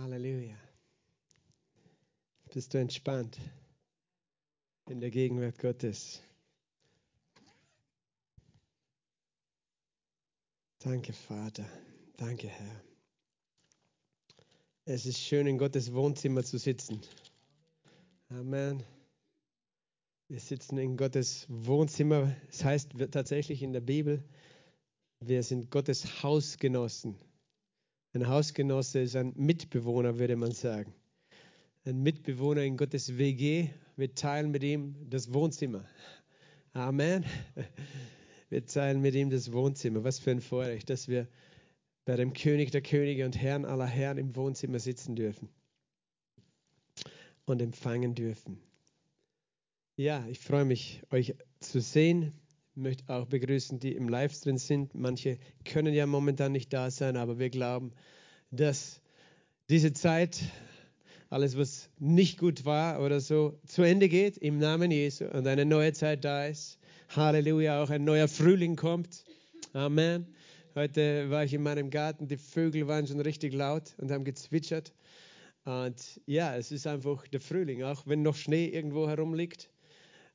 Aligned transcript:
Halleluja. 0.00 0.56
Bist 2.54 2.72
du 2.72 2.78
entspannt 2.78 3.38
in 4.88 5.00
der 5.00 5.10
Gegenwart 5.10 5.58
Gottes? 5.58 6.22
Danke, 10.78 11.12
Vater. 11.12 11.66
Danke, 12.16 12.48
Herr. 12.48 12.82
Es 14.86 15.04
ist 15.04 15.20
schön, 15.20 15.46
in 15.46 15.58
Gottes 15.58 15.92
Wohnzimmer 15.92 16.42
zu 16.42 16.58
sitzen. 16.58 17.02
Amen. 18.30 18.82
Wir 20.28 20.40
sitzen 20.40 20.78
in 20.78 20.96
Gottes 20.96 21.46
Wohnzimmer. 21.50 22.34
Das 22.46 22.64
heißt 22.64 22.92
tatsächlich 23.10 23.62
in 23.62 23.74
der 23.74 23.82
Bibel, 23.82 24.24
wir 25.20 25.42
sind 25.42 25.70
Gottes 25.70 26.22
Hausgenossen. 26.22 27.16
Ein 28.14 28.28
Hausgenosse 28.28 29.00
ist 29.00 29.16
ein 29.16 29.32
Mitbewohner, 29.36 30.18
würde 30.18 30.36
man 30.36 30.52
sagen. 30.52 30.92
Ein 31.84 32.02
Mitbewohner 32.02 32.62
in 32.62 32.76
Gottes 32.76 33.16
WG. 33.16 33.70
Wir 33.96 34.14
teilen 34.14 34.50
mit 34.50 34.62
ihm 34.62 34.94
das 35.08 35.32
Wohnzimmer. 35.32 35.84
Amen. 36.74 37.24
Wir 38.50 38.66
teilen 38.66 39.00
mit 39.00 39.14
ihm 39.14 39.30
das 39.30 39.50
Wohnzimmer. 39.50 40.04
Was 40.04 40.18
für 40.18 40.30
ein 40.30 40.42
Vorrecht, 40.42 40.90
dass 40.90 41.08
wir 41.08 41.26
bei 42.04 42.16
dem 42.16 42.34
König 42.34 42.70
der 42.70 42.82
Könige 42.82 43.24
und 43.24 43.40
Herrn 43.40 43.64
aller 43.64 43.86
Herren 43.86 44.18
im 44.18 44.36
Wohnzimmer 44.36 44.78
sitzen 44.78 45.16
dürfen 45.16 45.48
und 47.46 47.62
empfangen 47.62 48.14
dürfen. 48.14 48.58
Ja, 49.96 50.26
ich 50.28 50.38
freue 50.38 50.66
mich, 50.66 51.02
euch 51.10 51.34
zu 51.60 51.80
sehen. 51.80 52.32
Möchte 52.74 53.04
auch 53.12 53.26
begrüßen, 53.26 53.80
die 53.80 53.94
im 53.94 54.08
Livestream 54.08 54.56
sind. 54.56 54.94
Manche 54.94 55.38
können 55.64 55.92
ja 55.92 56.06
momentan 56.06 56.52
nicht 56.52 56.72
da 56.72 56.90
sein, 56.90 57.18
aber 57.18 57.38
wir 57.38 57.50
glauben, 57.50 57.92
dass 58.50 59.02
diese 59.68 59.92
Zeit, 59.92 60.40
alles 61.28 61.56
was 61.58 61.90
nicht 61.98 62.38
gut 62.38 62.64
war 62.64 63.02
oder 63.02 63.20
so, 63.20 63.58
zu 63.66 63.82
Ende 63.82 64.08
geht 64.08 64.38
im 64.38 64.58
Namen 64.58 64.90
Jesu 64.90 65.26
und 65.26 65.46
eine 65.46 65.66
neue 65.66 65.92
Zeit 65.92 66.24
da 66.24 66.46
ist. 66.46 66.78
Halleluja, 67.10 67.82
auch 67.82 67.90
ein 67.90 68.04
neuer 68.04 68.28
Frühling 68.28 68.76
kommt. 68.76 69.24
Amen. 69.74 70.26
Heute 70.74 71.28
war 71.28 71.44
ich 71.44 71.52
in 71.52 71.62
meinem 71.62 71.90
Garten, 71.90 72.26
die 72.26 72.38
Vögel 72.38 72.88
waren 72.88 73.06
schon 73.06 73.20
richtig 73.20 73.52
laut 73.52 73.94
und 73.98 74.10
haben 74.10 74.24
gezwitschert. 74.24 74.94
Und 75.64 76.22
ja, 76.24 76.56
es 76.56 76.72
ist 76.72 76.86
einfach 76.86 77.26
der 77.28 77.40
Frühling, 77.40 77.82
auch 77.82 78.06
wenn 78.06 78.22
noch 78.22 78.34
Schnee 78.34 78.68
irgendwo 78.68 79.08
herumliegt. 79.08 79.68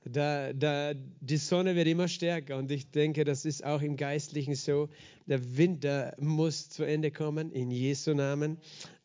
Da, 0.05 0.53
da, 0.53 0.93
die 0.93 1.37
Sonne 1.37 1.75
wird 1.75 1.87
immer 1.87 2.07
stärker 2.07 2.57
und 2.57 2.71
ich 2.71 2.91
denke, 2.91 3.25
das 3.25 3.43
ist 3.43 3.65
auch 3.65 3.81
im 3.81 3.97
Geistlichen 3.97 4.55
so. 4.55 4.89
Der 5.25 5.57
Winter 5.57 6.15
muss 6.19 6.69
zu 6.69 6.83
Ende 6.83 7.11
kommen, 7.11 7.51
in 7.51 7.71
Jesu 7.71 8.13
Namen. 8.13 8.57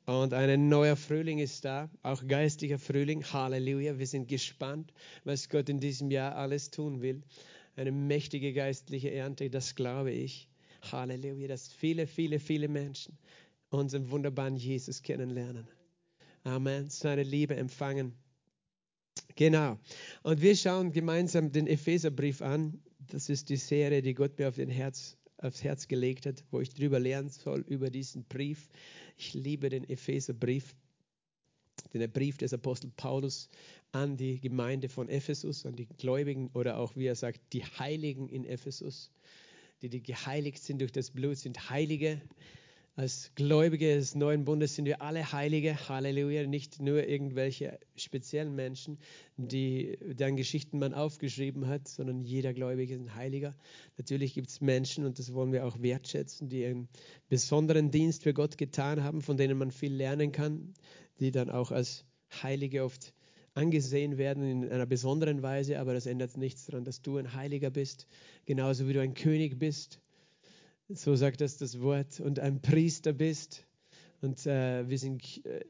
Und 0.05 0.33
ein 0.35 0.69
neuer 0.69 0.97
Frühling 0.97 1.39
ist 1.39 1.65
da, 1.65 1.89
auch 2.03 2.27
geistlicher 2.27 2.79
Frühling. 2.79 3.25
Halleluja. 3.25 3.99
Wir 3.99 4.07
sind 4.07 4.29
gespannt, 4.29 4.93
was 5.25 5.49
Gott 5.49 5.69
in 5.69 5.81
diesem 5.81 6.11
Jahr 6.11 6.37
alles 6.37 6.71
tun 6.71 7.03
will 7.03 7.23
eine 7.77 7.93
mächtige 7.93 8.53
geistliche 8.53 9.13
Ernte, 9.13 9.51
das 9.51 9.75
glaube 9.75 10.13
ich. 10.13 10.49
Halleluja, 10.91 11.49
dass 11.49 11.73
viele, 11.73 12.07
viele, 12.07 12.39
viele 12.39 12.69
Menschen 12.69 13.17
unseren 13.71 14.11
wunderbaren 14.11 14.57
Jesus 14.57 15.03
kennenlernen. 15.03 15.67
Amen, 16.45 16.91
seine 16.91 17.23
Liebe 17.23 17.57
empfangen. 17.57 18.15
Genau. 19.37 19.79
Und 20.23 20.41
wir 20.41 20.57
schauen 20.57 20.93
gemeinsam 20.93 21.53
den 21.53 21.67
Epheserbrief 21.67 22.43
an. 22.43 22.81
Das 23.11 23.29
ist 23.29 23.49
die 23.49 23.57
Serie, 23.57 24.03
die 24.03 24.15
Gott 24.15 24.39
mir 24.39 24.49
auf 24.49 24.57
den 24.57 24.69
Herz, 24.69 25.17
aufs 25.39 25.63
Herz 25.65 25.89
gelegt 25.89 26.27
hat, 26.27 26.45
wo 26.51 26.61
ich 26.61 26.71
drüber 26.71 27.01
lernen 27.01 27.31
soll, 27.31 27.61
über 27.69 27.91
diesen 27.91 28.25
Brief. 28.25 28.69
Ich 29.17 29.35
liebe 29.35 29.69
den 29.69 29.89
Epheserbrief 29.89 30.75
den 31.93 32.11
Brief 32.11 32.39
des 32.39 32.53
Apostel 32.53 32.91
Paulus 32.97 33.49
an 33.93 34.17
die 34.17 34.41
Gemeinde 34.41 34.89
von 34.89 35.09
Ephesus, 35.09 35.67
an 35.67 35.77
die 35.77 35.87
Gläubigen 35.87 36.51
oder 36.55 36.79
auch, 36.79 36.97
wie 36.97 37.07
er 37.07 37.15
sagt, 37.15 37.41
die 37.53 37.65
Heiligen 37.65 38.29
in 38.29 38.45
Ephesus, 38.45 39.11
die, 39.83 39.89
die 39.89 40.03
geheiligt 40.03 40.63
sind 40.63 40.81
durch 40.81 40.93
das 40.93 41.11
Blut, 41.11 41.37
sind 41.37 41.71
Heilige. 41.71 42.21
Als 42.95 43.33
Gläubige 43.37 43.95
des 43.95 44.15
neuen 44.15 44.45
Bundes 44.45 44.75
sind 44.75 44.85
wir 44.85 45.01
alle 45.01 45.33
Heilige, 45.33 45.89
Halleluja, 45.89 46.47
nicht 46.47 46.79
nur 46.79 47.09
irgendwelche 47.09 47.79
speziellen 47.97 48.55
Menschen, 48.55 48.99
die 49.39 49.97
deren 50.03 50.37
Geschichten 50.37 50.79
man 50.79 50.93
aufgeschrieben 50.93 51.69
hat, 51.69 51.89
sondern 51.89 52.21
jeder 52.21 52.53
Gläubige 52.53 52.93
ist 52.93 53.01
ein 53.01 53.15
Heiliger. 53.15 53.57
Natürlich 53.97 54.35
gibt 54.35 54.51
es 54.51 54.61
Menschen, 54.61 55.07
und 55.07 55.19
das 55.19 55.33
wollen 55.33 55.53
wir 55.53 55.65
auch 55.65 55.81
wertschätzen, 55.81 56.51
die 56.51 56.67
einen 56.67 56.89
besonderen 57.31 57.91
Dienst 57.91 58.25
für 58.25 58.35
Gott 58.35 58.59
getan 58.59 59.03
haben, 59.03 59.23
von 59.23 59.39
denen 59.39 59.57
man 59.57 59.71
viel 59.71 59.95
lernen 59.95 60.31
kann, 60.31 60.75
die 61.19 61.31
dann 61.31 61.49
auch 61.49 61.71
als 61.71 62.05
Heilige 62.43 62.85
oft 62.85 63.15
angesehen 63.55 64.19
werden 64.19 64.45
in 64.45 64.69
einer 64.69 64.87
besonderen 64.87 65.41
Weise, 65.41 65.81
aber 65.81 65.95
das 65.95 66.05
ändert 66.05 66.37
nichts 66.37 66.67
daran, 66.67 66.85
dass 66.85 67.01
du 67.01 67.17
ein 67.17 67.33
Heiliger 67.33 67.71
bist, 67.71 68.07
genauso 68.45 68.87
wie 68.87 68.93
du 68.93 69.01
ein 69.01 69.15
König 69.15 69.59
bist 69.59 70.02
so 70.95 71.15
sagt 71.15 71.41
das 71.41 71.57
das 71.57 71.81
Wort, 71.81 72.21
und 72.21 72.39
ein 72.39 72.61
Priester 72.61 73.13
bist. 73.13 73.67
Und 74.21 74.47
äh, 74.47 74.89
wir 74.89 74.99
sind 74.99 75.45
äh, 75.45 75.65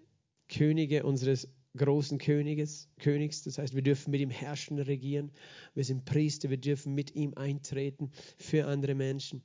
Könige 0.48 1.04
unseres 1.04 1.48
großen 1.76 2.18
Königes, 2.18 2.88
Königs. 2.98 3.42
Das 3.44 3.58
heißt, 3.58 3.74
wir 3.74 3.82
dürfen 3.82 4.10
mit 4.10 4.20
ihm 4.20 4.30
herrschen, 4.30 4.78
regieren. 4.78 5.32
Wir 5.74 5.84
sind 5.84 6.04
Priester, 6.04 6.50
wir 6.50 6.58
dürfen 6.58 6.94
mit 6.94 7.14
ihm 7.14 7.34
eintreten 7.34 8.10
für 8.36 8.66
andere 8.66 8.94
Menschen. 8.94 9.42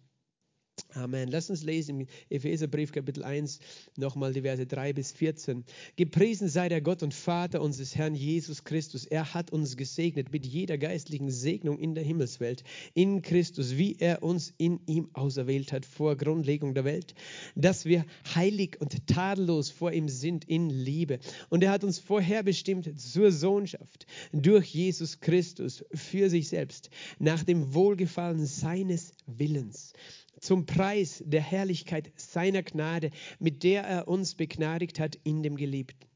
Amen. 0.97 1.29
Lass 1.29 1.49
uns 1.49 1.63
lesen 1.63 2.01
im 2.01 2.07
Epheserbrief 2.29 2.91
Kapitel 2.91 3.23
1 3.23 3.59
nochmal 3.97 4.33
die 4.33 4.41
Verse 4.41 4.65
3 4.65 4.93
bis 4.93 5.11
14. 5.11 5.63
Gepriesen 5.95 6.49
sei 6.49 6.69
der 6.69 6.81
Gott 6.81 7.03
und 7.03 7.13
Vater 7.13 7.61
unseres 7.61 7.95
Herrn 7.95 8.15
Jesus 8.15 8.63
Christus. 8.63 9.05
Er 9.05 9.33
hat 9.33 9.51
uns 9.51 9.77
gesegnet 9.77 10.31
mit 10.31 10.45
jeder 10.45 10.77
geistlichen 10.77 11.29
Segnung 11.29 11.77
in 11.77 11.93
der 11.93 12.03
Himmelswelt, 12.03 12.63
in 12.95 13.21
Christus, 13.21 13.77
wie 13.77 13.95
er 13.99 14.23
uns 14.23 14.53
in 14.57 14.79
ihm 14.87 15.09
auserwählt 15.13 15.71
hat 15.71 15.85
vor 15.85 16.15
Grundlegung 16.15 16.73
der 16.73 16.85
Welt, 16.85 17.13
dass 17.55 17.85
wir 17.85 18.05
heilig 18.33 18.77
und 18.79 19.07
tadellos 19.07 19.69
vor 19.69 19.91
ihm 19.91 20.09
sind 20.09 20.45
in 20.45 20.69
Liebe. 20.69 21.19
Und 21.49 21.63
er 21.63 21.71
hat 21.71 21.83
uns 21.83 21.99
vorherbestimmt 21.99 22.99
zur 22.99 23.31
Sohnschaft 23.31 24.07
durch 24.31 24.73
Jesus 24.73 25.19
Christus 25.19 25.85
für 25.93 26.29
sich 26.29 26.49
selbst, 26.49 26.89
nach 27.19 27.43
dem 27.43 27.73
Wohlgefallen 27.73 28.45
seines 28.45 29.11
Willens 29.27 29.93
zum 30.39 30.65
Preis 30.65 31.23
der 31.25 31.41
Herrlichkeit 31.41 32.11
seiner 32.15 32.63
Gnade, 32.63 33.11
mit 33.39 33.63
der 33.63 33.83
er 33.83 34.07
uns 34.07 34.35
begnadigt 34.35 34.99
hat 34.99 35.17
in 35.23 35.43
dem 35.43 35.55
Geliebten. 35.55 36.07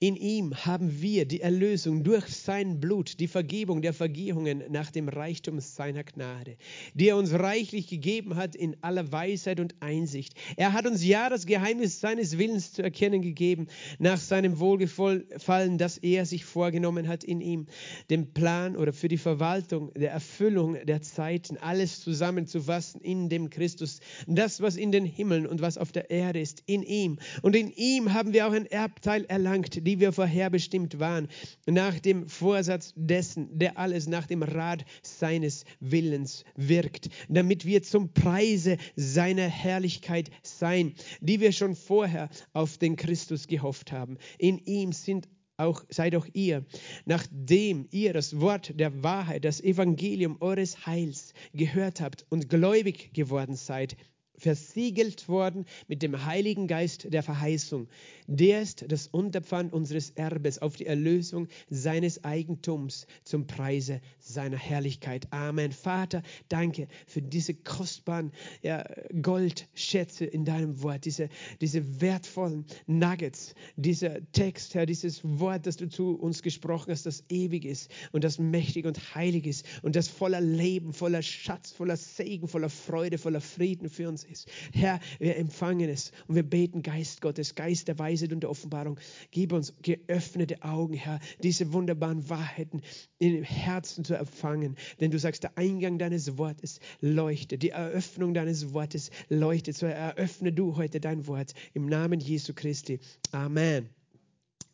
In 0.00 0.14
ihm 0.14 0.54
haben 0.54 1.02
wir 1.02 1.26
die 1.26 1.40
Erlösung 1.40 2.04
durch 2.04 2.28
sein 2.28 2.78
Blut, 2.78 3.18
die 3.18 3.26
Vergebung 3.26 3.82
der 3.82 3.92
Vergehungen 3.92 4.62
nach 4.70 4.92
dem 4.92 5.08
Reichtum 5.08 5.58
seiner 5.58 6.04
Gnade, 6.04 6.56
die 6.94 7.08
er 7.08 7.16
uns 7.16 7.32
reichlich 7.32 7.88
gegeben 7.88 8.36
hat 8.36 8.54
in 8.54 8.76
aller 8.80 9.10
Weisheit 9.10 9.58
und 9.58 9.74
Einsicht. 9.80 10.34
Er 10.56 10.72
hat 10.72 10.86
uns 10.86 11.04
ja 11.04 11.28
das 11.28 11.46
Geheimnis 11.46 11.98
seines 11.98 12.38
Willens 12.38 12.74
zu 12.74 12.82
erkennen 12.84 13.22
gegeben, 13.22 13.66
nach 13.98 14.18
seinem 14.18 14.60
Wohlgefallen, 14.60 15.78
das 15.78 15.98
er 15.98 16.26
sich 16.26 16.44
vorgenommen 16.44 17.08
hat 17.08 17.24
in 17.24 17.40
ihm, 17.40 17.66
den 18.08 18.32
Plan 18.32 18.76
oder 18.76 18.92
für 18.92 19.08
die 19.08 19.18
Verwaltung 19.18 19.92
der 19.94 20.12
Erfüllung 20.12 20.76
der 20.86 21.02
Zeiten, 21.02 21.56
alles 21.56 22.02
zusammenzufassen 22.02 23.00
in 23.00 23.28
dem 23.28 23.50
Christus, 23.50 23.98
das, 24.28 24.60
was 24.60 24.76
in 24.76 24.92
den 24.92 25.04
Himmeln 25.04 25.44
und 25.44 25.60
was 25.60 25.76
auf 25.76 25.90
der 25.90 26.08
Erde 26.08 26.38
ist, 26.38 26.62
in 26.66 26.84
ihm. 26.84 27.18
Und 27.42 27.56
in 27.56 27.72
ihm 27.72 28.14
haben 28.14 28.32
wir 28.32 28.46
auch 28.46 28.52
ein 28.52 28.66
Erbteil 28.66 29.24
erlangt, 29.24 29.87
die 29.88 30.00
wir 30.00 30.12
vorherbestimmt 30.12 31.00
waren, 31.00 31.28
nach 31.66 31.98
dem 31.98 32.28
Vorsatz 32.28 32.92
dessen, 32.94 33.58
der 33.58 33.78
alles 33.78 34.06
nach 34.06 34.26
dem 34.26 34.42
Rat 34.42 34.84
seines 35.00 35.64
Willens 35.80 36.44
wirkt, 36.56 37.08
damit 37.30 37.64
wir 37.64 37.82
zum 37.82 38.12
Preise 38.12 38.76
seiner 38.96 39.48
Herrlichkeit 39.48 40.30
sein, 40.42 40.92
die 41.22 41.40
wir 41.40 41.52
schon 41.52 41.74
vorher 41.74 42.28
auf 42.52 42.76
den 42.76 42.96
Christus 42.96 43.46
gehofft 43.46 43.90
haben. 43.90 44.18
In 44.36 44.58
ihm 44.58 44.92
sind 44.92 45.26
auch 45.56 45.82
seid 45.88 46.14
auch 46.14 46.26
ihr, 46.34 46.66
nachdem 47.06 47.88
ihr 47.90 48.12
das 48.12 48.40
Wort 48.40 48.78
der 48.78 49.02
Wahrheit, 49.02 49.46
das 49.46 49.60
Evangelium 49.62 50.36
eures 50.40 50.84
Heils 50.84 51.32
gehört 51.54 52.02
habt 52.02 52.26
und 52.28 52.50
gläubig 52.50 53.14
geworden 53.14 53.56
seid, 53.56 53.96
versiegelt 54.38 55.28
worden 55.28 55.66
mit 55.88 56.02
dem 56.02 56.24
Heiligen 56.24 56.66
Geist 56.66 57.12
der 57.12 57.22
Verheißung. 57.22 57.88
Der 58.26 58.62
ist 58.62 58.84
das 58.88 59.08
Unterpfand 59.08 59.72
unseres 59.72 60.10
Erbes 60.10 60.60
auf 60.60 60.76
die 60.76 60.86
Erlösung 60.86 61.48
seines 61.70 62.24
Eigentums 62.24 63.06
zum 63.24 63.46
Preise 63.46 64.00
seiner 64.18 64.56
Herrlichkeit. 64.56 65.26
Amen. 65.32 65.72
Vater, 65.72 66.22
danke 66.48 66.88
für 67.06 67.22
diese 67.22 67.54
kostbaren 67.54 68.32
ja, 68.62 68.84
Goldschätze 69.22 70.24
in 70.24 70.44
deinem 70.44 70.82
Wort, 70.82 71.04
diese, 71.04 71.28
diese 71.60 72.00
wertvollen 72.00 72.64
Nuggets, 72.86 73.54
dieser 73.76 74.18
Text, 74.32 74.74
Herr, 74.74 74.86
dieses 74.86 75.20
Wort, 75.24 75.66
das 75.66 75.76
du 75.76 75.88
zu 75.88 76.14
uns 76.14 76.42
gesprochen 76.42 76.92
hast, 76.92 77.06
das 77.06 77.24
ewig 77.28 77.64
ist 77.64 77.90
und 78.12 78.24
das 78.24 78.38
mächtig 78.38 78.86
und 78.86 79.14
heilig 79.14 79.46
ist 79.46 79.66
und 79.82 79.96
das 79.96 80.08
voller 80.08 80.40
Leben, 80.40 80.92
voller 80.92 81.22
Schatz, 81.22 81.72
voller 81.72 81.96
Segen, 81.96 82.48
voller 82.48 82.70
Freude, 82.70 83.18
voller 83.18 83.40
Frieden 83.40 83.88
für 83.88 84.08
uns 84.08 84.27
ist. 84.28 84.48
Herr, 84.72 85.00
wir 85.18 85.36
empfangen 85.36 85.88
es 85.88 86.12
und 86.26 86.34
wir 86.34 86.42
beten, 86.42 86.82
Geist 86.82 87.20
Gottes, 87.20 87.54
Geist 87.54 87.88
der 87.88 87.98
Weisheit 87.98 88.32
und 88.32 88.40
der 88.40 88.50
Offenbarung, 88.50 88.98
gib 89.30 89.52
uns 89.52 89.74
geöffnete 89.82 90.62
Augen, 90.62 90.94
Herr, 90.94 91.20
diese 91.42 91.72
wunderbaren 91.72 92.28
Wahrheiten 92.28 92.82
im 93.18 93.42
Herzen 93.42 94.04
zu 94.04 94.14
empfangen. 94.14 94.76
Denn 95.00 95.10
du 95.10 95.18
sagst, 95.18 95.42
der 95.42 95.56
Eingang 95.56 95.98
deines 95.98 96.38
Wortes 96.38 96.80
leuchtet, 97.00 97.62
die 97.62 97.70
Eröffnung 97.70 98.34
deines 98.34 98.72
Wortes 98.72 99.10
leuchtet. 99.28 99.76
So 99.76 99.86
eröffne 99.86 100.52
du 100.52 100.76
heute 100.76 101.00
dein 101.00 101.26
Wort 101.26 101.54
im 101.74 101.86
Namen 101.86 102.20
Jesu 102.20 102.52
Christi. 102.54 103.00
Amen. 103.32 103.88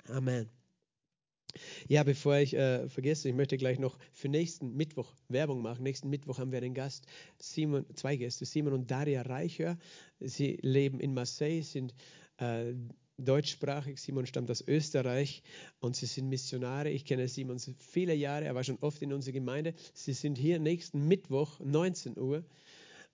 Amen. 0.08 0.53
Ja, 1.88 2.02
bevor 2.02 2.36
ich 2.36 2.54
äh, 2.54 2.88
vergesse, 2.88 3.28
ich 3.28 3.34
möchte 3.34 3.56
gleich 3.56 3.78
noch 3.78 3.98
für 4.12 4.28
nächsten 4.28 4.76
Mittwoch 4.76 5.12
Werbung 5.28 5.62
machen. 5.62 5.82
Nächsten 5.82 6.10
Mittwoch 6.10 6.38
haben 6.38 6.52
wir 6.52 6.58
einen 6.58 6.74
Gast, 6.74 7.06
Simon, 7.38 7.84
zwei 7.94 8.16
Gäste, 8.16 8.44
Simon 8.44 8.72
und 8.72 8.90
Daria 8.90 9.22
Reicher. 9.22 9.78
Sie 10.20 10.58
leben 10.62 11.00
in 11.00 11.14
Marseille, 11.14 11.62
sind 11.62 11.94
äh, 12.38 12.74
deutschsprachig. 13.18 14.00
Simon 14.00 14.26
stammt 14.26 14.50
aus 14.50 14.66
Österreich 14.66 15.42
und 15.80 15.96
sie 15.96 16.06
sind 16.06 16.28
Missionare. 16.28 16.90
Ich 16.90 17.04
kenne 17.04 17.28
Simon 17.28 17.58
viele 17.78 18.14
Jahre, 18.14 18.44
er 18.44 18.54
war 18.54 18.64
schon 18.64 18.78
oft 18.80 19.02
in 19.02 19.12
unserer 19.12 19.32
Gemeinde. 19.32 19.74
Sie 19.92 20.12
sind 20.12 20.36
hier 20.36 20.58
nächsten 20.58 21.06
Mittwoch, 21.06 21.60
19 21.60 22.18
Uhr. 22.18 22.44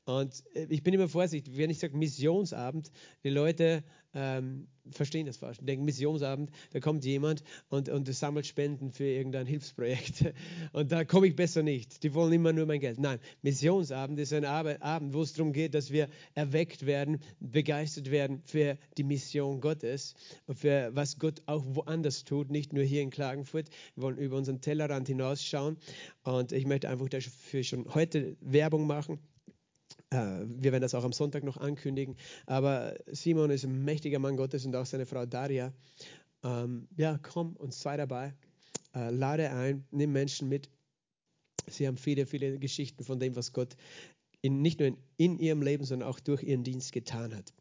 Und 0.04 0.42
äh, 0.54 0.66
ich 0.68 0.82
bin 0.82 0.94
immer 0.94 1.08
vorsichtig, 1.08 1.56
wenn 1.56 1.70
ich 1.70 1.78
sage 1.78 1.96
Missionsabend, 1.96 2.90
die 3.24 3.30
Leute 3.30 3.84
ähm, 4.12 4.66
verstehen 4.90 5.26
das 5.26 5.36
falsch. 5.36 5.58
Denken, 5.60 5.84
Missionsabend, 5.84 6.50
da 6.72 6.80
kommt 6.80 7.04
jemand 7.04 7.44
und, 7.68 7.88
und 7.88 8.12
sammelt 8.12 8.46
Spenden 8.46 8.90
für 8.90 9.04
irgendein 9.04 9.46
Hilfsprojekt. 9.46 10.34
Und 10.72 10.90
da 10.90 11.04
komme 11.04 11.28
ich 11.28 11.36
besser 11.36 11.62
nicht. 11.62 12.02
Die 12.02 12.14
wollen 12.14 12.32
immer 12.32 12.52
nur 12.52 12.66
mein 12.66 12.80
Geld. 12.80 12.98
Nein, 12.98 13.20
Missionsabend 13.42 14.18
ist 14.18 14.32
ein 14.32 14.44
Abend, 14.44 15.14
wo 15.14 15.22
es 15.22 15.34
darum 15.34 15.52
geht, 15.52 15.74
dass 15.74 15.90
wir 15.90 16.08
erweckt 16.34 16.86
werden, 16.86 17.20
begeistert 17.38 18.10
werden 18.10 18.42
für 18.44 18.78
die 18.96 19.04
Mission 19.04 19.60
Gottes, 19.60 20.14
für 20.52 20.90
was 20.92 21.18
Gott 21.18 21.42
auch 21.46 21.64
woanders 21.66 22.24
tut, 22.24 22.50
nicht 22.50 22.72
nur 22.72 22.84
hier 22.84 23.02
in 23.02 23.10
Klagenfurt. 23.10 23.68
Wir 23.94 24.02
wollen 24.02 24.18
über 24.18 24.36
unseren 24.36 24.60
Tellerrand 24.60 25.06
hinausschauen. 25.08 25.76
Und 26.24 26.52
ich 26.52 26.66
möchte 26.66 26.88
einfach 26.88 27.08
dafür 27.08 27.62
schon 27.62 27.94
heute 27.94 28.36
Werbung 28.40 28.86
machen. 28.86 29.20
Äh, 30.10 30.44
wir 30.46 30.72
werden 30.72 30.82
das 30.82 30.94
auch 30.94 31.04
am 31.04 31.12
Sonntag 31.12 31.44
noch 31.44 31.56
ankündigen. 31.56 32.16
Aber 32.46 32.96
Simon 33.06 33.50
ist 33.50 33.64
ein 33.64 33.84
mächtiger 33.84 34.18
Mann 34.18 34.36
Gottes 34.36 34.66
und 34.66 34.74
auch 34.76 34.86
seine 34.86 35.06
Frau 35.06 35.26
Daria. 35.26 35.72
Ähm, 36.42 36.88
ja, 36.96 37.18
komm 37.22 37.56
und 37.56 37.72
sei 37.72 37.96
dabei. 37.96 38.34
Äh, 38.94 39.10
lade 39.10 39.50
ein, 39.50 39.84
nimm 39.90 40.12
Menschen 40.12 40.48
mit. 40.48 40.68
Sie 41.68 41.86
haben 41.86 41.96
viele, 41.96 42.26
viele 42.26 42.58
Geschichten 42.58 43.04
von 43.04 43.20
dem, 43.20 43.36
was 43.36 43.52
Gott 43.52 43.76
in, 44.42 44.62
nicht 44.62 44.80
nur 44.80 44.88
in, 44.88 44.96
in 45.16 45.38
ihrem 45.38 45.62
Leben, 45.62 45.84
sondern 45.84 46.08
auch 46.08 46.20
durch 46.20 46.42
ihren 46.42 46.64
Dienst 46.64 46.92
getan 46.92 47.34
hat. 47.34 47.52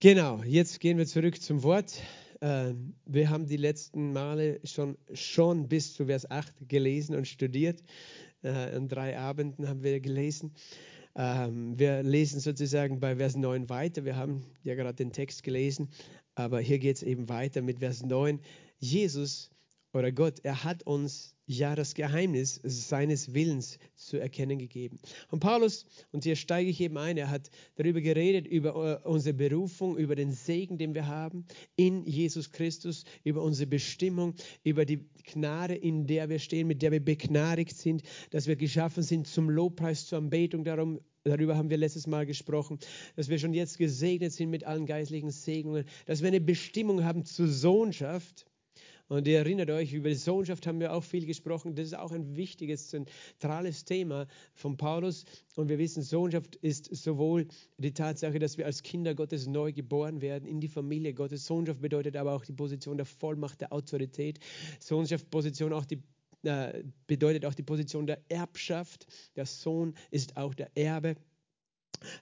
Genau, 0.00 0.42
jetzt 0.44 0.80
gehen 0.80 0.96
wir 0.96 1.06
zurück 1.06 1.42
zum 1.42 1.62
Wort. 1.62 2.00
Äh, 2.40 2.72
wir 3.04 3.28
haben 3.28 3.46
die 3.46 3.58
letzten 3.58 4.12
Male 4.12 4.60
schon, 4.64 4.96
schon 5.12 5.68
bis 5.68 5.92
zu 5.92 6.06
Vers 6.06 6.30
8 6.30 6.68
gelesen 6.68 7.14
und 7.14 7.28
studiert. 7.28 7.82
Äh, 8.42 8.48
an 8.48 8.88
drei 8.88 9.18
Abenden 9.18 9.68
haben 9.68 9.82
wir 9.82 10.00
gelesen. 10.00 10.54
Ähm, 11.16 11.78
wir 11.78 12.02
lesen 12.02 12.40
sozusagen 12.40 13.00
bei 13.00 13.16
Vers 13.16 13.36
9 13.36 13.68
weiter. 13.68 14.04
Wir 14.04 14.16
haben 14.16 14.44
ja 14.62 14.74
gerade 14.74 14.94
den 14.94 15.12
Text 15.12 15.42
gelesen, 15.42 15.90
aber 16.34 16.60
hier 16.60 16.78
geht 16.78 16.96
es 16.96 17.02
eben 17.02 17.28
weiter 17.28 17.62
mit 17.62 17.80
Vers 17.80 18.02
9. 18.02 18.40
Jesus 18.78 19.50
oder 19.92 20.12
Gott, 20.12 20.40
er 20.42 20.64
hat 20.64 20.84
uns 20.84 21.34
ja 21.46 21.74
das 21.74 21.94
Geheimnis 21.94 22.60
seines 22.62 23.34
Willens 23.34 23.78
zu 23.96 24.18
erkennen 24.18 24.58
gegeben. 24.58 25.00
Und 25.30 25.40
Paulus, 25.40 25.84
und 26.12 26.22
hier 26.22 26.36
steige 26.36 26.70
ich 26.70 26.80
eben 26.80 26.96
ein, 26.96 27.16
er 27.16 27.28
hat 27.28 27.50
darüber 27.74 28.00
geredet, 28.00 28.46
über 28.46 29.02
äh, 29.04 29.08
unsere 29.08 29.34
Berufung, 29.34 29.96
über 29.96 30.14
den 30.14 30.32
Segen, 30.32 30.78
den 30.78 30.94
wir 30.94 31.08
haben 31.08 31.44
in 31.74 32.04
Jesus 32.04 32.52
Christus, 32.52 33.04
über 33.24 33.42
unsere 33.42 33.68
Bestimmung, 33.68 34.34
über 34.62 34.84
die 34.84 35.08
Gnade, 35.24 35.74
in 35.74 36.06
der 36.06 36.28
wir 36.28 36.38
stehen, 36.38 36.68
mit 36.68 36.82
der 36.82 36.92
wir 36.92 37.04
begnadigt 37.04 37.76
sind, 37.76 38.02
dass 38.30 38.46
wir 38.46 38.56
geschaffen 38.56 39.02
sind 39.02 39.26
zum 39.26 39.50
Lobpreis, 39.50 40.06
zur 40.06 40.18
Anbetung. 40.18 40.62
Darum 40.64 41.00
Darüber 41.22 41.54
haben 41.54 41.68
wir 41.68 41.76
letztes 41.76 42.06
Mal 42.06 42.24
gesprochen, 42.24 42.78
dass 43.14 43.28
wir 43.28 43.38
schon 43.38 43.52
jetzt 43.52 43.76
gesegnet 43.76 44.32
sind 44.32 44.48
mit 44.48 44.64
allen 44.64 44.86
geistlichen 44.86 45.30
Segnungen, 45.30 45.84
dass 46.06 46.22
wir 46.22 46.28
eine 46.28 46.40
Bestimmung 46.40 47.04
haben 47.04 47.26
zur 47.26 47.46
Sohnschaft 47.46 48.46
und 49.10 49.26
ihr 49.26 49.38
erinnert 49.38 49.70
euch, 49.70 49.92
über 49.92 50.08
die 50.08 50.14
Sohnschaft 50.14 50.68
haben 50.68 50.78
wir 50.78 50.94
auch 50.94 51.02
viel 51.02 51.26
gesprochen. 51.26 51.74
Das 51.74 51.86
ist 51.86 51.98
auch 51.98 52.12
ein 52.12 52.36
wichtiges, 52.36 52.90
zentrales 52.90 53.84
Thema 53.84 54.28
von 54.54 54.76
Paulus. 54.76 55.24
Und 55.56 55.68
wir 55.68 55.78
wissen, 55.78 56.04
Sohnschaft 56.04 56.54
ist 56.54 56.94
sowohl 56.94 57.48
die 57.76 57.92
Tatsache, 57.92 58.38
dass 58.38 58.56
wir 58.56 58.66
als 58.66 58.84
Kinder 58.84 59.16
Gottes 59.16 59.48
neu 59.48 59.72
geboren 59.72 60.20
werden 60.20 60.46
in 60.46 60.60
die 60.60 60.68
Familie 60.68 61.12
Gottes. 61.12 61.44
Sohnschaft 61.44 61.80
bedeutet 61.80 62.16
aber 62.16 62.32
auch 62.32 62.44
die 62.44 62.52
Position 62.52 62.98
der 62.98 63.06
Vollmacht, 63.06 63.60
der 63.60 63.72
Autorität. 63.72 64.38
Sohnschaft 64.78 65.28
Position 65.28 65.72
auch 65.72 65.86
die 65.86 66.00
äh, 66.44 66.84
bedeutet 67.08 67.44
auch 67.44 67.54
die 67.54 67.64
Position 67.64 68.06
der 68.06 68.20
Erbschaft. 68.28 69.08
Der 69.34 69.44
Sohn 69.44 69.94
ist 70.12 70.36
auch 70.36 70.54
der 70.54 70.70
Erbe 70.76 71.16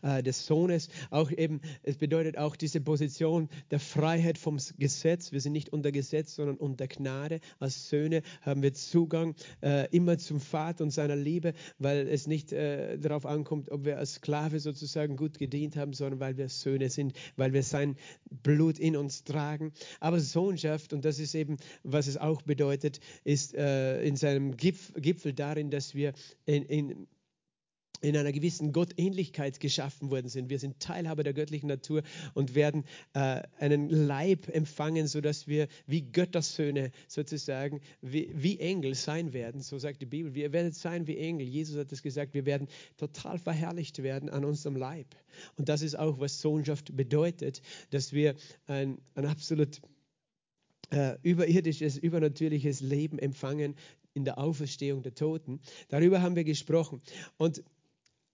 des 0.02 0.46
Sohnes. 0.46 0.88
Auch 1.10 1.30
eben, 1.30 1.60
es 1.82 1.96
bedeutet 1.96 2.38
auch 2.38 2.56
diese 2.56 2.80
Position 2.80 3.48
der 3.70 3.80
Freiheit 3.80 4.38
vom 4.38 4.58
Gesetz. 4.78 5.32
Wir 5.32 5.40
sind 5.40 5.52
nicht 5.52 5.72
unter 5.72 5.92
Gesetz, 5.92 6.34
sondern 6.34 6.56
unter 6.56 6.86
Gnade. 6.86 7.40
Als 7.58 7.88
Söhne 7.88 8.22
haben 8.42 8.62
wir 8.62 8.72
Zugang 8.74 9.34
äh, 9.62 9.88
immer 9.94 10.18
zum 10.18 10.40
Vater 10.40 10.84
und 10.84 10.90
seiner 10.90 11.16
Liebe, 11.16 11.52
weil 11.78 12.08
es 12.08 12.26
nicht 12.26 12.52
äh, 12.52 12.98
darauf 12.98 13.26
ankommt, 13.26 13.70
ob 13.70 13.84
wir 13.84 13.98
als 13.98 14.14
Sklave 14.14 14.60
sozusagen 14.60 15.16
gut 15.16 15.38
gedient 15.38 15.76
haben, 15.76 15.92
sondern 15.92 16.20
weil 16.20 16.36
wir 16.36 16.48
Söhne 16.48 16.90
sind, 16.90 17.12
weil 17.36 17.52
wir 17.52 17.62
sein 17.62 17.96
Blut 18.42 18.78
in 18.78 18.96
uns 18.96 19.24
tragen. 19.24 19.72
Aber 20.00 20.20
Sohnschaft, 20.20 20.92
und 20.92 21.04
das 21.04 21.18
ist 21.18 21.34
eben, 21.34 21.56
was 21.82 22.06
es 22.06 22.16
auch 22.16 22.42
bedeutet, 22.42 23.00
ist 23.24 23.54
äh, 23.54 24.02
in 24.02 24.16
seinem 24.16 24.56
Gipf 24.56 24.92
Gipfel 24.94 25.32
darin, 25.32 25.70
dass 25.70 25.94
wir 25.94 26.12
in, 26.46 26.64
in 26.64 27.06
in 28.00 28.16
einer 28.16 28.32
gewissen 28.32 28.72
Gottähnlichkeit 28.72 29.60
geschaffen 29.60 30.10
worden 30.10 30.28
sind. 30.28 30.50
Wir 30.50 30.58
sind 30.58 30.80
Teilhaber 30.80 31.24
der 31.24 31.32
göttlichen 31.32 31.68
Natur 31.68 32.02
und 32.34 32.54
werden 32.54 32.84
äh, 33.14 33.42
einen 33.58 33.88
Leib 33.88 34.48
empfangen, 34.48 35.06
sodass 35.06 35.46
wir 35.46 35.68
wie 35.86 36.02
Göttersöhne 36.02 36.90
sozusagen, 37.06 37.80
wie, 38.00 38.30
wie, 38.34 38.58
Engel 38.58 38.94
sein 38.94 39.32
werden. 39.32 39.60
So 39.60 39.78
sagt 39.78 40.00
die 40.02 40.06
Bibel. 40.06 40.34
Wir 40.34 40.52
werden 40.52 40.72
sein 40.72 41.06
wie 41.06 41.18
Engel. 41.18 41.46
Jesus 41.46 41.76
hat 41.76 41.92
es 41.92 42.02
gesagt, 42.02 42.34
wir 42.34 42.46
werden 42.46 42.68
total 42.96 43.38
verherrlicht 43.38 44.02
werden 44.02 44.28
an 44.28 44.44
unserem 44.44 44.76
Leib. 44.76 45.14
Und 45.56 45.68
das 45.68 45.82
ist 45.82 45.98
auch, 45.98 46.18
was 46.20 46.40
Sohnschaft 46.40 46.96
bedeutet, 46.96 47.62
dass 47.90 48.12
wir 48.12 48.34
ein, 48.66 48.98
ein 49.14 49.26
absolut 49.26 49.80
äh, 50.90 51.16
überirdisches, 51.22 51.98
übernatürliches 51.98 52.80
Leben 52.80 53.18
empfangen 53.18 53.74
in 54.14 54.24
der 54.24 54.38
Auferstehung 54.38 55.02
der 55.02 55.14
Toten. 55.14 55.60
Darüber 55.88 56.22
haben 56.22 56.34
wir 56.34 56.44
gesprochen. 56.44 57.02
Und 57.36 57.62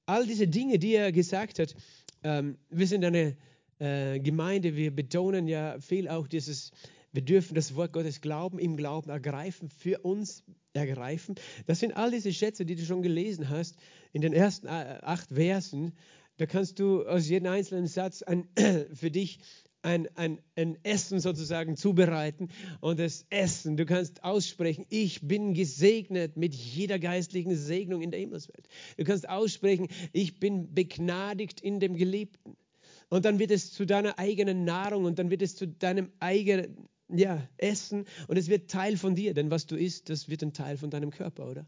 all 0.07 0.27
diese 0.27 0.49
Dinge, 0.49 0.79
die 0.79 0.95
er 0.95 1.13
gesagt 1.13 1.59
hat, 1.59 1.75
ähm, 2.23 2.59
wir 2.71 2.87
sind 2.87 3.05
eine 3.05 3.37
äh, 3.79 4.21
Gemeinde, 4.21 4.77
wir 4.77 4.95
betonen 4.95 5.49
ja 5.49 5.79
viel 5.81 6.09
auch 6.09 6.27
dieses, 6.27 6.73
wir 7.13 7.23
dürfen 7.23 7.55
das 7.55 7.75
Wort 7.75 7.93
Gottes 7.93 8.21
glauben, 8.21 8.59
im 8.59 8.77
Glauben 8.77 9.11
ergreifen, 9.11 9.69
für 9.69 10.01
uns 10.01 10.43
ergreifen. 10.73 11.37
Das 11.67 11.81
sind 11.81 11.97
all 11.97 12.11
diese 12.11 12.33
Schätze, 12.33 12.65
die 12.65 12.77
du 12.77 12.85
schon 12.85 13.03
gelesen 13.03 13.49
hast 13.49 13.77
in 14.13 14.23
den 14.23 14.33
ersten 14.33 14.67
äh, 14.67 14.99
acht 15.03 15.29
Versen. 15.31 15.93
Da 16.37 16.47
kannst 16.47 16.81
du 16.81 17.07
aus 17.07 17.29
jedem 17.29 17.53
einzelnen 17.53 17.87
Satz 17.87 18.23
ein, 18.23 18.49
für 18.93 19.11
dich 19.11 19.39
ein, 19.85 20.09
ein, 20.17 20.39
ein 20.57 20.79
Essen 20.83 21.21
sozusagen 21.21 21.77
zubereiten 21.77 22.49
und 22.81 22.99
das 22.99 23.27
Essen, 23.31 23.77
du 23.77 23.85
kannst 23.85 24.25
aussprechen, 24.25 24.87
ich 24.89 25.21
bin 25.27 25.53
gesegnet 25.55 26.37
mit 26.37 26.55
jeder 26.55 26.99
geistlichen 26.99 27.55
Segnung 27.55 28.01
in 28.01 28.11
der 28.11 28.21
Himmelswelt. 28.21 28.67
Du 28.97 29.05
kannst 29.05 29.29
aussprechen, 29.29 29.89
ich 30.13 30.41
bin 30.41 30.75
begnadigt 30.75 31.61
in 31.61 31.81
dem 31.81 31.97
Geliebten. 31.97 32.57
Und 33.11 33.27
dann 33.27 33.39
wird 33.39 33.51
es 33.51 33.73
zu 33.73 33.85
deiner 33.85 34.19
eigenen 34.19 34.65
Nahrung 34.65 35.05
und 35.05 35.19
dann 35.19 35.31
wird 35.31 35.43
es 35.43 35.55
zu 35.55 35.69
deinem 35.69 36.11
eigenen 36.19 36.89
ja, 37.09 37.47
Essen 37.59 38.07
und 38.29 38.39
es 38.39 38.49
wird 38.49 38.71
Teil 38.71 38.97
von 38.97 39.15
dir, 39.15 39.35
denn 39.35 39.51
was 39.51 39.67
du 39.67 39.77
isst, 39.77 40.09
das 40.09 40.31
wird 40.31 40.43
ein 40.43 40.55
Teil 40.55 40.79
von 40.79 40.89
deinem 40.89 41.11
Körper, 41.11 41.51
oder? 41.51 41.67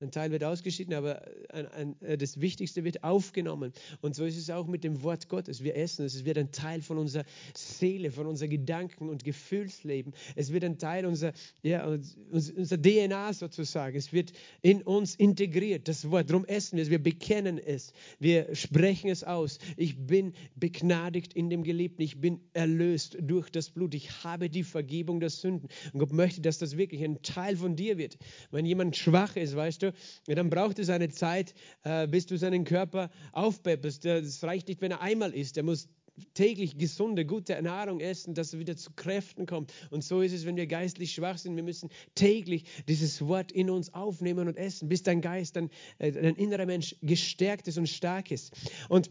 Ein 0.00 0.12
Teil 0.12 0.30
wird 0.30 0.44
ausgeschieden, 0.44 0.94
aber 0.94 1.22
ein, 1.48 1.66
ein, 1.68 2.02
äh, 2.02 2.16
das 2.16 2.40
Wichtigste 2.40 2.84
wird 2.84 3.02
aufgenommen. 3.02 3.72
Und 4.00 4.14
so 4.14 4.24
ist 4.24 4.36
es 4.36 4.48
auch 4.48 4.68
mit 4.68 4.84
dem 4.84 5.02
Wort 5.02 5.28
Gottes. 5.28 5.64
Wir 5.64 5.76
essen 5.76 6.04
es. 6.04 6.14
Es 6.14 6.24
wird 6.24 6.38
ein 6.38 6.52
Teil 6.52 6.82
von 6.82 6.98
unserer 6.98 7.24
Seele, 7.56 8.12
von 8.12 8.28
unseren 8.28 8.50
Gedanken 8.50 9.08
und 9.08 9.24
Gefühlsleben. 9.24 10.14
Es 10.36 10.52
wird 10.52 10.62
ein 10.62 10.78
Teil 10.78 11.04
unserer, 11.04 11.32
ja, 11.62 11.84
unserer 12.30 12.80
DNA 12.80 13.32
sozusagen. 13.32 13.96
Es 13.96 14.12
wird 14.12 14.32
in 14.62 14.82
uns 14.82 15.16
integriert. 15.16 15.88
Das 15.88 16.08
Wort. 16.08 16.30
Darum 16.30 16.44
essen 16.44 16.76
wir 16.76 16.84
es. 16.84 16.90
Wir 16.90 17.02
bekennen 17.02 17.58
es. 17.58 17.92
Wir 18.20 18.54
sprechen 18.54 19.10
es 19.10 19.24
aus. 19.24 19.58
Ich 19.76 20.06
bin 20.06 20.32
begnadigt 20.54 21.34
in 21.34 21.50
dem 21.50 21.64
Geliebten. 21.64 22.02
Ich 22.02 22.20
bin 22.20 22.40
erlöst 22.52 23.16
durch 23.20 23.50
das 23.50 23.70
Blut. 23.70 23.94
Ich 23.94 24.22
habe 24.22 24.48
die 24.48 24.62
Vergebung 24.62 25.18
der 25.18 25.30
Sünden. 25.30 25.68
Und 25.92 25.98
Gott 25.98 26.12
möchte, 26.12 26.40
dass 26.40 26.58
das 26.58 26.76
wirklich 26.76 27.02
ein 27.02 27.20
Teil 27.22 27.56
von 27.56 27.74
dir 27.74 27.98
wird. 27.98 28.16
Wenn 28.52 28.64
jemand 28.64 28.96
schwach 28.96 29.34
ist, 29.34 29.56
weißt 29.56 29.82
du, 29.82 29.87
du? 30.26 30.34
Dann 30.34 30.50
braucht 30.50 30.78
es 30.78 30.88
eine 30.88 31.08
Zeit, 31.08 31.54
äh, 31.84 32.06
bis 32.06 32.26
du 32.26 32.36
seinen 32.36 32.64
Körper 32.64 33.10
aufpepperst. 33.32 34.04
Es 34.04 34.42
reicht 34.44 34.68
nicht, 34.68 34.80
wenn 34.80 34.90
er 34.90 35.00
einmal 35.00 35.34
isst. 35.34 35.56
Er 35.56 35.62
muss 35.62 35.88
täglich 36.34 36.78
gesunde, 36.78 37.24
gute 37.24 37.60
Nahrung 37.62 38.00
essen, 38.00 38.34
dass 38.34 38.52
er 38.52 38.58
wieder 38.58 38.76
zu 38.76 38.92
Kräften 38.94 39.46
kommt. 39.46 39.72
Und 39.90 40.04
so 40.04 40.20
ist 40.20 40.32
es, 40.32 40.46
wenn 40.46 40.56
wir 40.56 40.66
geistlich 40.66 41.12
schwach 41.12 41.38
sind. 41.38 41.56
Wir 41.56 41.62
müssen 41.62 41.90
täglich 42.14 42.64
dieses 42.88 43.26
Wort 43.26 43.52
in 43.52 43.70
uns 43.70 43.94
aufnehmen 43.94 44.48
und 44.48 44.56
essen, 44.56 44.88
bis 44.88 45.02
dein 45.02 45.20
Geist, 45.20 45.56
dein, 45.56 45.70
äh, 45.98 46.12
dein 46.12 46.36
innerer 46.36 46.66
Mensch 46.66 46.96
gestärkt 47.02 47.68
ist 47.68 47.78
und 47.78 47.88
stark 47.88 48.30
ist. 48.30 48.52
Und 48.88 49.10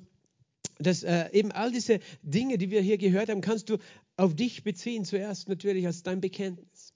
das, 0.80 1.04
äh, 1.04 1.30
eben 1.32 1.52
all 1.52 1.72
diese 1.72 2.00
Dinge, 2.22 2.58
die 2.58 2.70
wir 2.70 2.82
hier 2.82 2.98
gehört 2.98 3.30
haben, 3.30 3.42
kannst 3.42 3.70
du 3.70 3.78
auf 4.16 4.36
dich 4.36 4.64
beziehen, 4.64 5.06
zuerst 5.06 5.50
natürlich 5.50 5.86
als 5.86 6.04
dein 6.04 6.22
Bekenntnis. 6.22 6.94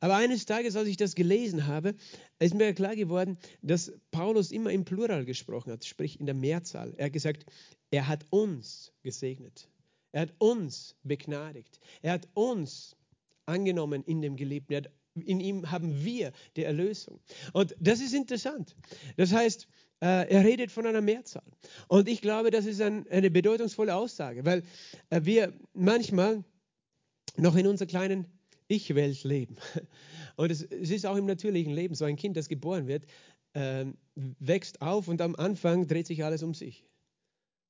Aber 0.00 0.16
eines 0.16 0.44
Tages, 0.44 0.76
als 0.76 0.88
ich 0.88 0.96
das 0.96 1.14
gelesen 1.14 1.66
habe, 1.66 1.94
ist 2.38 2.54
mir 2.54 2.74
klar 2.74 2.94
geworden, 2.96 3.38
dass 3.62 3.92
Paulus 4.10 4.52
immer 4.52 4.70
im 4.70 4.84
Plural 4.84 5.24
gesprochen 5.24 5.72
hat, 5.72 5.84
sprich 5.84 6.20
in 6.20 6.26
der 6.26 6.34
Mehrzahl. 6.34 6.92
Er 6.96 7.06
hat 7.06 7.12
gesagt, 7.12 7.46
er 7.90 8.06
hat 8.06 8.26
uns 8.30 8.92
gesegnet. 9.02 9.68
Er 10.12 10.22
hat 10.22 10.34
uns 10.38 10.96
begnadigt. 11.02 11.80
Er 12.02 12.12
hat 12.12 12.28
uns 12.34 12.96
angenommen 13.46 14.02
in 14.04 14.22
dem 14.22 14.36
Geliebten. 14.36 14.88
in 15.14 15.40
ihm 15.40 15.70
haben 15.70 16.04
wir 16.04 16.32
die 16.56 16.64
Erlösung. 16.64 17.20
Und 17.52 17.74
das 17.80 18.00
ist 18.00 18.12
interessant. 18.12 18.76
Das 19.16 19.32
heißt, 19.32 19.66
äh, 20.00 20.28
er 20.28 20.44
redet 20.44 20.70
von 20.70 20.86
einer 20.86 21.00
Mehrzahl. 21.00 21.50
Und 21.88 22.08
ich 22.08 22.20
glaube, 22.20 22.50
das 22.50 22.66
ist 22.66 22.82
ein, 22.82 23.08
eine 23.08 23.30
bedeutungsvolle 23.30 23.94
Aussage, 23.94 24.44
weil 24.44 24.62
äh, 25.08 25.22
wir 25.24 25.54
manchmal 25.72 26.44
noch 27.38 27.56
in 27.56 27.66
unserer 27.66 27.88
kleinen 27.88 28.26
Ich-Welt 28.68 29.24
leben. 29.24 29.56
Und 30.36 30.50
es, 30.50 30.62
es, 30.62 30.90
ist 30.90 31.06
auch 31.06 31.16
im 31.16 31.26
natürlichen 31.26 31.72
Leben 31.72 31.94
so, 31.94 32.04
ein 32.04 32.16
Kind, 32.16 32.36
das 32.36 32.48
geboren 32.48 32.86
wird, 32.86 33.06
äh, 33.54 33.86
wächst 34.14 34.82
auf 34.82 35.08
und 35.08 35.22
am 35.22 35.34
Anfang 35.34 35.86
dreht 35.86 36.06
sich 36.06 36.24
alles 36.24 36.42
um 36.42 36.52
sich. 36.52 36.84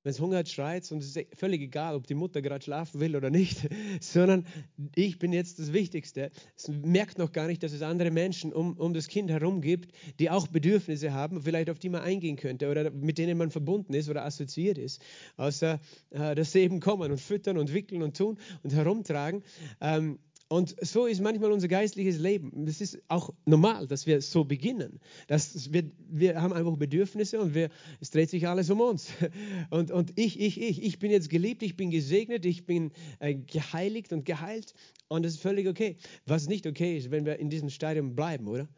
Wenn 0.07 0.13
es 0.13 0.21
Hunger 0.21 0.39
hat, 0.39 0.49
schreit 0.49 0.91
und 0.93 1.03
es 1.03 1.17
ist 1.17 1.37
völlig 1.37 1.61
egal, 1.63 1.97
ob 1.97 2.07
die 2.07 2.15
Mutter 2.15 2.41
gerade 2.41 2.65
schlafen 2.65 3.01
will 3.01 3.17
oder 3.17 3.29
nicht, 3.29 3.69
sondern 4.01 4.47
ich 4.95 5.19
bin 5.19 5.33
jetzt 5.33 5.59
das 5.59 5.73
Wichtigste. 5.73 6.31
Es 6.57 6.69
merkt 6.69 7.19
noch 7.19 7.33
gar 7.33 7.49
nicht, 7.49 7.61
dass 7.65 7.73
es 7.73 7.83
andere 7.83 8.13
Menschen 8.13 8.53
um, 8.53 8.77
um 8.77 8.95
das 8.95 9.09
Kind 9.09 9.31
herum 9.31 9.61
gibt, 9.61 9.91
die 10.21 10.31
auch 10.31 10.47
Bedürfnisse 10.47 11.13
haben, 11.13 11.43
vielleicht 11.43 11.71
auf 11.71 11.81
die 11.81 11.89
man 11.89 12.03
eingehen 12.03 12.37
könnte 12.37 12.71
oder 12.71 12.93
mit 12.93 13.19
denen 13.19 13.37
man 13.37 13.51
verbunden 13.51 13.95
ist 13.95 14.09
oder 14.09 14.25
assoziiert 14.25 14.79
ist, 14.79 15.03
außer 15.39 15.81
äh, 16.11 16.37
dass 16.37 16.53
sie 16.53 16.61
eben 16.61 16.79
kommen 16.79 17.11
und 17.11 17.21
füttern 17.21 17.59
und 17.59 17.75
wickeln 17.75 18.05
und 18.05 18.17
tun 18.17 18.39
und 18.63 18.73
herumtragen. 18.75 19.43
Ähm, 19.81 20.21
und 20.49 20.77
so 20.81 21.07
ist 21.07 21.21
manchmal 21.21 21.51
unser 21.51 21.67
geistliches 21.67 22.19
Leben. 22.19 22.67
Es 22.69 22.81
ist 22.81 23.03
auch 23.09 23.35
normal, 23.47 23.89
dass 23.89 24.07
wir 24.07 24.21
so 24.21 24.45
beginnen. 24.45 25.01
Dass 25.27 25.73
wir, 25.73 25.91
wir 26.09 26.41
haben 26.41 26.53
einfach 26.53 26.77
Bedürfnisse 26.77 27.41
und 27.41 27.55
wir, 27.55 27.69
es 28.01 28.11
dreht 28.11 28.31
sich 28.31 28.47
alles 28.47 28.71
um 28.71 28.81
uns. 28.81 29.09
Und, 29.71 29.91
und 29.91 30.13
ich, 30.17 30.39
ich, 30.39 30.61
ich, 30.61 30.83
ich 30.83 30.99
bin 30.99 31.11
jetzt 31.11 31.29
geliebt, 31.29 31.63
ich 31.63 31.77
bin 31.77 31.91
gesegnet, 31.91 32.45
ich 32.47 32.67
bin 32.67 32.93
äh, 33.19 33.35
geheiligt 33.35 34.13
und 34.13 34.25
geheilt. 34.25 34.75
Und 35.09 35.25
das 35.25 35.33
ist 35.33 35.41
völlig 35.41 35.67
okay. 35.67 35.97
Was 36.27 36.49
nicht 36.49 36.67
okay 36.67 36.97
ist, 36.97 37.11
wenn 37.11 37.27
wir 37.27 37.39
in 37.39 37.51
diesem 37.51 37.69
Stadium 37.69 38.15
bleiben, 38.15 38.47
oder? 38.47 38.69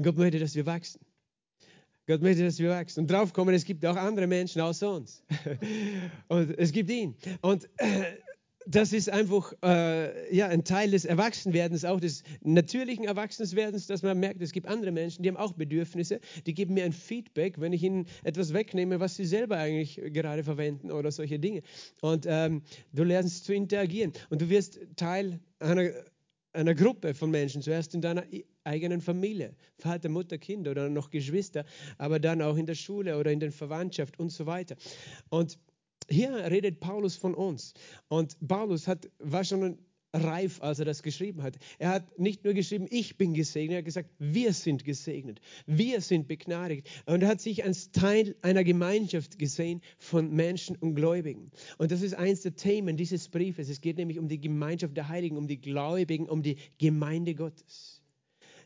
Gott 0.00 0.16
möchte, 0.16 0.38
dass 0.38 0.54
wir 0.54 0.64
wachsen. 0.64 1.00
Gott 2.06 2.22
möchte, 2.22 2.44
dass 2.44 2.58
wir 2.58 2.70
wachsen. 2.70 3.00
Und 3.00 3.10
draufkommen, 3.10 3.54
es 3.54 3.64
gibt 3.64 3.84
auch 3.84 3.96
andere 3.96 4.26
Menschen 4.26 4.62
außer 4.62 4.90
uns. 4.94 5.22
und 6.28 6.58
es 6.58 6.72
gibt 6.72 6.90
ihn. 6.90 7.16
Und 7.42 7.68
äh, 7.76 8.16
das 8.66 8.92
ist 8.92 9.08
einfach 9.08 9.52
äh, 9.62 10.34
ja, 10.34 10.48
ein 10.48 10.64
Teil 10.64 10.90
des 10.90 11.04
Erwachsenwerdens, 11.04 11.84
auch 11.84 12.00
des 12.00 12.24
natürlichen 12.42 13.04
Erwachsenwerdens, 13.04 13.86
dass 13.86 14.02
man 14.02 14.18
merkt, 14.18 14.42
es 14.42 14.52
gibt 14.52 14.66
andere 14.66 14.90
Menschen, 14.90 15.22
die 15.22 15.28
haben 15.28 15.36
auch 15.36 15.52
Bedürfnisse, 15.52 16.20
die 16.46 16.52
geben 16.52 16.74
mir 16.74 16.84
ein 16.84 16.92
Feedback, 16.92 17.60
wenn 17.60 17.72
ich 17.72 17.82
ihnen 17.84 18.06
etwas 18.24 18.52
wegnehme, 18.52 18.98
was 18.98 19.14
sie 19.16 19.24
selber 19.24 19.56
eigentlich 19.56 20.00
gerade 20.12 20.42
verwenden 20.42 20.90
oder 20.90 21.12
solche 21.12 21.38
Dinge. 21.38 21.62
Und 22.00 22.26
ähm, 22.28 22.62
du 22.92 23.04
lernst 23.04 23.44
zu 23.44 23.54
interagieren 23.54 24.12
und 24.30 24.42
du 24.42 24.48
wirst 24.48 24.80
Teil 24.96 25.38
einer, 25.60 25.90
einer 26.52 26.74
Gruppe 26.74 27.14
von 27.14 27.30
Menschen, 27.30 27.62
zuerst 27.62 27.94
in 27.94 28.00
deiner 28.00 28.24
eigenen 28.64 29.00
Familie, 29.00 29.54
Vater, 29.78 30.08
Mutter, 30.08 30.38
Kind 30.38 30.66
oder 30.66 30.88
noch 30.88 31.10
Geschwister, 31.10 31.64
aber 31.98 32.18
dann 32.18 32.42
auch 32.42 32.56
in 32.56 32.66
der 32.66 32.74
Schule 32.74 33.16
oder 33.16 33.30
in 33.30 33.38
der 33.38 33.52
Verwandtschaft 33.52 34.18
und 34.18 34.30
so 34.30 34.46
weiter. 34.46 34.74
Und 35.28 35.56
hier 36.08 36.30
redet 36.34 36.80
Paulus 36.80 37.16
von 37.16 37.34
uns. 37.34 37.74
Und 38.08 38.36
Paulus 38.46 38.86
hat, 38.86 39.10
war 39.18 39.44
schon 39.44 39.78
reif, 40.12 40.62
als 40.62 40.78
er 40.78 40.84
das 40.84 41.02
geschrieben 41.02 41.42
hat. 41.42 41.58
Er 41.78 41.90
hat 41.90 42.18
nicht 42.18 42.44
nur 42.44 42.54
geschrieben, 42.54 42.86
ich 42.90 43.16
bin 43.16 43.34
gesegnet, 43.34 43.74
er 43.74 43.78
hat 43.78 43.84
gesagt, 43.84 44.10
wir 44.18 44.52
sind 44.52 44.84
gesegnet, 44.84 45.40
wir 45.66 46.00
sind 46.00 46.28
begnadigt. 46.28 46.88
Und 47.06 47.22
er 47.22 47.28
hat 47.28 47.40
sich 47.40 47.64
als 47.64 47.90
Teil 47.90 48.36
einer 48.42 48.64
Gemeinschaft 48.64 49.38
gesehen 49.38 49.82
von 49.98 50.32
Menschen 50.32 50.76
und 50.76 50.94
Gläubigen. 50.94 51.50
Und 51.78 51.90
das 51.90 52.02
ist 52.02 52.14
eins 52.14 52.42
der 52.42 52.54
Themen 52.54 52.96
dieses 52.96 53.28
Briefes. 53.28 53.68
Es 53.68 53.80
geht 53.80 53.96
nämlich 53.96 54.18
um 54.18 54.28
die 54.28 54.40
Gemeinschaft 54.40 54.96
der 54.96 55.08
Heiligen, 55.08 55.36
um 55.36 55.48
die 55.48 55.60
Gläubigen, 55.60 56.28
um 56.28 56.42
die 56.42 56.56
Gemeinde 56.78 57.34
Gottes. 57.34 58.02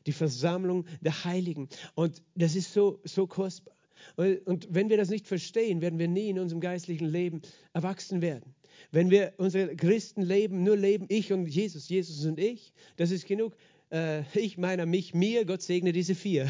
Die 0.06 0.12
Versammlung 0.12 0.86
der 1.00 1.24
Heiligen. 1.24 1.68
Und 1.94 2.22
das 2.34 2.56
ist 2.56 2.72
so, 2.72 3.00
so 3.04 3.26
kostbar. 3.26 3.74
Und 4.16 4.68
wenn 4.70 4.88
wir 4.88 4.96
das 4.96 5.08
nicht 5.08 5.26
verstehen, 5.26 5.80
werden 5.80 5.98
wir 5.98 6.08
nie 6.08 6.28
in 6.30 6.38
unserem 6.38 6.60
geistlichen 6.60 7.06
Leben 7.06 7.42
erwachsen 7.72 8.22
werden. 8.22 8.54
Wenn 8.90 9.10
wir 9.10 9.34
unser 9.36 9.74
Christenleben 9.74 10.62
nur 10.62 10.76
leben, 10.76 11.06
ich 11.08 11.32
und 11.32 11.46
Jesus, 11.46 11.88
Jesus 11.88 12.24
und 12.24 12.38
ich, 12.38 12.72
das 12.96 13.10
ist 13.10 13.26
genug. 13.26 13.56
Äh, 13.92 14.22
ich, 14.34 14.56
meiner, 14.56 14.86
mich, 14.86 15.14
mir, 15.14 15.44
Gott 15.44 15.62
segne 15.62 15.92
diese 15.92 16.14
vier. 16.14 16.48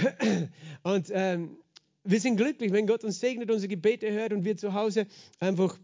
und 0.82 1.08
ähm, 1.10 1.56
wir 2.04 2.20
sind 2.20 2.36
glücklich, 2.36 2.72
wenn 2.72 2.86
Gott 2.86 3.04
uns 3.04 3.20
segnet, 3.20 3.50
unsere 3.50 3.68
Gebete 3.68 4.10
hört 4.10 4.32
und 4.32 4.44
wir 4.44 4.56
zu 4.56 4.72
Hause 4.72 5.06
einfach 5.38 5.78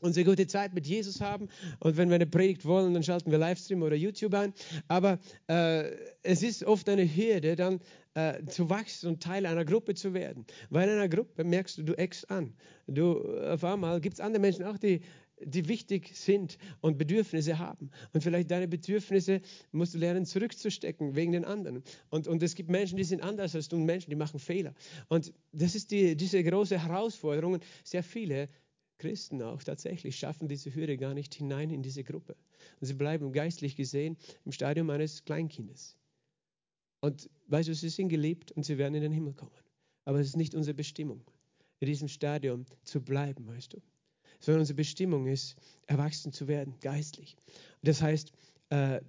unsere 0.00 0.24
gute 0.24 0.46
Zeit 0.46 0.74
mit 0.74 0.86
Jesus 0.86 1.20
haben. 1.20 1.48
Und 1.78 1.96
wenn 1.96 2.08
wir 2.08 2.14
eine 2.14 2.26
Predigt 2.26 2.64
wollen, 2.64 2.94
dann 2.94 3.02
schalten 3.02 3.30
wir 3.30 3.38
Livestream 3.38 3.82
oder 3.82 3.96
YouTube 3.96 4.34
ein. 4.34 4.54
Aber 4.88 5.18
äh, 5.46 5.90
es 6.22 6.42
ist 6.42 6.64
oft 6.64 6.88
eine 6.88 7.04
Hürde, 7.04 7.56
dann 7.56 7.80
äh, 8.14 8.44
zu 8.46 8.68
wachsen 8.70 9.08
und 9.08 9.22
Teil 9.22 9.46
einer 9.46 9.64
Gruppe 9.64 9.94
zu 9.94 10.14
werden. 10.14 10.44
Weil 10.68 10.88
in 10.88 10.96
einer 10.96 11.08
Gruppe 11.08 11.44
merkst 11.44 11.78
du, 11.78 11.82
du 11.82 11.94
eckst 11.94 12.30
an. 12.30 12.54
Du, 12.86 13.20
auf 13.20 13.64
einmal 13.64 14.00
gibt 14.00 14.14
es 14.14 14.20
andere 14.20 14.40
Menschen 14.40 14.64
auch, 14.64 14.78
die, 14.78 15.00
die 15.42 15.68
wichtig 15.68 16.10
sind 16.14 16.58
und 16.80 16.98
Bedürfnisse 16.98 17.58
haben. 17.58 17.90
Und 18.12 18.22
vielleicht 18.22 18.50
deine 18.50 18.68
Bedürfnisse 18.68 19.40
musst 19.72 19.94
du 19.94 19.98
lernen 19.98 20.26
zurückzustecken 20.26 21.14
wegen 21.14 21.32
den 21.32 21.44
anderen. 21.44 21.82
Und, 22.10 22.28
und 22.28 22.42
es 22.42 22.54
gibt 22.54 22.70
Menschen, 22.70 22.96
die 22.96 23.04
sind 23.04 23.22
anders 23.22 23.54
als 23.54 23.68
du 23.68 23.76
und 23.76 23.84
Menschen, 23.84 24.10
die 24.10 24.16
machen 24.16 24.40
Fehler. 24.40 24.74
Und 25.08 25.32
das 25.52 25.74
ist 25.74 25.90
die, 25.90 26.16
diese 26.16 26.42
große 26.42 26.82
Herausforderung. 26.82 27.58
Sehr 27.84 28.02
viele 28.02 28.48
Christen 28.98 29.40
auch 29.42 29.62
tatsächlich 29.62 30.16
schaffen 30.16 30.46
diese 30.46 30.74
Hürde 30.74 30.96
gar 30.98 31.14
nicht 31.14 31.34
hinein 31.34 31.70
in 31.70 31.82
diese 31.82 32.04
Gruppe. 32.04 32.36
Und 32.80 32.86
sie 32.86 32.94
bleiben 32.94 33.32
geistlich 33.32 33.76
gesehen 33.76 34.16
im 34.44 34.52
Stadium 34.52 34.90
eines 34.90 35.24
Kleinkindes. 35.24 35.96
Und 37.00 37.28
weißt 37.48 37.68
du, 37.68 37.74
sie 37.74 37.88
sind 37.88 38.08
geliebt 38.08 38.52
und 38.52 38.64
sie 38.64 38.78
werden 38.78 38.94
in 38.94 39.02
den 39.02 39.12
Himmel 39.12 39.34
kommen. 39.34 39.52
Aber 40.04 40.18
es 40.20 40.28
ist 40.28 40.36
nicht 40.36 40.54
unsere 40.54 40.74
Bestimmung, 40.74 41.22
in 41.80 41.86
diesem 41.86 42.08
Stadium 42.08 42.66
zu 42.84 43.00
bleiben, 43.00 43.46
weißt 43.46 43.72
du. 43.74 43.82
Sondern 44.40 44.60
unsere 44.60 44.76
Bestimmung 44.76 45.26
ist, 45.26 45.56
erwachsen 45.86 46.32
zu 46.32 46.48
werden, 46.48 46.74
geistlich. 46.80 47.36
Das 47.82 48.00
heißt, 48.00 48.32
äh, 48.70 49.00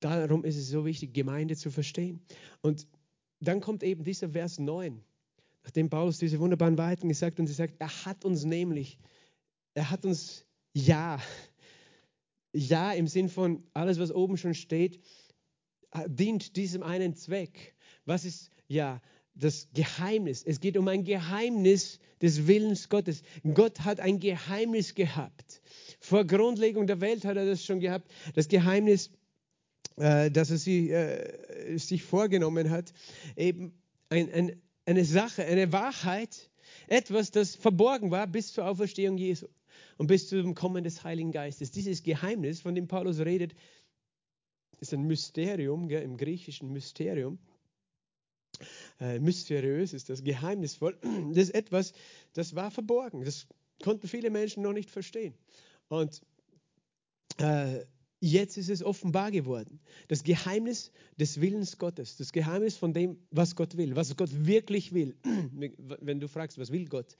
darum 0.00 0.44
ist 0.44 0.56
es 0.56 0.68
so 0.68 0.84
wichtig, 0.84 1.14
Gemeinde 1.14 1.56
zu 1.56 1.70
verstehen. 1.70 2.20
Und 2.62 2.86
dann 3.40 3.60
kommt 3.60 3.82
eben 3.82 4.04
dieser 4.04 4.30
Vers 4.30 4.58
9, 4.58 5.02
nachdem 5.64 5.90
Paulus 5.90 6.18
diese 6.18 6.38
wunderbaren 6.38 6.78
Wahrheiten 6.78 7.08
gesagt 7.08 7.34
hat 7.34 7.40
und 7.40 7.46
sie 7.46 7.52
sagt, 7.52 7.74
er 7.78 8.04
hat 8.04 8.24
uns 8.24 8.44
nämlich 8.44 8.98
er 9.76 9.90
hat 9.90 10.04
uns 10.06 10.46
Ja, 10.72 11.20
Ja 12.52 12.92
im 12.92 13.06
Sinn 13.06 13.28
von 13.28 13.62
alles, 13.74 13.98
was 13.98 14.10
oben 14.10 14.38
schon 14.38 14.54
steht, 14.54 14.98
dient 16.06 16.56
diesem 16.56 16.82
einen 16.82 17.14
Zweck. 17.14 17.74
Was 18.04 18.24
ist 18.24 18.50
Ja? 18.68 19.00
Das 19.34 19.68
Geheimnis. 19.74 20.42
Es 20.42 20.60
geht 20.60 20.78
um 20.78 20.88
ein 20.88 21.04
Geheimnis 21.04 21.98
des 22.22 22.46
Willens 22.46 22.88
Gottes. 22.88 23.22
Gott 23.52 23.80
hat 23.80 24.00
ein 24.00 24.18
Geheimnis 24.18 24.94
gehabt. 24.94 25.60
Vor 26.00 26.24
Grundlegung 26.24 26.86
der 26.86 27.02
Welt 27.02 27.26
hat 27.26 27.36
er 27.36 27.44
das 27.44 27.62
schon 27.62 27.80
gehabt. 27.80 28.10
Das 28.34 28.48
Geheimnis, 28.48 29.10
äh, 29.96 30.30
dass 30.30 30.50
er 30.50 30.56
sie, 30.56 30.90
äh, 30.90 31.76
sich 31.76 32.02
vorgenommen 32.02 32.70
hat, 32.70 32.94
eben 33.36 33.74
ein, 34.08 34.32
ein, 34.32 34.62
eine 34.86 35.04
Sache, 35.04 35.44
eine 35.44 35.70
Wahrheit, 35.70 36.50
etwas, 36.88 37.30
das 37.30 37.56
verborgen 37.56 38.10
war 38.10 38.26
bis 38.26 38.52
zur 38.52 38.66
Auferstehung 38.66 39.18
Jesu 39.18 39.48
und 39.98 40.06
bis 40.06 40.28
zum 40.28 40.54
Kommen 40.54 40.84
des 40.84 41.04
Heiligen 41.04 41.32
Geistes. 41.32 41.70
Dieses 41.70 42.02
Geheimnis, 42.02 42.60
von 42.60 42.74
dem 42.74 42.86
Paulus 42.86 43.18
redet, 43.20 43.54
ist 44.80 44.92
ein 44.92 45.06
Mysterium, 45.06 45.88
gell, 45.88 46.02
im 46.02 46.16
griechischen 46.16 46.72
Mysterium. 46.72 47.38
Äh, 49.00 49.18
mysteriös 49.18 49.92
ist 49.92 50.08
das, 50.08 50.22
geheimnisvoll. 50.22 50.98
Das 51.34 51.44
ist 51.44 51.54
etwas, 51.54 51.92
das 52.32 52.54
war 52.54 52.70
verborgen. 52.70 53.24
Das 53.24 53.46
konnten 53.82 54.08
viele 54.08 54.30
Menschen 54.30 54.62
noch 54.62 54.72
nicht 54.72 54.90
verstehen. 54.90 55.34
Und 55.88 56.22
äh, 57.38 57.84
jetzt 58.20 58.56
ist 58.56 58.70
es 58.70 58.82
offenbar 58.82 59.30
geworden. 59.30 59.80
Das 60.08 60.24
Geheimnis 60.24 60.90
des 61.18 61.40
Willens 61.40 61.78
Gottes, 61.78 62.16
das 62.16 62.32
Geheimnis 62.32 62.76
von 62.76 62.92
dem, 62.92 63.18
was 63.30 63.54
Gott 63.54 63.76
will, 63.76 63.94
was 63.94 64.16
Gott 64.16 64.30
wirklich 64.46 64.94
will. 64.94 65.16
Wenn 66.00 66.20
du 66.20 66.28
fragst, 66.28 66.58
was 66.58 66.72
will 66.72 66.86
Gott? 66.86 67.16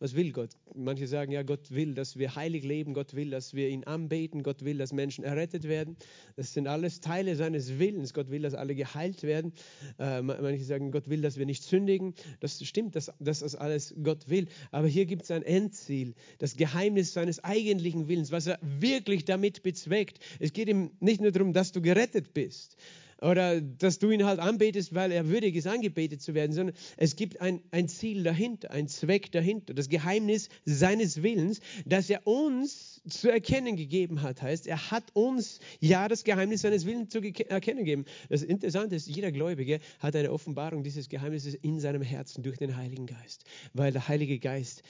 Was 0.00 0.14
will 0.14 0.30
Gott? 0.30 0.50
Manche 0.76 1.08
sagen, 1.08 1.32
ja, 1.32 1.42
Gott 1.42 1.72
will, 1.72 1.94
dass 1.94 2.16
wir 2.16 2.36
heilig 2.36 2.62
leben, 2.62 2.94
Gott 2.94 3.14
will, 3.14 3.30
dass 3.30 3.54
wir 3.54 3.68
ihn 3.68 3.82
anbeten, 3.82 4.44
Gott 4.44 4.64
will, 4.64 4.78
dass 4.78 4.92
Menschen 4.92 5.24
errettet 5.24 5.64
werden. 5.64 5.96
Das 6.36 6.54
sind 6.54 6.68
alles 6.68 7.00
Teile 7.00 7.34
seines 7.34 7.80
Willens. 7.80 8.14
Gott 8.14 8.30
will, 8.30 8.42
dass 8.42 8.54
alle 8.54 8.76
geheilt 8.76 9.24
werden. 9.24 9.52
Äh, 9.98 10.22
manche 10.22 10.62
sagen, 10.62 10.92
Gott 10.92 11.08
will, 11.08 11.20
dass 11.20 11.36
wir 11.36 11.46
nicht 11.46 11.64
sündigen. 11.64 12.14
Das 12.38 12.64
stimmt, 12.64 12.94
dass, 12.94 13.10
dass 13.18 13.40
das 13.40 13.56
alles 13.56 13.92
Gott 14.00 14.28
will. 14.28 14.46
Aber 14.70 14.86
hier 14.86 15.04
gibt 15.04 15.24
es 15.24 15.32
ein 15.32 15.42
Endziel, 15.42 16.14
das 16.38 16.56
Geheimnis 16.56 17.12
seines 17.12 17.42
eigentlichen 17.42 18.06
Willens, 18.06 18.30
was 18.30 18.46
er 18.46 18.60
wirklich 18.62 19.24
damit 19.24 19.64
bezweckt. 19.64 20.20
Es 20.38 20.52
geht 20.52 20.68
ihm 20.68 20.92
nicht 21.00 21.20
nur 21.20 21.32
darum, 21.32 21.52
dass 21.52 21.72
du 21.72 21.82
gerettet 21.82 22.34
bist 22.34 22.76
oder 23.20 23.60
dass 23.60 23.98
du 23.98 24.10
ihn 24.10 24.24
halt 24.24 24.40
anbetest, 24.40 24.94
weil 24.94 25.12
er 25.12 25.28
würdig 25.28 25.56
ist, 25.56 25.66
angebetet 25.66 26.22
zu 26.22 26.34
werden, 26.34 26.52
sondern 26.52 26.76
es 26.96 27.16
gibt 27.16 27.40
ein, 27.40 27.60
ein 27.70 27.88
Ziel 27.88 28.22
dahinter, 28.22 28.70
ein 28.70 28.88
Zweck 28.88 29.32
dahinter, 29.32 29.74
das 29.74 29.88
Geheimnis 29.88 30.48
seines 30.64 31.22
Willens, 31.22 31.60
das 31.84 32.10
er 32.10 32.26
uns 32.26 32.97
zu 33.08 33.30
erkennen 33.30 33.76
gegeben 33.76 34.22
hat. 34.22 34.42
Heißt, 34.42 34.66
er 34.66 34.90
hat 34.90 35.04
uns 35.14 35.60
ja 35.80 36.08
das 36.08 36.24
Geheimnis 36.24 36.62
seines 36.62 36.86
Willens 36.86 37.10
zu 37.10 37.20
erkennen 37.20 37.78
gegeben. 37.78 38.04
Das 38.28 38.42
Interessante 38.42 38.96
ist, 38.96 39.06
jeder 39.06 39.32
Gläubige 39.32 39.80
hat 39.98 40.16
eine 40.16 40.32
Offenbarung 40.32 40.82
dieses 40.82 41.08
Geheimnisses 41.08 41.54
in 41.54 41.80
seinem 41.80 42.02
Herzen 42.02 42.42
durch 42.42 42.58
den 42.58 42.76
Heiligen 42.76 43.06
Geist, 43.06 43.44
weil 43.72 43.92
der 43.92 44.08
Heilige 44.08 44.38
Geist 44.38 44.82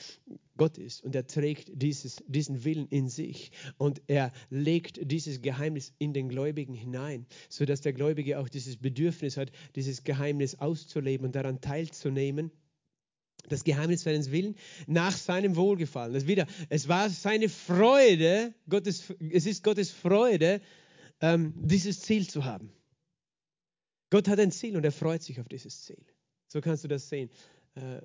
Gott 0.57 0.77
ist 0.77 1.05
und 1.05 1.15
er 1.15 1.27
trägt 1.27 1.71
dieses, 1.75 2.23
diesen 2.27 2.65
Willen 2.65 2.89
in 2.89 3.09
sich 3.09 3.53
und 3.79 4.03
er 4.09 4.33
legt 4.51 5.11
dieses 5.11 5.41
Geheimnis 5.41 5.95
in 5.99 6.13
den 6.13 6.29
Gläubigen 6.29 6.75
hinein, 6.75 7.27
sodass 7.49 7.81
der 7.81 7.93
Gläubige 7.93 8.39
auch 8.39 8.49
dieses 8.49 8.77
Bedürfnis 8.77 9.37
hat, 9.37 9.53
dieses 9.77 10.05
Geheimnis 10.05 10.59
auszuleben 10.59 11.27
und 11.27 11.35
daran 11.35 11.61
teilzunehmen 11.61 12.51
das 13.49 13.64
Geheimnis 13.64 14.02
seines 14.02 14.30
Willens 14.30 14.59
nach 14.87 15.16
seinem 15.16 15.57
Wohlgefallen. 15.57 16.12
Das 16.12 16.26
wieder, 16.26 16.47
es 16.68 16.88
war 16.88 17.09
seine 17.11 17.49
Freude, 17.49 18.54
Gottes, 18.68 19.14
es 19.30 19.47
ist 19.47 19.62
Gottes 19.62 19.90
Freude, 19.90 20.61
ähm, 21.21 21.54
dieses 21.57 22.00
Ziel 22.00 22.28
zu 22.28 22.45
haben. 22.45 22.73
Gott 24.11 24.28
hat 24.28 24.38
ein 24.38 24.52
Ziel 24.52 24.76
und 24.76 24.85
er 24.85 24.92
freut 24.92 25.23
sich 25.23 25.40
auf 25.40 25.49
dieses 25.49 25.85
Ziel. 25.85 26.02
So 26.47 26.61
kannst 26.61 26.85
du 26.85 26.88
das 26.88 27.09
sehen. 27.09 27.30
Äh, 27.75 28.00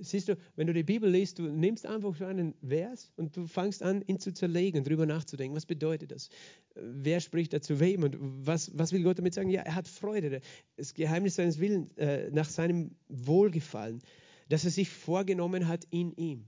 siehst 0.00 0.28
du, 0.28 0.36
wenn 0.56 0.66
du 0.66 0.72
die 0.72 0.82
Bibel 0.82 1.10
liest, 1.10 1.38
du 1.38 1.44
nimmst 1.44 1.86
einfach 1.86 2.14
so 2.16 2.24
einen 2.24 2.54
Vers 2.66 3.10
und 3.16 3.36
du 3.36 3.46
fängst 3.46 3.82
an, 3.82 4.02
ihn 4.06 4.18
zu 4.20 4.32
zerlegen, 4.32 4.84
darüber 4.84 5.06
nachzudenken. 5.06 5.56
Was 5.56 5.66
bedeutet 5.66 6.12
das? 6.12 6.28
Wer 6.74 7.20
spricht 7.20 7.52
da 7.52 7.60
zu 7.60 7.80
wem 7.80 8.02
und 8.02 8.16
was, 8.20 8.70
was 8.76 8.92
will 8.92 9.02
Gott 9.02 9.18
damit 9.18 9.34
sagen? 9.34 9.50
Ja, 9.50 9.62
er 9.62 9.74
hat 9.74 9.88
Freude. 9.88 10.40
Das 10.76 10.94
Geheimnis 10.94 11.36
seines 11.36 11.58
Willens 11.58 11.92
äh, 11.96 12.30
nach 12.30 12.48
seinem 12.48 12.92
Wohlgefallen, 13.08 14.02
dass 14.52 14.66
er 14.66 14.70
sich 14.70 14.90
vorgenommen 14.90 15.66
hat 15.66 15.86
in 15.88 16.12
ihm. 16.12 16.46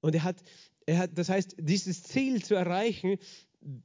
Und 0.00 0.14
er 0.14 0.24
hat, 0.24 0.42
er 0.84 0.98
hat, 0.98 1.16
das 1.16 1.30
heißt, 1.30 1.56
dieses 1.58 2.02
Ziel 2.02 2.44
zu 2.44 2.54
erreichen, 2.54 3.16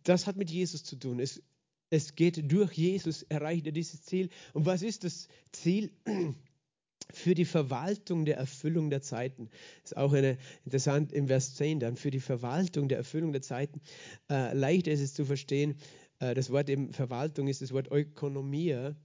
das 0.03 0.27
hat 0.27 0.35
mit 0.35 0.51
Jesus 0.51 0.83
zu 0.83 0.97
tun. 0.97 1.21
Es, 1.21 1.41
es 1.89 2.15
geht 2.15 2.51
durch 2.51 2.73
Jesus, 2.73 3.23
erreicht 3.23 3.65
er 3.65 3.71
dieses 3.71 4.03
Ziel. 4.03 4.29
Und 4.51 4.65
was 4.65 4.81
ist 4.81 5.05
das 5.05 5.29
Ziel? 5.53 5.89
für 7.13 7.33
die 7.33 7.45
Verwaltung 7.45 8.25
der 8.25 8.37
Erfüllung 8.37 8.89
der 8.89 9.01
Zeiten. 9.01 9.49
Das 9.81 9.91
ist 9.91 9.97
auch 9.97 10.13
eine, 10.13 10.37
interessant 10.65 11.13
im 11.13 11.27
Vers 11.27 11.55
10 11.55 11.79
dann. 11.79 11.95
Für 11.95 12.11
die 12.11 12.19
Verwaltung 12.19 12.89
der 12.89 12.97
Erfüllung 12.97 13.31
der 13.31 13.41
Zeiten. 13.41 13.81
Äh, 14.29 14.53
leicht 14.53 14.87
ist 14.87 15.01
es 15.01 15.13
zu 15.13 15.25
verstehen. 15.25 15.75
Äh, 16.19 16.33
das 16.33 16.49
Wort 16.51 16.69
eben 16.69 16.93
Verwaltung 16.93 17.47
ist 17.47 17.61
das 17.61 17.71
Wort 17.71 17.89
Ökonomia. 17.91 18.95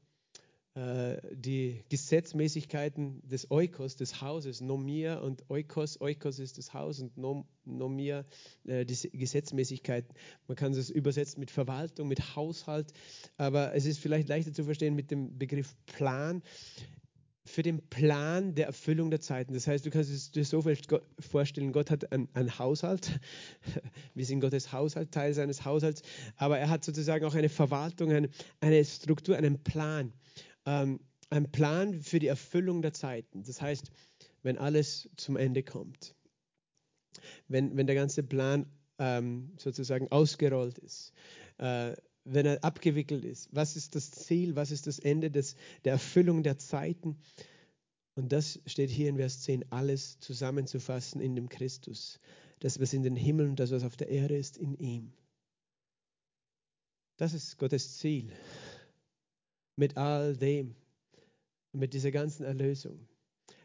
Äh, 0.77 1.23
die 1.33 1.83
Gesetzmäßigkeiten 1.89 3.27
des 3.27 3.51
Oikos, 3.51 3.97
des 3.97 4.21
Hauses, 4.21 4.61
Nomia 4.61 5.17
und 5.21 5.49
Oikos. 5.49 5.99
Oikos 6.03 6.39
ist 6.39 6.59
das 6.59 6.75
Haus 6.75 7.01
und 7.01 7.17
Nom, 7.17 7.47
Nomia 7.65 8.27
äh, 8.67 8.85
die 8.85 9.11
Gesetzmäßigkeiten. 9.11 10.15
Man 10.49 10.57
kann 10.57 10.73
es 10.73 10.91
übersetzen 10.91 11.41
mit 11.41 11.51
Verwaltung, 11.51 12.09
mit 12.09 12.37
Haushalt, 12.37 12.93
aber 13.39 13.75
es 13.75 13.87
ist 13.87 14.01
vielleicht 14.01 14.29
leichter 14.29 14.53
zu 14.53 14.65
verstehen 14.65 14.95
mit 14.95 15.11
dem 15.11 15.39
Begriff 15.39 15.75
Plan 15.87 16.43
für 17.47 17.63
den 17.63 17.81
Plan 17.89 18.55
der 18.55 18.67
Erfüllung 18.67 19.11
der 19.11 19.21
Zeiten. 19.21 19.55
Das 19.55 19.67
heißt, 19.67 19.87
du 19.87 19.91
kannst 19.91 20.11
es 20.11 20.31
dir 20.31 20.45
so 20.45 20.63
vorstellen, 21.21 21.73
Gott 21.73 21.91
hat 21.91 22.13
einen, 22.13 22.59
Haushalt. 22.59 23.19
Wir 24.15 24.27
sind 24.27 24.41
Gottes 24.41 24.73
Haushalt, 24.73 25.13
Teil 25.13 25.33
seines 25.33 25.65
Haushalts. 25.65 26.03
Aber 26.37 26.59
er 26.59 26.69
hat 26.69 26.85
sozusagen 26.85 27.25
auch 27.25 27.35
eine 27.35 27.49
Verwaltung, 27.49 28.29
eine 28.61 28.85
Struktur, 28.85 29.37
einen 29.37 29.63
Plan. 29.63 30.13
Ähm, 30.67 31.01
ein 31.31 31.51
Plan 31.51 32.03
für 32.03 32.19
die 32.19 32.27
Erfüllung 32.29 32.83
der 32.83 32.93
Zeiten. 32.93 33.43
Das 33.43 33.61
heißt, 33.61 33.91
wenn 34.43 34.59
alles 34.59 35.09
zum 35.17 35.37
Ende 35.37 35.63
kommt. 35.63 36.15
Wenn, 37.49 37.77
wenn 37.77 37.87
der 37.87 37.97
ganze 37.97 38.23
Plan 38.23 38.67
ähm, 38.99 39.53
sozusagen 39.59 40.11
ausgerollt 40.13 40.79
ist. 40.79 41.13
Äh, 41.59 41.95
wenn 42.25 42.47
er 42.47 42.65
abgewickelt 42.65 43.25
ist? 43.25 43.49
Was 43.53 43.77
ist 43.77 43.95
das 43.95 44.11
Ziel? 44.11 44.57
Was 44.57 44.71
ist 44.71 44.87
das 44.87 44.99
Ende 44.99 45.31
des, 45.31 45.55
der 45.85 45.93
Erfüllung 45.93 46.43
der 46.43 46.59
Zeiten? 46.59 47.19
Und 48.15 48.33
das 48.33 48.61
steht 48.67 48.91
hier 48.91 49.09
in 49.09 49.17
Vers 49.17 49.43
10, 49.43 49.71
alles 49.71 50.19
zusammenzufassen 50.21 51.21
in 51.21 51.37
dem 51.37 51.49
Christus. 51.49 52.19
Das, 52.61 52.81
was 52.81 52.93
in 52.93 53.03
den 53.03 53.17
Himmeln 53.17 53.51
und 53.51 53.61
das, 53.61 53.71
was 53.71 53.85
auf 53.85 53.97
der 53.97 54.09
Erde 54.09 54.37
ist, 54.37 54.57
in 54.57 54.75
ihm. 54.75 55.13
Das 57.19 57.33
ist 57.33 57.59
Gottes 57.59 57.99
Ziel. 57.99 58.33
Mit 59.77 59.97
all 59.97 60.37
dem, 60.37 60.75
mit 61.73 61.95
dieser 61.95 62.11
ganzen 62.11 62.45
Erlösung. 62.45 63.07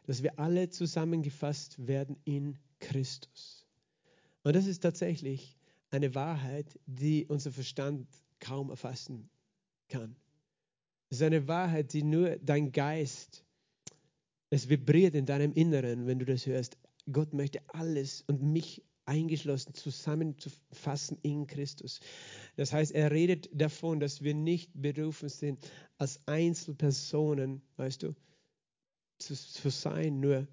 Dass 0.06 0.24
wir 0.24 0.38
alle 0.39 0.69
zusammengefasst 0.69 1.88
werden 1.88 2.17
in 2.26 2.58
Christus. 2.80 3.65
Und 4.43 4.56
das 4.56 4.65
ist 4.65 4.80
tatsächlich 4.80 5.58
eine 5.89 6.13
Wahrheit, 6.15 6.80
die 6.86 7.26
unser 7.28 7.52
Verstand 7.52 8.08
kaum 8.39 8.69
erfassen 8.69 9.30
kann. 9.88 10.15
Es 11.10 11.17
ist 11.17 11.24
eine 11.24 11.47
Wahrheit, 11.47 11.93
die 11.93 12.04
nur 12.04 12.38
dein 12.38 12.71
Geist, 12.71 13.43
es 14.50 14.69
vibriert 14.69 15.15
in 15.15 15.26
deinem 15.26 15.54
Inneren, 15.54 16.08
wenn 16.08 16.19
du 16.19 16.26
das 16.26 16.45
hörst. 16.45 16.78
Gott 17.12 17.34
möchte 17.34 17.62
alles 17.69 18.24
und 18.28 18.41
mich 18.41 18.84
eingeschlossen 19.12 19.74
zusammenzufassen 19.74 21.17
in 21.21 21.45
Christus. 21.45 22.00
Das 22.56 22.71
heißt, 22.71 22.93
er 22.93 23.12
redet 23.12 23.50
davon, 23.54 24.00
dass 24.00 24.24
wir 24.24 24.34
nicht 24.34 24.71
berufen 24.74 25.28
sind, 25.28 25.60
als 25.97 26.21
Einzelpersonen, 26.28 27.62
weißt 27.76 28.04
du, 28.04 28.15
zu, 29.19 29.36
zu 29.36 29.69
sein, 29.69 30.21
nur 30.21 30.47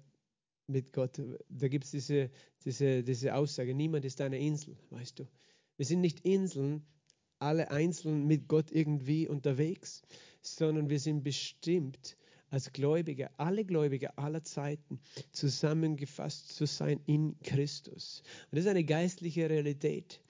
mit 0.67 0.91
Gott. 0.91 1.21
Da 1.47 1.67
gibt 1.69 1.85
es 1.85 1.91
diese, 1.91 2.29
diese, 2.65 3.01
diese 3.01 3.33
Aussage, 3.33 3.73
niemand 3.73 4.03
ist 4.03 4.19
eine 4.19 4.37
Insel, 4.37 4.77
weißt 4.89 5.19
du. 5.19 5.27
Wir 5.77 5.85
sind 5.85 6.01
nicht 6.01 6.19
Inseln, 6.25 6.85
alle 7.39 7.71
einzeln 7.71 8.27
mit 8.27 8.49
Gott 8.49 8.71
irgendwie 8.71 9.25
unterwegs, 9.29 10.01
sondern 10.41 10.89
wir 10.89 10.99
sind 10.99 11.23
bestimmt 11.23 12.17
als 12.49 12.71
Gläubige, 12.73 13.29
alle 13.37 13.65
Gläubige 13.65 14.17
aller 14.17 14.43
Zeiten 14.43 14.99
zusammengefasst 15.31 16.55
zu 16.55 16.65
sein 16.65 16.99
in 17.05 17.35
Christus. 17.43 18.23
Und 18.51 18.57
das 18.57 18.65
ist 18.65 18.69
eine 18.69 18.83
geistliche 18.83 19.49
Realität. 19.49 20.21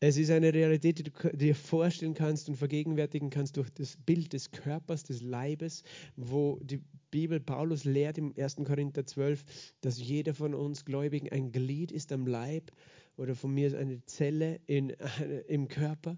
Es 0.00 0.16
ist 0.16 0.30
eine 0.30 0.54
Realität, 0.54 0.98
die 0.98 1.02
du 1.04 1.36
dir 1.36 1.54
vorstellen 1.54 2.14
kannst 2.14 2.48
und 2.48 2.56
vergegenwärtigen 2.56 3.30
kannst 3.30 3.56
durch 3.56 3.70
das 3.70 3.96
Bild 3.96 4.32
des 4.32 4.52
Körpers, 4.52 5.02
des 5.02 5.20
Leibes, 5.22 5.82
wo 6.16 6.60
die 6.62 6.80
Bibel 7.10 7.40
Paulus 7.40 7.84
lehrt 7.84 8.18
im 8.18 8.32
1. 8.38 8.56
Korinther 8.56 9.04
12, 9.04 9.44
dass 9.80 9.98
jeder 9.98 10.34
von 10.34 10.54
uns 10.54 10.84
Gläubigen 10.84 11.28
ein 11.30 11.50
Glied 11.50 11.90
ist 11.90 12.12
am 12.12 12.26
Leib 12.26 12.70
oder 13.18 13.34
von 13.34 13.52
mir 13.52 13.76
eine 13.76 14.04
Zelle 14.06 14.60
in, 14.66 14.90
im 15.48 15.68
Körper. 15.68 16.16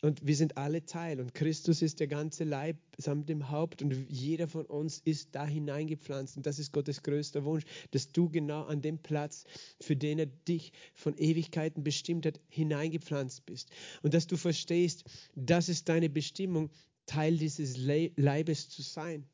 Und 0.00 0.26
wir 0.26 0.34
sind 0.34 0.56
alle 0.56 0.84
Teil. 0.84 1.20
Und 1.20 1.34
Christus 1.34 1.82
ist 1.82 2.00
der 2.00 2.06
ganze 2.06 2.44
Leib 2.44 2.76
samt 2.96 3.28
dem 3.28 3.50
Haupt. 3.50 3.82
Und 3.82 3.94
jeder 4.08 4.48
von 4.48 4.64
uns 4.64 5.00
ist 5.04 5.34
da 5.34 5.46
hineingepflanzt. 5.46 6.36
Und 6.36 6.46
das 6.46 6.58
ist 6.58 6.72
Gottes 6.72 7.02
größter 7.02 7.44
Wunsch, 7.44 7.64
dass 7.90 8.12
du 8.12 8.28
genau 8.28 8.64
an 8.64 8.80
dem 8.80 8.98
Platz, 8.98 9.44
für 9.80 9.96
den 9.96 10.18
er 10.18 10.26
dich 10.26 10.72
von 10.94 11.16
Ewigkeiten 11.18 11.84
bestimmt 11.84 12.26
hat, 12.26 12.40
hineingepflanzt 12.48 13.44
bist. 13.44 13.70
Und 14.02 14.14
dass 14.14 14.26
du 14.26 14.36
verstehst, 14.36 15.04
das 15.34 15.68
ist 15.68 15.88
deine 15.88 16.08
Bestimmung, 16.08 16.70
Teil 17.06 17.36
dieses 17.36 17.76
Leibes 17.76 18.68
zu 18.68 18.82
sein 18.82 19.24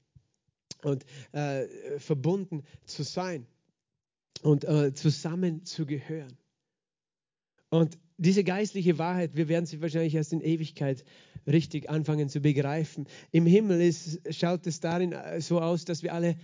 und 0.83 1.05
äh, 1.33 1.66
verbunden 1.98 2.62
zu 2.87 3.03
sein 3.03 3.46
und 4.42 4.64
äh, 4.64 4.94
zusammen 4.94 5.64
zu 5.64 5.85
gehören. 5.85 6.38
Und 7.75 7.99
diese 8.19 8.45
geistliche 8.45 8.99
Wahrheit, 8.99 9.35
wir 9.35 9.49
werden 9.49 9.67
sie 9.67 9.83
wahrscheinlich 9.83 10.15
erst 10.15 10.33
in 10.33 10.41
Ewigkeit 10.41 11.05
richtig 11.45 11.91
anfangen 11.91 12.29
zu 12.29 12.41
begreifen. 12.41 13.07
Im 13.33 13.47
Himmel 13.47 13.81
ist, 13.81 14.21
schaut 14.31 14.65
es 14.69 14.79
darin 14.79 15.13
so 15.41 15.61
aus, 15.61 15.85
dass 15.85 16.05
wir 16.05 16.15
alle 16.15 16.37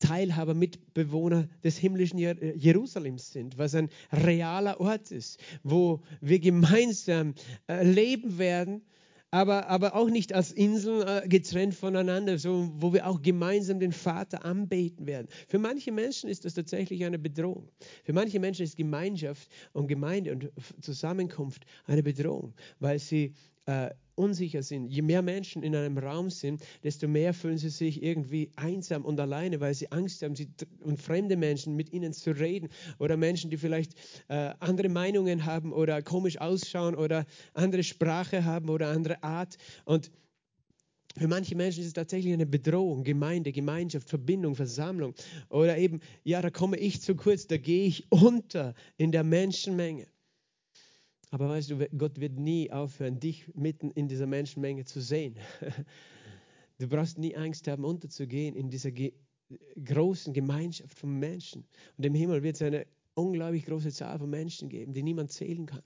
Teilhaber, 0.00 0.54
Mitbewohner 0.54 1.48
des 1.62 1.78
himmlischen 1.78 2.18
Jerusalems 2.18 3.30
sind, 3.30 3.56
was 3.58 3.76
ein 3.76 3.88
realer 4.12 4.80
Ort 4.80 5.12
ist, 5.12 5.38
wo 5.62 6.02
wir 6.20 6.40
gemeinsam 6.40 7.34
äh, 7.68 7.84
leben 7.84 8.36
werden, 8.36 8.82
aber, 9.30 9.68
aber 9.68 9.94
auch 9.94 10.08
nicht 10.08 10.32
als 10.32 10.52
Inseln 10.52 11.06
äh, 11.06 11.28
getrennt 11.28 11.74
voneinander, 11.74 12.38
so, 12.38 12.70
wo 12.76 12.92
wir 12.92 13.06
auch 13.06 13.22
gemeinsam 13.22 13.80
den 13.80 13.92
Vater 13.92 14.44
anbeten 14.44 15.06
werden. 15.06 15.28
Für 15.48 15.58
manche 15.58 15.92
Menschen 15.92 16.30
ist 16.30 16.44
das 16.44 16.54
tatsächlich 16.54 17.04
eine 17.04 17.18
Bedrohung. 17.18 17.68
Für 18.04 18.12
manche 18.12 18.40
Menschen 18.40 18.64
ist 18.64 18.76
Gemeinschaft 18.76 19.48
und 19.72 19.88
Gemeinde 19.88 20.32
und 20.32 20.52
Zusammenkunft 20.80 21.64
eine 21.86 22.02
Bedrohung, 22.02 22.54
weil 22.78 22.98
sie 22.98 23.34
äh, 23.66 23.90
unsicher 24.16 24.62
sind. 24.62 24.88
Je 24.88 25.02
mehr 25.02 25.22
Menschen 25.22 25.62
in 25.62 25.76
einem 25.76 25.98
Raum 25.98 26.30
sind, 26.30 26.62
desto 26.82 27.06
mehr 27.06 27.34
fühlen 27.34 27.58
sie 27.58 27.68
sich 27.68 28.02
irgendwie 28.02 28.50
einsam 28.56 29.04
und 29.04 29.20
alleine, 29.20 29.60
weil 29.60 29.74
sie 29.74 29.92
Angst 29.92 30.22
haben, 30.22 30.34
sie, 30.34 30.48
und 30.80 31.00
fremde 31.00 31.36
Menschen 31.36 31.76
mit 31.76 31.92
ihnen 31.92 32.12
zu 32.12 32.30
reden 32.30 32.68
oder 32.98 33.16
Menschen, 33.16 33.50
die 33.50 33.58
vielleicht 33.58 33.92
äh, 34.28 34.54
andere 34.60 34.88
Meinungen 34.88 35.44
haben 35.44 35.72
oder 35.72 36.02
komisch 36.02 36.40
ausschauen 36.40 36.94
oder 36.94 37.26
andere 37.52 37.82
Sprache 37.82 38.44
haben 38.44 38.70
oder 38.70 38.88
andere 38.88 39.22
Art. 39.22 39.56
Und 39.84 40.10
für 41.18 41.28
manche 41.28 41.54
Menschen 41.54 41.80
ist 41.80 41.88
es 41.88 41.92
tatsächlich 41.94 42.32
eine 42.32 42.46
Bedrohung, 42.46 43.02
Gemeinde, 43.02 43.52
Gemeinschaft, 43.52 44.08
Verbindung, 44.08 44.54
Versammlung. 44.54 45.14
Oder 45.48 45.78
eben, 45.78 46.00
ja, 46.24 46.42
da 46.42 46.50
komme 46.50 46.78
ich 46.78 47.00
zu 47.00 47.14
kurz, 47.14 47.46
da 47.46 47.56
gehe 47.56 47.86
ich 47.86 48.06
unter 48.10 48.74
in 48.96 49.12
der 49.12 49.24
Menschenmenge. 49.24 50.06
Aber 51.30 51.48
weißt 51.48 51.70
du, 51.70 51.88
Gott 51.96 52.20
wird 52.20 52.38
nie 52.38 52.70
aufhören, 52.70 53.18
dich 53.18 53.52
mitten 53.54 53.90
in 53.90 54.08
dieser 54.08 54.26
Menschenmenge 54.26 54.84
zu 54.84 55.00
sehen. 55.00 55.36
Du 56.78 56.88
brauchst 56.88 57.16
nie 57.16 57.34
Angst 57.34 57.68
haben, 57.68 57.86
unterzugehen 57.86 58.54
in 58.54 58.68
dieser 58.68 58.90
ge 58.90 59.14
großen 59.82 60.34
Gemeinschaft 60.34 60.98
von 60.98 61.18
Menschen. 61.18 61.64
Und 61.96 62.04
im 62.04 62.14
Himmel 62.14 62.42
wird 62.42 62.56
es 62.56 62.62
eine 62.62 62.86
unglaublich 63.14 63.64
große 63.64 63.90
Zahl 63.92 64.18
von 64.18 64.28
Menschen 64.28 64.68
geben, 64.68 64.92
die 64.92 65.02
niemand 65.02 65.32
zählen 65.32 65.64
kann, 65.64 65.82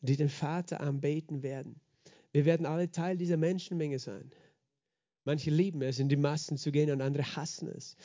die 0.00 0.16
den 0.16 0.28
Vater 0.28 0.80
anbeten 0.80 1.42
werden. 1.42 1.80
Wir 2.30 2.44
werden 2.44 2.64
alle 2.64 2.90
Teil 2.90 3.16
dieser 3.16 3.36
Menschenmenge 3.36 3.98
sein. 3.98 4.30
Manche 5.24 5.50
lieben 5.50 5.82
es, 5.82 5.98
in 5.98 6.08
die 6.08 6.16
Massen 6.16 6.56
zu 6.56 6.70
gehen 6.70 6.90
und 6.90 7.00
andere 7.00 7.24
hassen 7.36 7.68
es. 7.68 7.96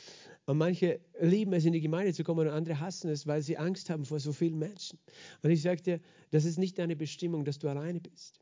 Und 0.46 0.58
manche 0.58 1.00
lieben 1.20 1.52
es, 1.54 1.64
in 1.64 1.72
die 1.72 1.80
Gemeinde 1.80 2.12
zu 2.12 2.22
kommen 2.22 2.46
und 2.46 2.52
andere 2.52 2.80
hassen 2.80 3.08
es, 3.08 3.26
weil 3.26 3.42
sie 3.42 3.56
Angst 3.56 3.88
haben 3.88 4.04
vor 4.04 4.20
so 4.20 4.32
vielen 4.32 4.58
Menschen. 4.58 4.98
Und 5.42 5.50
ich 5.50 5.62
sage 5.62 5.82
dir, 5.82 6.00
das 6.30 6.44
ist 6.44 6.58
nicht 6.58 6.78
deine 6.78 6.96
Bestimmung, 6.96 7.44
dass 7.44 7.58
du 7.58 7.68
alleine 7.68 8.00
bist. 8.00 8.40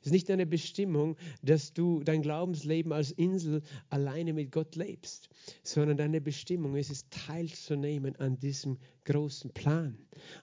Es 0.00 0.06
ist 0.06 0.12
nicht 0.12 0.28
deine 0.28 0.46
Bestimmung, 0.46 1.16
dass 1.42 1.72
du 1.72 2.02
dein 2.02 2.22
Glaubensleben 2.22 2.92
als 2.92 3.12
Insel 3.12 3.62
alleine 3.90 4.32
mit 4.32 4.50
Gott 4.50 4.74
lebst, 4.74 5.28
sondern 5.62 5.96
deine 5.96 6.20
Bestimmung 6.20 6.74
ist 6.74 6.90
es, 6.90 7.08
teilzunehmen 7.10 8.16
an 8.16 8.38
diesem 8.40 8.78
großen 9.04 9.52
Plan 9.52 9.96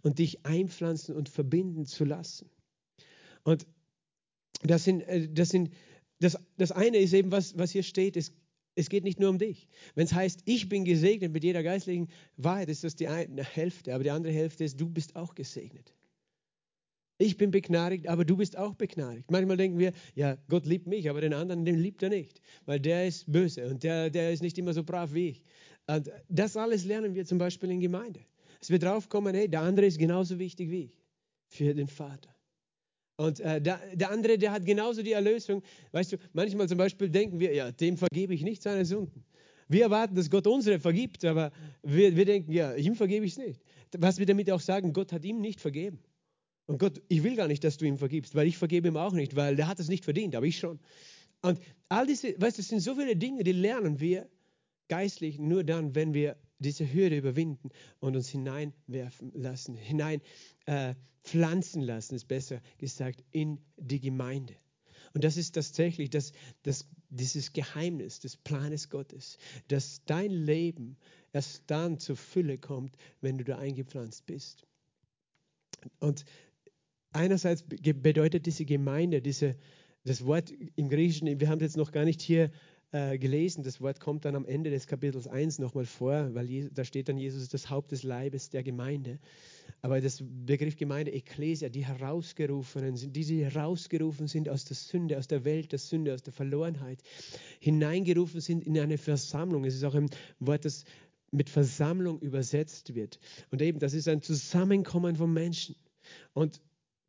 und 0.04 0.20
dich 0.20 0.46
einpflanzen 0.46 1.16
und 1.16 1.28
verbinden 1.28 1.86
zu 1.86 2.06
lassen. 2.06 2.50
Und 3.44 3.68
das 4.64 4.86
sind, 4.86 5.02
äh, 5.02 5.28
das 5.28 5.50
sind 5.50 5.72
das, 6.22 6.38
das 6.58 6.72
eine 6.72 6.98
ist 6.98 7.14
eben, 7.14 7.32
was, 7.32 7.58
was 7.58 7.72
hier 7.72 7.82
steht, 7.82 8.16
es 8.16 8.32
es 8.76 8.90
geht 8.90 9.04
nicht 9.04 9.20
nur 9.20 9.30
um 9.30 9.38
dich. 9.38 9.68
Wenn 9.96 10.06
es 10.06 10.14
heißt, 10.14 10.42
ich 10.46 10.70
bin 10.70 10.86
gesegnet 10.86 11.32
mit 11.32 11.44
jeder 11.44 11.64
geistlichen 11.64 12.10
Wahrheit, 12.38 12.70
ist 12.70 12.84
das 12.84 12.96
die 12.96 13.08
eine 13.08 13.44
Hälfte, 13.44 13.94
aber 13.94 14.04
die 14.04 14.12
andere 14.12 14.34
Hälfte 14.34 14.64
ist, 14.64 14.80
du 14.80 14.90
bist 14.90 15.16
auch 15.16 15.36
gesegnet. 15.36 15.94
Ich 17.18 17.38
bin 17.38 17.52
begnadigt, 17.52 18.08
aber 18.08 18.26
du 18.26 18.36
bist 18.36 18.58
auch 18.58 18.74
begnadigt. 18.74 19.30
Manchmal 19.30 19.58
denken 19.58 19.78
wir, 19.78 19.94
ja, 20.16 20.38
Gott 20.50 20.66
liebt 20.66 20.88
mich, 20.88 21.08
aber 21.08 21.22
den 21.22 21.36
anderen, 21.36 21.66
den 21.66 21.78
liebt 21.78 22.02
er 22.02 22.10
nicht, 22.10 22.42
weil 22.66 22.80
der 22.80 23.08
ist 23.08 23.32
böse 23.32 23.68
und 23.68 23.84
der, 23.84 24.10
der 24.10 24.32
ist 24.32 24.42
nicht 24.42 24.58
immer 24.58 24.74
so 24.74 24.84
brav 24.84 25.14
wie 25.14 25.30
ich. 25.30 25.44
Und 25.86 26.10
das 26.30 26.58
alles 26.58 26.84
lernen 26.84 27.14
wir 27.14 27.26
zum 27.26 27.38
Beispiel 27.38 27.70
in 27.70 27.80
Gemeinde. 27.80 28.22
Dass 28.60 28.72
wir 28.72 28.80
drauf 28.80 29.08
kommen, 29.08 29.36
hey, 29.36 29.48
der 29.48 29.62
andere 29.62 29.86
ist 29.86 30.00
genauso 30.00 30.40
wichtig 30.40 30.72
wie 30.72 30.86
ich 30.86 31.06
für 31.48 31.76
den 31.76 31.88
Vater. 31.88 32.34
Und 33.22 33.40
äh, 33.40 33.62
der, 33.62 33.80
der, 33.94 34.10
andere, 34.10 34.40
der 34.40 34.52
hat 34.52 34.66
genauso 34.66 35.04
die 35.04 35.12
Erlösung. 35.12 35.62
Weißt 35.92 36.12
du, 36.12 36.18
manchmal 36.34 36.68
zum 36.68 36.80
Beispiel 36.80 37.08
denken 37.08 37.40
wir, 37.40 37.54
ja, 37.54 37.72
dem 37.72 37.96
vergebe 37.96 38.34
ich 38.34 38.42
nicht 38.42 38.64
seine 38.64 38.84
Sünden. 38.84 39.24
Wir 39.68 39.84
erwarten, 39.84 40.16
dass 40.16 40.32
Gott 40.32 40.48
unsere 40.48 40.80
vergibt, 40.80 41.24
aber 41.24 41.52
wir, 41.84 42.16
wir 42.16 42.26
denken, 42.26 42.52
ja, 42.52 42.74
ihm 42.74 42.96
vergebe 42.96 43.24
ich 43.24 43.34
es 43.34 43.38
nicht. 43.38 43.62
Was 43.96 44.18
wir 44.18 44.26
damit 44.26 44.50
auch 44.50 44.60
sagen, 44.60 44.92
Gott 44.92 45.14
hat 45.14 45.24
ihm 45.24 45.40
nicht 45.40 45.62
vergeben. 45.62 46.00
Und 46.66 46.80
Gott, 46.80 47.00
ich 47.10 47.22
will 47.22 47.36
gar 47.36 47.48
nicht, 47.48 47.64
dass 47.64 47.78
du 47.78 47.86
ihm 47.86 48.00
vergibst, 48.00 48.34
weil 48.34 48.48
ich 48.48 48.58
vergebe 48.58 48.88
ihm 48.88 48.98
auch 48.98 49.14
nicht, 49.14 49.36
weil 49.36 49.56
der 49.56 49.68
hat 49.68 49.80
es 49.80 49.88
nicht 49.88 50.04
verdient, 50.04 50.36
aber 50.36 50.48
ich 50.48 50.58
schon. 50.58 50.80
Und 51.44 51.60
all 51.90 52.08
diese, 52.08 52.30
weißt 52.42 52.58
du, 52.58 52.62
das 52.62 52.70
sind 52.70 52.80
so 52.80 52.96
viele 52.96 53.16
Dinge, 53.16 53.44
die 53.44 53.52
lernen 53.52 54.00
wir 54.00 54.28
geistlich 54.88 55.38
nur 55.38 55.64
dann, 55.64 55.94
wenn 55.94 56.16
wir 56.16 56.38
diese 56.62 56.92
Hürde 56.92 57.18
überwinden 57.18 57.70
und 58.00 58.16
uns 58.16 58.30
hineinwerfen 58.30 59.32
lassen, 59.34 59.76
hinein 59.76 60.22
äh, 60.66 60.96
pflanzen 61.24 61.82
lassen, 61.82 62.16
ist 62.16 62.28
besser 62.28 62.62
gesagt, 62.78 63.24
in 63.32 63.60
die 63.78 64.00
Gemeinde. 64.00 64.56
Und 65.14 65.24
das 65.24 65.38
ist 65.38 65.54
tatsächlich 65.54 66.10
das, 66.10 66.32
das, 66.64 66.88
dieses 67.10 67.54
Geheimnis 67.54 68.20
des 68.20 68.38
Planes 68.38 68.90
Gottes, 68.90 69.38
dass 69.68 70.04
dein 70.06 70.32
Leben 70.32 70.98
erst 71.34 71.64
dann 71.68 72.00
zur 72.00 72.16
Fülle 72.16 72.58
kommt, 72.58 72.96
wenn 73.20 73.38
du 73.38 73.44
da 73.44 73.58
eingepflanzt 73.58 74.26
bist. 74.26 74.66
Und 76.00 76.26
einerseits 77.12 77.64
bedeutet 77.64 78.46
diese 78.46 78.66
Gemeinde, 78.66 79.22
diese, 79.22 79.56
das 80.06 80.26
Wort 80.26 80.52
im 80.76 80.90
Griechischen, 80.90 81.40
wir 81.40 81.50
haben 81.50 81.60
es 81.60 81.64
jetzt 81.64 81.78
noch 81.78 81.92
gar 81.92 82.06
nicht 82.06 82.22
hier 82.22 82.52
äh, 82.92 83.18
gelesen. 83.18 83.64
Das 83.64 83.80
Wort 83.80 84.00
kommt 84.00 84.26
dann 84.26 84.36
am 84.36 84.46
Ende 84.46 84.70
des 84.70 84.88
Kapitels 84.88 85.28
1 85.28 85.60
nochmal 85.60 85.86
vor, 85.86 86.34
weil 86.34 86.70
da 86.74 86.84
steht 86.84 87.10
dann, 87.10 87.18
Jesus 87.18 87.48
das 87.50 87.70
Haupt 87.70 87.92
des 87.92 88.04
Leibes 88.04 88.50
der 88.50 88.64
Gemeinde. 88.64 89.20
Aber 89.82 90.02
das 90.02 90.22
Begriff 90.46 90.76
Gemeinde, 90.76 91.12
Ekklesia, 91.12 91.70
die 91.70 91.86
Herausgerufenen 91.86 92.98
sind, 92.98 93.16
die, 93.16 93.24
die 93.24 93.46
herausgerufen 93.46 94.28
sind 94.28 94.50
aus 94.50 94.66
der 94.66 94.76
Sünde, 94.76 95.18
aus 95.18 95.28
der 95.28 95.46
Welt 95.46 95.72
der 95.72 95.80
Sünde, 95.80 96.14
aus 96.14 96.22
der 96.22 96.34
Verlorenheit, 96.34 97.02
hineingerufen 97.60 98.42
sind 98.42 98.64
in 98.64 98.78
eine 98.78 98.98
Versammlung. 98.98 99.64
Es 99.66 99.76
ist 99.76 99.84
auch 99.84 99.96
ein 99.96 100.10
Wort, 100.40 100.66
das 100.66 100.84
mit 101.32 101.50
Versammlung 101.50 102.20
übersetzt 102.20 102.94
wird. 102.94 103.20
Und 103.52 103.62
eben, 103.62 103.80
das 103.80 103.94
ist 103.94 104.08
ein 104.08 104.22
Zusammenkommen 104.22 105.16
von 105.16 105.32
Menschen. 105.32 105.76
Und 106.34 106.62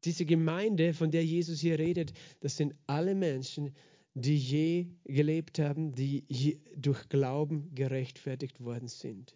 diese 0.05 0.25
Gemeinde, 0.25 0.95
von 0.95 1.11
der 1.11 1.25
Jesus 1.25 1.61
hier 1.61 1.79
redet, 1.79 2.12
das 2.40 2.57
sind 2.57 2.75
alle 2.87 3.14
Menschen, 3.14 3.75
die 4.14 4.37
je 4.37 4.87
gelebt 5.05 5.59
haben, 5.59 5.92
die 5.94 6.61
durch 6.77 7.09
Glauben 7.09 7.75
gerechtfertigt 7.75 8.62
worden 8.62 8.88
sind. 8.88 9.35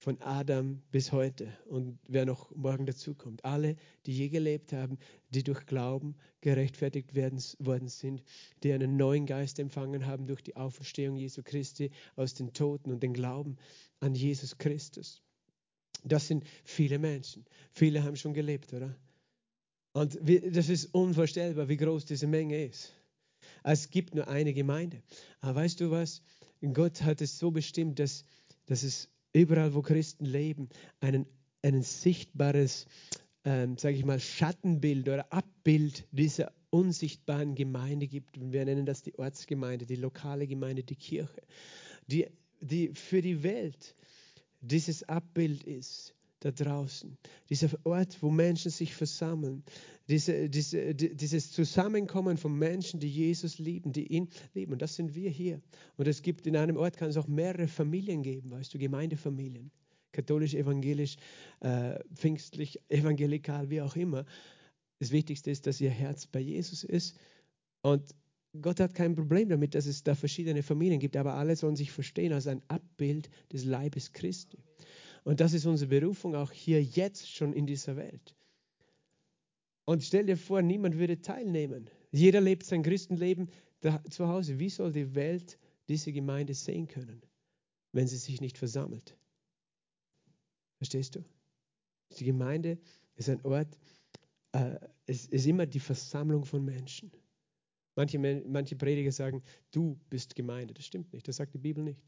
Von 0.00 0.20
Adam 0.20 0.80
bis 0.92 1.10
heute 1.10 1.52
und 1.66 1.98
wer 2.06 2.24
noch 2.24 2.54
morgen 2.54 2.86
dazukommt. 2.86 3.44
Alle, 3.44 3.74
die 4.06 4.12
je 4.12 4.28
gelebt 4.28 4.72
haben, 4.72 4.98
die 5.30 5.42
durch 5.42 5.66
Glauben 5.66 6.14
gerechtfertigt 6.40 7.16
werden, 7.16 7.42
worden 7.58 7.88
sind, 7.88 8.22
die 8.62 8.72
einen 8.72 8.96
neuen 8.96 9.26
Geist 9.26 9.58
empfangen 9.58 10.06
haben 10.06 10.28
durch 10.28 10.42
die 10.42 10.54
Auferstehung 10.54 11.16
Jesu 11.16 11.42
Christi 11.42 11.90
aus 12.14 12.34
den 12.34 12.52
Toten 12.52 12.92
und 12.92 13.02
den 13.02 13.12
Glauben 13.12 13.56
an 13.98 14.14
Jesus 14.14 14.56
Christus. 14.56 15.20
Das 16.04 16.28
sind 16.28 16.44
viele 16.62 17.00
Menschen. 17.00 17.44
Viele 17.72 18.04
haben 18.04 18.14
schon 18.14 18.34
gelebt, 18.34 18.72
oder? 18.72 18.94
Und 19.94 20.16
das 20.54 20.68
ist 20.68 20.94
unvorstellbar, 20.94 21.68
wie 21.68 21.76
groß 21.76 22.04
diese 22.04 22.28
Menge 22.28 22.66
ist. 22.66 22.94
Es 23.62 23.90
gibt 23.90 24.14
nur 24.14 24.28
eine 24.28 24.54
Gemeinde. 24.54 25.02
Aber 25.40 25.56
weißt 25.56 25.80
du 25.80 25.90
was? 25.90 26.22
Gott 26.72 27.02
hat 27.02 27.20
es 27.20 27.38
so 27.38 27.50
bestimmt, 27.50 27.98
dass, 27.98 28.24
dass 28.66 28.82
es 28.82 29.08
überall, 29.32 29.74
wo 29.74 29.82
Christen 29.82 30.24
leben, 30.24 30.68
einen, 31.00 31.26
ein 31.62 31.82
sichtbares, 31.82 32.86
ähm, 33.44 33.76
sage 33.78 33.96
ich 33.96 34.04
mal, 34.04 34.20
Schattenbild 34.20 35.08
oder 35.08 35.32
Abbild 35.32 36.06
dieser 36.10 36.52
unsichtbaren 36.70 37.54
Gemeinde 37.54 38.08
gibt. 38.08 38.38
Wir 38.40 38.64
nennen 38.64 38.86
das 38.86 39.02
die 39.02 39.18
Ortsgemeinde, 39.18 39.86
die 39.86 39.96
lokale 39.96 40.46
Gemeinde, 40.46 40.82
die 40.82 40.96
Kirche, 40.96 41.42
die, 42.06 42.26
die 42.60 42.88
für 42.94 43.22
die 43.22 43.42
Welt 43.42 43.94
dieses 44.60 45.08
Abbild 45.08 45.62
ist 45.62 46.14
da 46.40 46.50
draußen. 46.50 47.16
Dieser 47.50 47.68
Ort, 47.84 48.22
wo 48.22 48.30
Menschen 48.30 48.70
sich 48.70 48.94
versammeln. 48.94 49.64
Diese, 50.08 50.48
diese, 50.48 50.94
dieses 50.94 51.52
Zusammenkommen 51.52 52.36
von 52.36 52.56
Menschen, 52.56 53.00
die 53.00 53.10
Jesus 53.10 53.58
lieben, 53.58 53.92
die 53.92 54.06
ihn 54.06 54.28
lieben. 54.54 54.72
Und 54.72 54.82
das 54.82 54.96
sind 54.96 55.14
wir 55.14 55.30
hier. 55.30 55.60
Und 55.96 56.08
es 56.08 56.22
gibt 56.22 56.46
in 56.46 56.56
einem 56.56 56.76
Ort, 56.76 56.96
kann 56.96 57.10
es 57.10 57.16
auch 57.16 57.26
mehrere 57.26 57.68
Familien 57.68 58.22
geben, 58.22 58.50
weißt 58.50 58.72
du, 58.72 58.78
Gemeindefamilien. 58.78 59.70
Katholisch, 60.12 60.54
evangelisch, 60.54 61.16
äh, 61.60 61.98
pfingstlich, 62.14 62.80
evangelikal, 62.88 63.68
wie 63.68 63.82
auch 63.82 63.96
immer. 63.96 64.24
Das 65.00 65.10
Wichtigste 65.10 65.50
ist, 65.50 65.66
dass 65.66 65.80
ihr 65.80 65.90
Herz 65.90 66.26
bei 66.26 66.40
Jesus 66.40 66.82
ist. 66.82 67.18
Und 67.82 68.14
Gott 68.60 68.80
hat 68.80 68.94
kein 68.94 69.14
Problem 69.14 69.48
damit, 69.48 69.74
dass 69.74 69.86
es 69.86 70.02
da 70.02 70.14
verschiedene 70.14 70.62
Familien 70.62 70.98
gibt, 71.00 71.16
aber 71.16 71.34
alle 71.34 71.54
sollen 71.54 71.76
sich 71.76 71.92
verstehen 71.92 72.32
als 72.32 72.46
ein 72.46 72.62
Abbild 72.68 73.28
des 73.52 73.64
Leibes 73.64 74.12
Christi. 74.12 74.58
Und 75.28 75.40
das 75.40 75.52
ist 75.52 75.66
unsere 75.66 75.90
Berufung 75.90 76.34
auch 76.34 76.52
hier 76.52 76.82
jetzt 76.82 77.30
schon 77.30 77.52
in 77.52 77.66
dieser 77.66 77.96
Welt. 77.96 78.34
Und 79.84 80.02
stell 80.02 80.24
dir 80.24 80.38
vor, 80.38 80.62
niemand 80.62 80.96
würde 80.96 81.20
teilnehmen. 81.20 81.90
Jeder 82.10 82.40
lebt 82.40 82.64
sein 82.64 82.82
Christenleben 82.82 83.50
zu 84.08 84.26
Hause. 84.26 84.58
Wie 84.58 84.70
soll 84.70 84.90
die 84.90 85.14
Welt 85.14 85.58
diese 85.86 86.14
Gemeinde 86.14 86.54
sehen 86.54 86.88
können, 86.88 87.20
wenn 87.92 88.08
sie 88.08 88.16
sich 88.16 88.40
nicht 88.40 88.56
versammelt. 88.56 89.18
Verstehst 90.78 91.16
du? 91.16 91.24
Die 92.18 92.24
Gemeinde 92.24 92.78
ist 93.16 93.28
ein 93.28 93.44
Ort, 93.44 93.78
äh, 94.52 94.78
es 95.04 95.26
ist 95.26 95.46
immer 95.46 95.66
die 95.66 95.80
Versammlung 95.80 96.46
von 96.46 96.64
Menschen. 96.64 97.12
Manche, 97.96 98.18
manche 98.18 98.76
Prediger 98.76 99.12
sagen, 99.12 99.42
du 99.72 100.00
bist 100.08 100.34
Gemeinde. 100.34 100.72
Das 100.72 100.86
stimmt 100.86 101.12
nicht, 101.12 101.28
das 101.28 101.36
sagt 101.36 101.52
die 101.52 101.58
Bibel 101.58 101.84
nicht. 101.84 102.02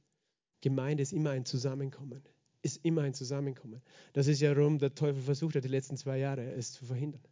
Gemeinde 0.63 1.03
ist 1.03 1.13
immer 1.13 1.33
ein 1.33 1.45
Zusammenkommen. 1.45 2.23
Ist 2.63 2.85
immer 2.85 3.03
ein 3.03 3.15
Zusammenkommen. 3.15 3.81
Das 4.13 4.27
ist 4.27 4.41
ja, 4.41 4.55
warum 4.57 4.79
der 4.79 4.95
Teufel 4.95 5.23
versucht 5.23 5.57
hat, 5.57 5.65
die 5.65 5.69
letzten 5.69 5.97
zwei 5.97 6.19
Jahre 6.19 6.53
es 6.53 6.73
zu 6.73 6.85
verhindern. 6.85 7.23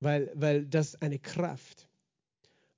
Weil, 0.00 0.30
weil 0.34 0.66
das 0.66 1.00
eine 1.02 1.18
Kraft. 1.18 1.88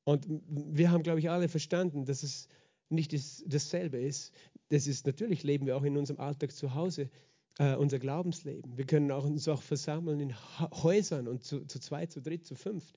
Und 0.04 0.26
wir 0.48 0.90
haben, 0.90 1.02
glaube 1.02 1.20
ich, 1.20 1.30
alle 1.30 1.48
verstanden, 1.48 2.04
dass 2.04 2.22
es 2.22 2.48
nicht 2.88 3.12
das, 3.12 3.44
dasselbe 3.46 3.98
ist. 3.98 4.32
Das 4.70 4.86
ist 4.86 5.06
natürlich, 5.06 5.42
leben 5.42 5.66
wir 5.66 5.76
auch 5.76 5.82
in 5.82 5.96
unserem 5.96 6.20
Alltag 6.20 6.52
zu 6.52 6.74
Hause 6.74 7.10
äh, 7.58 7.74
unser 7.74 7.98
Glaubensleben. 7.98 8.76
Wir 8.76 8.86
können 8.86 9.10
auch, 9.10 9.24
uns 9.24 9.48
auch 9.48 9.62
versammeln 9.62 10.20
in 10.20 10.34
Häusern 10.60 11.28
und 11.28 11.44
zu, 11.44 11.64
zu 11.66 11.78
zweit, 11.80 12.12
zu 12.12 12.22
dritt, 12.22 12.46
zu 12.46 12.54
fünft. 12.54 12.94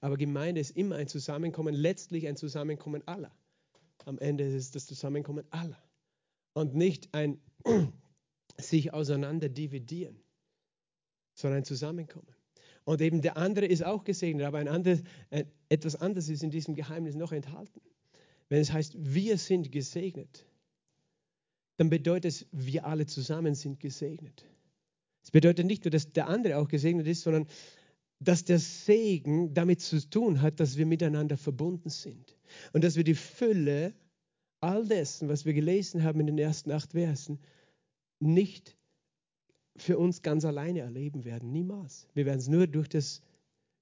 Aber 0.00 0.16
Gemeinde 0.16 0.60
ist 0.60 0.76
immer 0.76 0.96
ein 0.96 1.08
Zusammenkommen, 1.08 1.74
letztlich 1.74 2.26
ein 2.26 2.36
Zusammenkommen 2.36 3.06
aller. 3.06 3.30
Am 4.04 4.18
Ende 4.18 4.44
ist 4.44 4.54
es 4.54 4.70
das 4.70 4.86
Zusammenkommen 4.86 5.44
aller. 5.50 5.78
Und 6.52 6.74
nicht 6.74 7.12
ein 7.12 7.40
sich 8.58 8.92
auseinander 8.92 9.48
dividieren, 9.48 10.20
sondern 11.34 11.58
ein 11.58 11.64
Zusammenkommen. 11.64 12.34
Und 12.84 13.00
eben 13.02 13.20
der 13.20 13.36
andere 13.36 13.66
ist 13.66 13.84
auch 13.84 14.04
gesegnet, 14.04 14.46
aber 14.46 14.58
ein 14.58 14.68
anderes, 14.68 15.02
äh, 15.30 15.44
etwas 15.68 15.96
anderes 15.96 16.28
ist 16.28 16.42
in 16.42 16.50
diesem 16.50 16.74
Geheimnis 16.74 17.14
noch 17.14 17.32
enthalten. 17.32 17.80
Wenn 18.48 18.60
es 18.60 18.72
heißt, 18.72 18.94
wir 18.96 19.36
sind 19.36 19.70
gesegnet, 19.70 20.46
dann 21.76 21.90
bedeutet 21.90 22.32
es, 22.32 22.46
wir 22.50 22.86
alle 22.86 23.06
zusammen 23.06 23.54
sind 23.54 23.78
gesegnet. 23.78 24.46
Es 25.22 25.30
bedeutet 25.30 25.66
nicht 25.66 25.84
nur, 25.84 25.90
dass 25.90 26.12
der 26.12 26.28
andere 26.28 26.56
auch 26.56 26.68
gesegnet 26.68 27.06
ist, 27.06 27.22
sondern 27.22 27.46
dass 28.20 28.44
der 28.44 28.58
Segen 28.58 29.54
damit 29.54 29.80
zu 29.80 30.08
tun 30.08 30.42
hat, 30.42 30.58
dass 30.58 30.76
wir 30.76 30.86
miteinander 30.86 31.36
verbunden 31.36 31.90
sind 31.90 32.36
und 32.72 32.82
dass 32.82 32.96
wir 32.96 33.04
die 33.04 33.14
Fülle 33.14 33.94
all 34.60 34.86
dessen, 34.86 35.28
was 35.28 35.44
wir 35.44 35.54
gelesen 35.54 36.02
haben 36.02 36.20
in 36.20 36.26
den 36.26 36.38
ersten 36.38 36.70
acht 36.70 36.92
Versen, 36.92 37.38
nicht 38.20 38.76
für 39.76 39.98
uns 39.98 40.22
ganz 40.22 40.44
alleine 40.44 40.80
erleben 40.80 41.24
werden. 41.24 41.52
Niemals. 41.52 42.08
Wir 42.14 42.26
werden 42.26 42.40
es 42.40 42.48
nur 42.48 42.66
durch 42.66 42.88
das, 42.88 43.22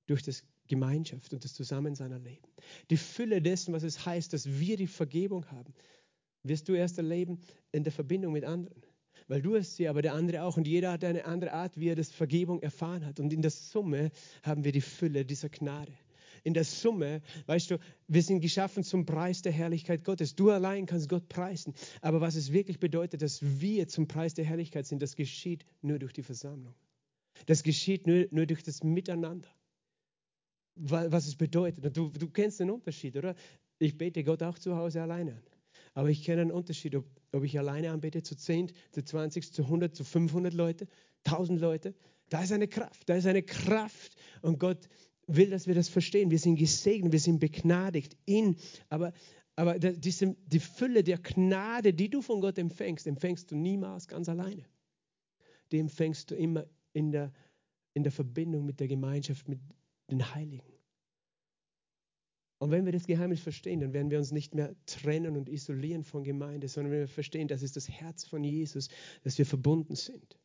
durch 0.07 0.23
das 0.23 0.45
Gemeinschaft 0.69 1.33
und 1.33 1.45
das 1.45 1.55
Zusammensein 1.55 2.13
erleben. 2.13 2.47
Die 2.91 2.97
Fülle 2.97 3.41
dessen, 3.41 3.73
was 3.73 3.83
es 3.83 4.05
heißt, 4.05 4.33
dass 4.33 4.47
wir 4.47 4.77
die 4.77 4.87
Vergebung 4.87 5.47
haben, 5.51 5.73
wirst 6.43 6.69
du 6.69 6.75
erst 6.75 6.99
erleben 6.99 7.41
in 7.73 7.83
der 7.83 7.93
Verbindung 7.93 8.33
mit 8.33 8.45
anderen. 8.45 8.83
Weil 9.29 9.43
du 9.43 9.57
hast 9.57 9.77
sie, 9.77 9.89
aber 9.89 10.03
der 10.03 10.15
andere 10.15 10.43
auch. 10.43 10.57
Und 10.57 10.69
jeder 10.69 10.93
hat 10.93 11.03
eine 11.03 11.25
andere 11.25 11.53
Art, 11.53 11.79
wie 11.79 11.89
er 11.89 11.97
das 11.97 12.13
Vergebung 12.13 12.63
erfahren 12.63 13.05
hat. 13.05 13.19
Und 13.19 13.33
in 13.33 13.43
der 13.43 13.51
Summe 13.51 14.11
haben 14.43 14.63
wir 14.63 14.73
die 14.73 14.81
Fülle 14.81 15.25
dieser 15.25 15.49
Gnade. 15.49 15.93
In 16.47 16.55
der 16.55 16.63
Summe, 16.63 17.23
weißt 17.47 17.73
du, 17.73 17.79
wir 18.07 18.23
sind 18.23 18.39
geschaffen 18.39 18.85
zum 18.85 19.05
Preis 19.05 19.43
der 19.43 19.51
Herrlichkeit 19.51 20.05
Gottes. 20.05 20.37
Du 20.37 20.51
allein 20.51 20.87
kannst 20.87 21.09
Gott 21.09 21.29
preisen. 21.29 21.75
Aber 22.03 22.21
was 22.21 22.37
es 22.37 22.53
wirklich 22.53 22.79
bedeutet, 22.79 23.21
dass 23.21 23.41
wir 23.43 23.89
zum 23.89 24.07
Preis 24.07 24.33
der 24.35 24.45
Herrlichkeit 24.45 24.87
sind, 24.87 25.03
das 25.03 25.17
geschieht 25.17 25.65
nur 25.83 25.99
durch 25.99 26.13
die 26.13 26.23
Versammlung. 26.23 26.77
Das 27.47 27.65
geschieht 27.65 28.07
nur, 28.07 28.27
nur 28.31 28.47
durch 28.47 28.63
das 28.63 28.85
Miteinander. 28.85 29.49
Was 30.77 31.27
es 31.27 31.35
bedeutet. 31.35 31.97
Du, 31.97 32.11
du 32.11 32.31
kennst 32.31 32.61
den 32.61 32.71
Unterschied, 32.71 33.17
oder? 33.17 33.35
Ich 33.81 33.99
bete 33.99 34.23
Gott 34.23 34.45
auch 34.45 34.61
zu 34.61 34.77
Hause 34.77 35.03
alleine 35.03 35.33
an. 35.33 35.43
Aber 35.95 36.11
ich 36.11 36.23
kenne 36.23 36.43
einen 36.43 36.53
Unterschied, 36.53 36.95
ob, 36.95 37.07
ob 37.33 37.43
ich 37.43 37.59
alleine 37.59 37.91
anbete, 37.91 38.23
zu 38.23 38.37
10, 38.37 38.71
zu 38.93 39.03
20, 39.03 39.53
zu 39.53 39.63
100, 39.63 39.97
zu 39.97 40.05
500 40.05 40.55
Leute, 40.55 40.87
1000 41.25 41.61
Leute. 41.61 41.93
Da 42.29 42.43
ist 42.43 42.53
eine 42.53 42.69
Kraft, 42.69 43.09
da 43.09 43.17
ist 43.17 43.27
eine 43.27 43.43
Kraft. 43.43 44.15
Und 44.43 44.61
Gott 44.61 44.89
will, 45.27 45.51
dass 45.51 45.67
wir 45.67 45.75
das 45.75 45.89
verstehen. 45.89 46.31
Wir 46.31 46.39
sind 46.39 46.57
gesegnet, 46.57 47.13
wir 47.13 47.21
sind 47.21 47.39
begnadigt 47.39 48.17
in, 48.25 48.57
aber, 48.89 49.13
aber 49.57 49.79
diese, 49.79 50.37
die 50.47 50.61
Fülle 50.61 51.03
der 51.03 51.19
Gnade, 51.19 51.93
die 51.93 52.09
du 52.09 52.23
von 52.23 52.41
Gott 52.41 52.59
empfängst, 52.59 53.07
empfängst 53.07 53.51
du 53.51 53.57
niemals 53.57 54.09
ganz 54.09 54.29
alleine. 54.29 54.65
Die 55.73 55.79
empfängst 55.79 56.31
du 56.31 56.35
immer 56.35 56.67
in 56.93 57.11
der, 57.11 57.33
in 57.95 58.03
der 58.03 58.13
Verbindung 58.13 58.65
mit 58.67 58.81
der 58.81 58.89
Gemeinschaft, 58.89 59.49
mit 59.49 59.61
den 60.11 60.35
Heiligen. 60.35 60.77
Und 62.59 62.71
wenn 62.71 62.87
wir 62.87 62.93
das 62.93 63.07
Geheimnis 63.07 63.41
verstehen, 63.41 63.81
dann 63.81 63.93
werden 63.93 64.11
wir 64.11 64.19
uns 64.19 64.33
nicht 64.33 64.55
mehr 64.55 64.75
trennen 64.87 65.37
und 65.37 65.49
isolieren 65.49 66.05
von 66.05 66.25
Gemeinde, 66.25 66.69
sondern 66.69 66.93
wenn 66.93 67.01
wir 67.01 67.09
verstehen, 67.09 67.49
das 67.49 67.63
ist 67.63 67.77
das 67.77 67.89
Herz 67.89 68.25
von 68.25 68.45
Jesus, 68.45 68.89
dass 69.25 69.37
wir 69.37 69.45
verbunden 69.45 69.95
sind. 69.95 70.39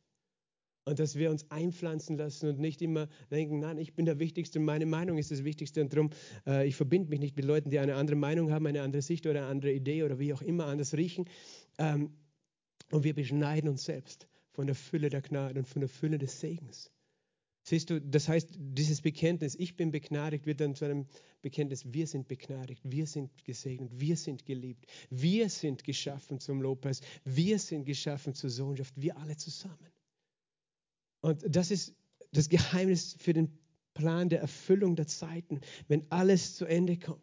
Und 0.84 0.98
dass 0.98 1.15
wir 1.15 1.30
uns 1.30 1.50
einpflanzen 1.52 2.17
lassen 2.17 2.50
und 2.50 2.60
nicht 2.60 2.82
immer 2.82 3.08
denken, 3.30 3.60
nein, 3.60 3.78
ich 3.78 3.94
bin 3.94 4.06
der 4.06 4.17
Wichtigste, 4.17 4.60
meine 4.60 4.88
Meinung 4.88 5.20
ist 5.20 5.30
das 5.30 5.44
Wichtigste 5.44 5.82
und 5.82 5.94
darum, 5.94 6.10
äh, 6.48 6.67
ich 6.67 6.76
verbinde 6.76 7.10
mich 7.10 7.20
nicht 7.20 7.36
mit 7.36 7.46
Leuten, 7.46 7.70
die 7.70 7.78
eine 7.78 7.96
andere 7.96 8.15
Meinung 8.15 8.52
haben, 8.52 8.65
eine 8.65 8.82
andere 8.82 9.04
Sicht 9.04 9.28
oder 9.28 9.41
eine 9.41 9.48
andere 9.48 9.74
Idee 9.74 10.04
oder 10.04 10.17
wie 10.17 10.34
auch 10.34 10.41
immer 10.41 10.65
anders 10.65 10.96
riechen. 10.96 11.26
Ähm, 11.78 12.12
und 12.91 13.04
wir 13.04 13.13
beschneiden 13.13 13.70
uns 13.70 13.84
selbst 13.84 14.28
von 14.52 14.65
der 14.65 14.76
Fülle 14.76 15.10
der 15.10 15.22
Gnade 15.22 15.60
und 15.60 15.67
von 15.67 15.82
der 15.82 15.89
Fülle 15.89 16.17
des 16.17 16.39
Segens. 16.39 16.91
Siehst 17.63 17.91
du, 17.91 18.02
das 18.02 18.28
heißt, 18.28 18.50
dieses 18.58 19.02
Bekenntnis, 19.02 19.56
ich 19.56 19.76
bin 19.78 19.91
begnadigt, 19.91 20.48
wird 20.48 20.62
dann 20.62 20.74
zu 20.74 20.86
einem 20.86 21.06
Bekenntnis, 21.44 21.94
wir 21.94 22.08
sind 22.08 22.28
begnadigt, 22.28 22.82
wir 22.84 23.06
sind 23.06 23.46
gesegnet, 23.46 23.91
wir 24.00 24.17
sind 24.17 24.46
geliebt, 24.46 24.88
wir 25.12 25.48
sind 25.48 25.84
geschaffen 25.84 26.39
zum 26.39 26.62
Lobpreis, 26.62 27.02
wir 27.24 27.60
sind 27.60 27.86
geschaffen 27.86 28.34
zur 28.34 28.50
Sohnschaft, 28.50 29.00
wir 29.00 29.15
alle 29.17 29.38
zusammen. 29.38 29.91
Und 31.22 31.56
das 31.56 31.72
ist 31.72 31.96
das 32.32 32.50
Geheimnis 32.50 33.16
für 33.20 33.34
den 33.34 33.58
Plan 33.94 34.30
der 34.30 34.42
Erfüllung 34.42 34.96
der 34.96 35.08
Zeiten, 35.08 35.62
wenn 35.88 36.10
alles 36.12 36.56
zu 36.56 36.66
Ende 36.66 36.98
kommt. 36.98 37.22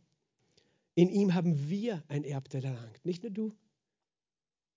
In 0.95 1.09
ihm 1.09 1.35
haben 1.35 1.69
wir 1.69 2.03
ein 2.09 2.25
Erbteil 2.25 2.65
erlangt, 2.65 3.05
nicht 3.05 3.23
nur 3.23 3.33
du. 3.33 3.55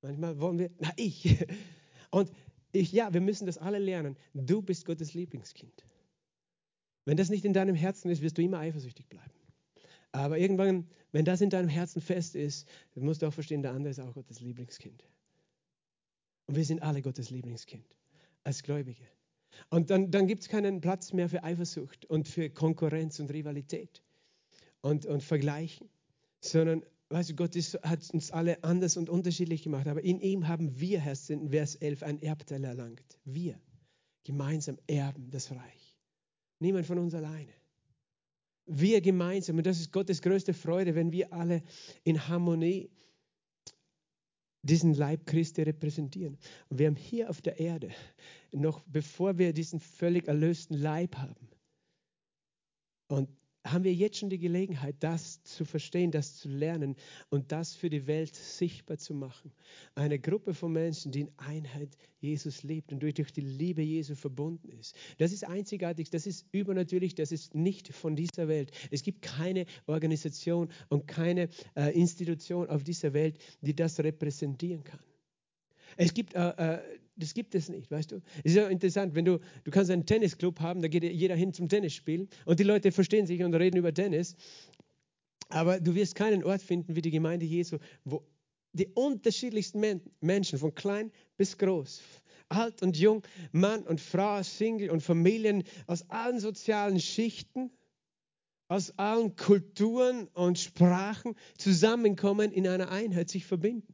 Manchmal 0.02 0.40
wollen 0.40 0.60
wir, 0.60 0.72
na 0.80 0.92
ich. 0.96 1.38
Und 2.12 2.32
ich, 2.72 2.92
ja, 2.92 3.14
wir 3.14 3.22
müssen 3.22 3.46
das 3.46 3.58
alle 3.58 3.80
lernen. 3.80 4.18
Du 4.34 4.62
bist 4.62 4.86
Gottes 4.86 5.14
Lieblingskind. 5.14 5.86
Wenn 7.06 7.18
das 7.18 7.30
nicht 7.30 7.46
in 7.46 7.54
deinem 7.54 7.76
Herzen 7.76 8.10
ist, 8.10 8.22
wirst 8.22 8.38
du 8.38 8.42
immer 8.42 8.60
eifersüchtig 8.60 9.08
bleiben. 9.08 9.32
Aber 10.12 10.38
irgendwann, 10.38 10.88
wenn 11.12 11.26
das 11.26 11.42
in 11.42 11.50
deinem 11.50 11.70
Herzen 11.70 12.02
fest 12.02 12.36
ist, 12.36 12.68
musst 12.96 13.22
du 13.22 13.28
auch 13.28 13.34
verstehen, 13.34 13.62
der 13.62 13.72
andere 13.72 13.92
ist 13.92 14.00
auch 14.00 14.14
Gottes 14.14 14.40
Lieblingskind. 14.40 15.04
Und 16.48 16.56
wir 16.56 16.66
sind 16.66 16.82
alle 16.82 17.02
Gottes 17.02 17.30
Lieblingskind 17.30 17.86
als 18.44 18.64
Gläubige. 18.64 19.08
Und 19.70 19.90
dann, 19.90 20.12
dann 20.12 20.28
gibt 20.28 20.42
es 20.42 20.50
keinen 20.50 20.82
Platz 20.82 21.14
mehr 21.14 21.30
für 21.30 21.44
Eifersucht 21.44 22.06
und 22.06 22.28
für 22.28 22.50
Konkurrenz 22.50 23.20
und 23.20 23.32
Rivalität 23.32 24.02
und, 24.82 25.06
und 25.06 25.24
Vergleichen, 25.24 25.90
sondern 26.40 26.84
weißt 27.10 27.32
du, 27.32 27.36
Gott 27.36 27.56
ist, 27.56 27.76
hat 27.84 28.10
uns 28.14 28.32
alle 28.32 28.64
anders 28.64 28.98
und 28.98 29.10
unterschiedlich 29.10 29.64
gemacht, 29.64 29.88
aber 29.88 30.04
in 30.04 30.20
ihm 30.20 30.48
haben 30.48 30.80
wir, 30.80 31.00
Herr, 31.00 31.18
in 31.30 31.50
Vers 31.50 31.76
11, 31.76 32.04
ein 32.04 32.22
Erbteil 32.22 32.64
erlangt. 32.64 33.20
Wir 33.26 33.60
gemeinsam 34.24 34.78
erben 34.88 35.30
das 35.30 35.52
Reich. 35.52 35.98
Niemand 36.60 36.86
von 36.86 37.00
uns 37.00 37.14
alleine. 37.14 37.52
Wir 38.66 39.02
gemeinsam, 39.02 39.58
und 39.58 39.66
das 39.66 39.80
ist 39.80 39.92
Gottes 39.92 40.22
größte 40.22 40.54
Freude, 40.54 40.96
wenn 40.96 41.12
wir 41.12 41.34
alle 41.34 41.64
in 42.04 42.28
Harmonie 42.28 42.90
diesen 44.64 44.94
Leib 44.94 45.26
Christi 45.26 45.64
repräsentieren. 45.64 46.38
Und 46.70 46.80
wir 46.80 46.88
haben 46.88 46.96
hier 46.96 47.30
auf 47.30 47.42
der 47.42 47.60
Erde, 47.60 47.90
noch 48.52 48.82
bevor 48.86 49.38
wir 49.38 49.54
diesen 49.54 49.80
völlig 49.80 50.28
erlösten 50.28 50.76
Leib 50.76 51.18
haben, 51.18 51.48
und 53.08 53.28
haben 53.72 53.84
wir 53.84 53.94
jetzt 53.94 54.18
schon 54.18 54.30
die 54.30 54.38
Gelegenheit, 54.38 54.96
das 55.00 55.44
zu 55.44 55.66
verstehen, 55.66 56.12
das 56.12 56.38
zu 56.38 56.50
lernen 56.50 56.96
und 57.30 57.52
das 57.52 57.76
für 57.76 57.90
die 57.90 58.08
Welt 58.08 58.36
sichtbar 58.36 58.98
zu 58.98 59.14
machen. 59.14 59.52
Eine 59.96 60.20
Gruppe 60.20 60.54
von 60.54 60.72
Menschen, 60.72 61.12
die 61.12 61.22
in 61.22 61.32
Einheit 61.38 61.98
Jesus 62.20 62.64
lebt 62.64 62.92
und 62.92 63.02
durch 63.02 63.34
die 63.34 63.42
Liebe 63.42 63.82
Jesu 63.82 64.16
verbunden 64.16 64.70
ist. 64.80 64.96
Das 65.18 65.32
ist 65.32 65.44
einzigartig, 65.44 66.10
das 66.10 66.28
ist 66.28 66.46
übernatürlich, 66.52 67.16
das 67.16 67.32
ist 67.32 67.56
nicht 67.56 67.94
von 67.94 68.16
dieser 68.16 68.48
Welt. 68.48 68.72
Es 68.92 69.04
gibt 69.04 69.22
keine 69.22 69.66
Organisation 69.88 70.70
und 70.90 71.08
keine 71.08 71.50
äh, 71.76 71.92
Institution 71.98 72.70
auf 72.70 72.84
dieser 72.84 73.14
Welt, 73.14 73.40
die 73.62 73.76
das 73.76 74.00
repräsentieren 74.00 74.84
kann. 74.84 75.00
Es 75.98 76.14
gibt 76.14 76.36
äh, 76.36 76.50
äh, 76.76 76.80
das 77.22 77.34
gibt 77.34 77.56
es 77.56 77.70
nicht, 77.70 77.92
weißt 77.92 78.12
du? 78.12 78.22
Es 78.44 78.52
ist 78.52 78.56
ja 78.56 78.68
interessant, 78.68 79.16
wenn 79.16 79.26
du, 79.26 79.40
du 79.64 79.72
kannst 79.72 79.92
einen 79.92 80.06
Tennisclub 80.06 80.60
haben, 80.60 80.82
da 80.82 80.88
geht 80.88 81.04
jeder 81.04 81.36
hin 81.36 81.54
zum 81.54 81.70
Tennis 81.70 81.94
spielen 81.94 82.28
und 82.46 82.60
die 82.60 82.64
Leute 82.64 82.92
verstehen 82.92 83.28
sich 83.28 83.44
und 83.44 83.54
reden 83.54 83.78
über 83.78 83.94
Tennis, 83.94 84.36
aber 85.50 85.80
du 85.80 85.96
wirst 85.96 86.16
keinen 86.16 86.44
Ort 86.44 86.62
finden 86.62 86.96
wie 86.96 87.02
die 87.02 87.12
Gemeinde 87.12 87.46
Jesu, 87.46 87.78
wo 88.04 88.26
die 88.74 88.88
unterschiedlichsten 88.88 90.02
Menschen, 90.22 90.60
von 90.60 90.74
klein 90.74 91.12
bis 91.38 91.58
groß, 91.58 92.02
alt 92.50 92.82
und 92.82 92.98
jung, 92.98 93.22
Mann 93.52 93.84
und 93.84 94.00
Frau, 94.00 94.42
Single 94.44 94.90
und 94.90 95.02
Familien 95.02 95.64
aus 95.88 96.10
allen 96.10 96.40
sozialen 96.40 97.00
Schichten, 97.00 97.70
aus 98.70 98.98
allen 98.98 99.36
Kulturen 99.36 100.28
und 100.30 100.58
Sprachen 100.58 101.36
zusammenkommen, 101.58 102.52
in 102.52 102.68
einer 102.68 102.90
Einheit 102.90 103.30
sich 103.30 103.46
verbinden. 103.46 103.94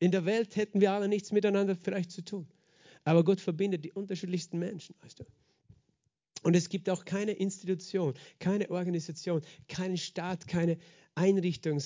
In 0.00 0.10
der 0.10 0.24
Welt 0.24 0.56
hätten 0.56 0.80
wir 0.80 0.90
alle 0.92 1.08
nichts 1.08 1.30
miteinander 1.30 1.76
vielleicht 1.76 2.10
zu 2.10 2.24
tun. 2.24 2.48
Aber 3.04 3.22
Gott 3.22 3.40
verbindet 3.40 3.84
die 3.84 3.92
unterschiedlichsten 3.92 4.58
Menschen, 4.58 4.96
weißt 5.02 5.20
du. 5.20 5.24
Und 6.42 6.56
es 6.56 6.70
gibt 6.70 6.88
auch 6.88 7.04
keine 7.04 7.32
Institution, 7.32 8.14
keine 8.38 8.70
Organisation, 8.70 9.42
keinen 9.68 9.98
Staat, 9.98 10.48
keine 10.48 10.78
Einrichtung, 11.14 11.82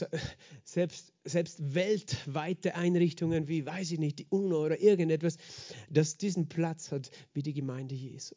selbst, 0.64 1.12
selbst 1.24 1.74
weltweite 1.74 2.76
Einrichtungen 2.76 3.48
wie, 3.48 3.66
weiß 3.66 3.90
ich 3.90 3.98
nicht, 3.98 4.20
die 4.20 4.26
UNO 4.28 4.64
oder 4.64 4.80
irgendetwas, 4.80 5.38
das 5.90 6.16
diesen 6.16 6.48
Platz 6.48 6.92
hat 6.92 7.10
wie 7.32 7.42
die 7.42 7.52
Gemeinde 7.52 7.96
Jesu. 7.96 8.36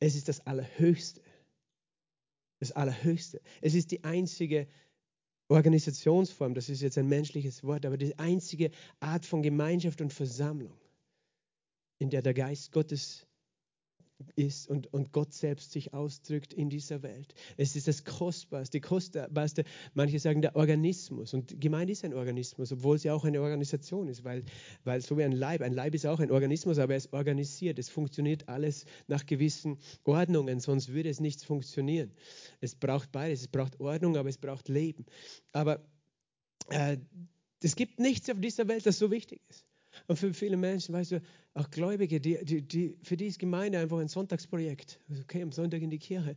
Es 0.00 0.16
ist 0.16 0.28
das 0.28 0.44
Allerhöchste. 0.46 1.20
Das 2.58 2.72
Allerhöchste. 2.72 3.40
Es 3.60 3.74
ist 3.74 3.92
die 3.92 4.02
einzige 4.02 4.66
Organisationsform, 5.50 6.54
das 6.54 6.68
ist 6.68 6.80
jetzt 6.80 6.96
ein 6.96 7.08
menschliches 7.08 7.64
Wort, 7.64 7.84
aber 7.84 7.96
die 7.96 8.18
einzige 8.18 8.70
Art 9.00 9.26
von 9.26 9.42
Gemeinschaft 9.42 10.00
und 10.00 10.12
Versammlung, 10.12 10.78
in 11.98 12.08
der 12.10 12.22
der 12.22 12.34
Geist 12.34 12.72
Gottes 12.72 13.26
ist 14.36 14.68
und, 14.68 14.92
und 14.92 15.12
Gott 15.12 15.32
selbst 15.32 15.72
sich 15.72 15.94
ausdrückt 15.94 16.52
in 16.52 16.70
dieser 16.70 17.02
Welt. 17.02 17.34
Es 17.56 17.76
ist 17.76 17.88
das 17.88 18.04
Kostbarste, 18.04 18.80
Kostbarste, 18.80 19.64
manche 19.94 20.18
sagen 20.18 20.42
der 20.42 20.56
Organismus. 20.56 21.34
Und 21.34 21.60
Gemeinde 21.60 21.92
ist 21.92 22.04
ein 22.04 22.14
Organismus, 22.14 22.72
obwohl 22.72 22.98
sie 22.98 23.10
auch 23.10 23.24
eine 23.24 23.40
Organisation 23.40 24.08
ist, 24.08 24.24
weil, 24.24 24.44
weil 24.84 25.00
so 25.00 25.16
wie 25.18 25.24
ein 25.24 25.32
Leib, 25.32 25.60
ein 25.62 25.72
Leib 25.72 25.94
ist 25.94 26.06
auch 26.06 26.20
ein 26.20 26.30
Organismus, 26.30 26.78
aber 26.78 26.94
er 26.94 26.98
ist 26.98 27.12
organisiert. 27.12 27.78
Es 27.78 27.88
funktioniert 27.88 28.48
alles 28.48 28.84
nach 29.06 29.26
gewissen 29.26 29.78
Ordnungen, 30.04 30.60
sonst 30.60 30.92
würde 30.92 31.08
es 31.08 31.20
nichts 31.20 31.44
funktionieren. 31.44 32.12
Es 32.60 32.74
braucht 32.74 33.12
beides, 33.12 33.42
es 33.42 33.48
braucht 33.48 33.80
Ordnung, 33.80 34.16
aber 34.16 34.28
es 34.28 34.38
braucht 34.38 34.68
Leben. 34.68 35.06
Aber 35.52 35.84
äh, 36.70 36.98
es 37.62 37.76
gibt 37.76 37.98
nichts 38.00 38.30
auf 38.30 38.40
dieser 38.40 38.68
Welt, 38.68 38.86
das 38.86 38.98
so 38.98 39.10
wichtig 39.10 39.40
ist. 39.48 39.69
Und 40.06 40.18
für 40.18 40.32
viele 40.34 40.56
Menschen, 40.56 40.94
weißt 40.94 41.12
du, 41.12 41.22
auch 41.54 41.70
Gläubige, 41.70 42.20
die, 42.20 42.44
die, 42.44 42.62
die, 42.62 42.96
für 43.02 43.16
die 43.16 43.26
ist 43.26 43.38
Gemeinde 43.38 43.78
einfach 43.78 43.98
ein 43.98 44.08
Sonntagsprojekt. 44.08 45.00
Okay, 45.22 45.42
am 45.42 45.52
Sonntag 45.52 45.82
in 45.82 45.90
die 45.90 45.98
Kirche. 45.98 46.36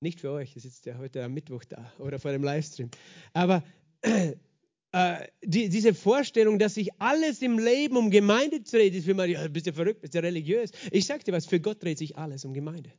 Nicht 0.00 0.20
für 0.20 0.30
euch, 0.30 0.54
ihr 0.54 0.62
sitzt 0.62 0.84
ja 0.86 0.98
heute 0.98 1.24
am 1.24 1.32
Mittwoch 1.32 1.64
da 1.64 1.92
oder 1.98 2.18
vor 2.18 2.32
dem 2.32 2.42
Livestream. 2.42 2.90
Aber 3.32 3.62
äh, 4.02 5.26
die, 5.42 5.68
diese 5.70 5.94
Vorstellung, 5.94 6.58
dass 6.58 6.74
sich 6.74 6.90
alles 7.00 7.40
im 7.40 7.58
Leben 7.58 7.96
um 7.96 8.10
Gemeinde 8.10 8.60
dreht, 8.60 8.94
ist 8.94 9.06
für 9.06 9.26
ja, 9.26 9.48
bist 9.48 9.66
du 9.66 9.72
verrückt, 9.72 10.02
bist 10.02 10.14
du 10.14 10.22
religiös. 10.22 10.70
Ich 10.90 11.06
sag 11.06 11.24
dir 11.24 11.32
was, 11.32 11.46
für 11.46 11.60
Gott 11.60 11.82
dreht 11.82 11.98
sich 11.98 12.18
alles 12.18 12.44
um 12.44 12.52
Gemeinde. 12.52 12.92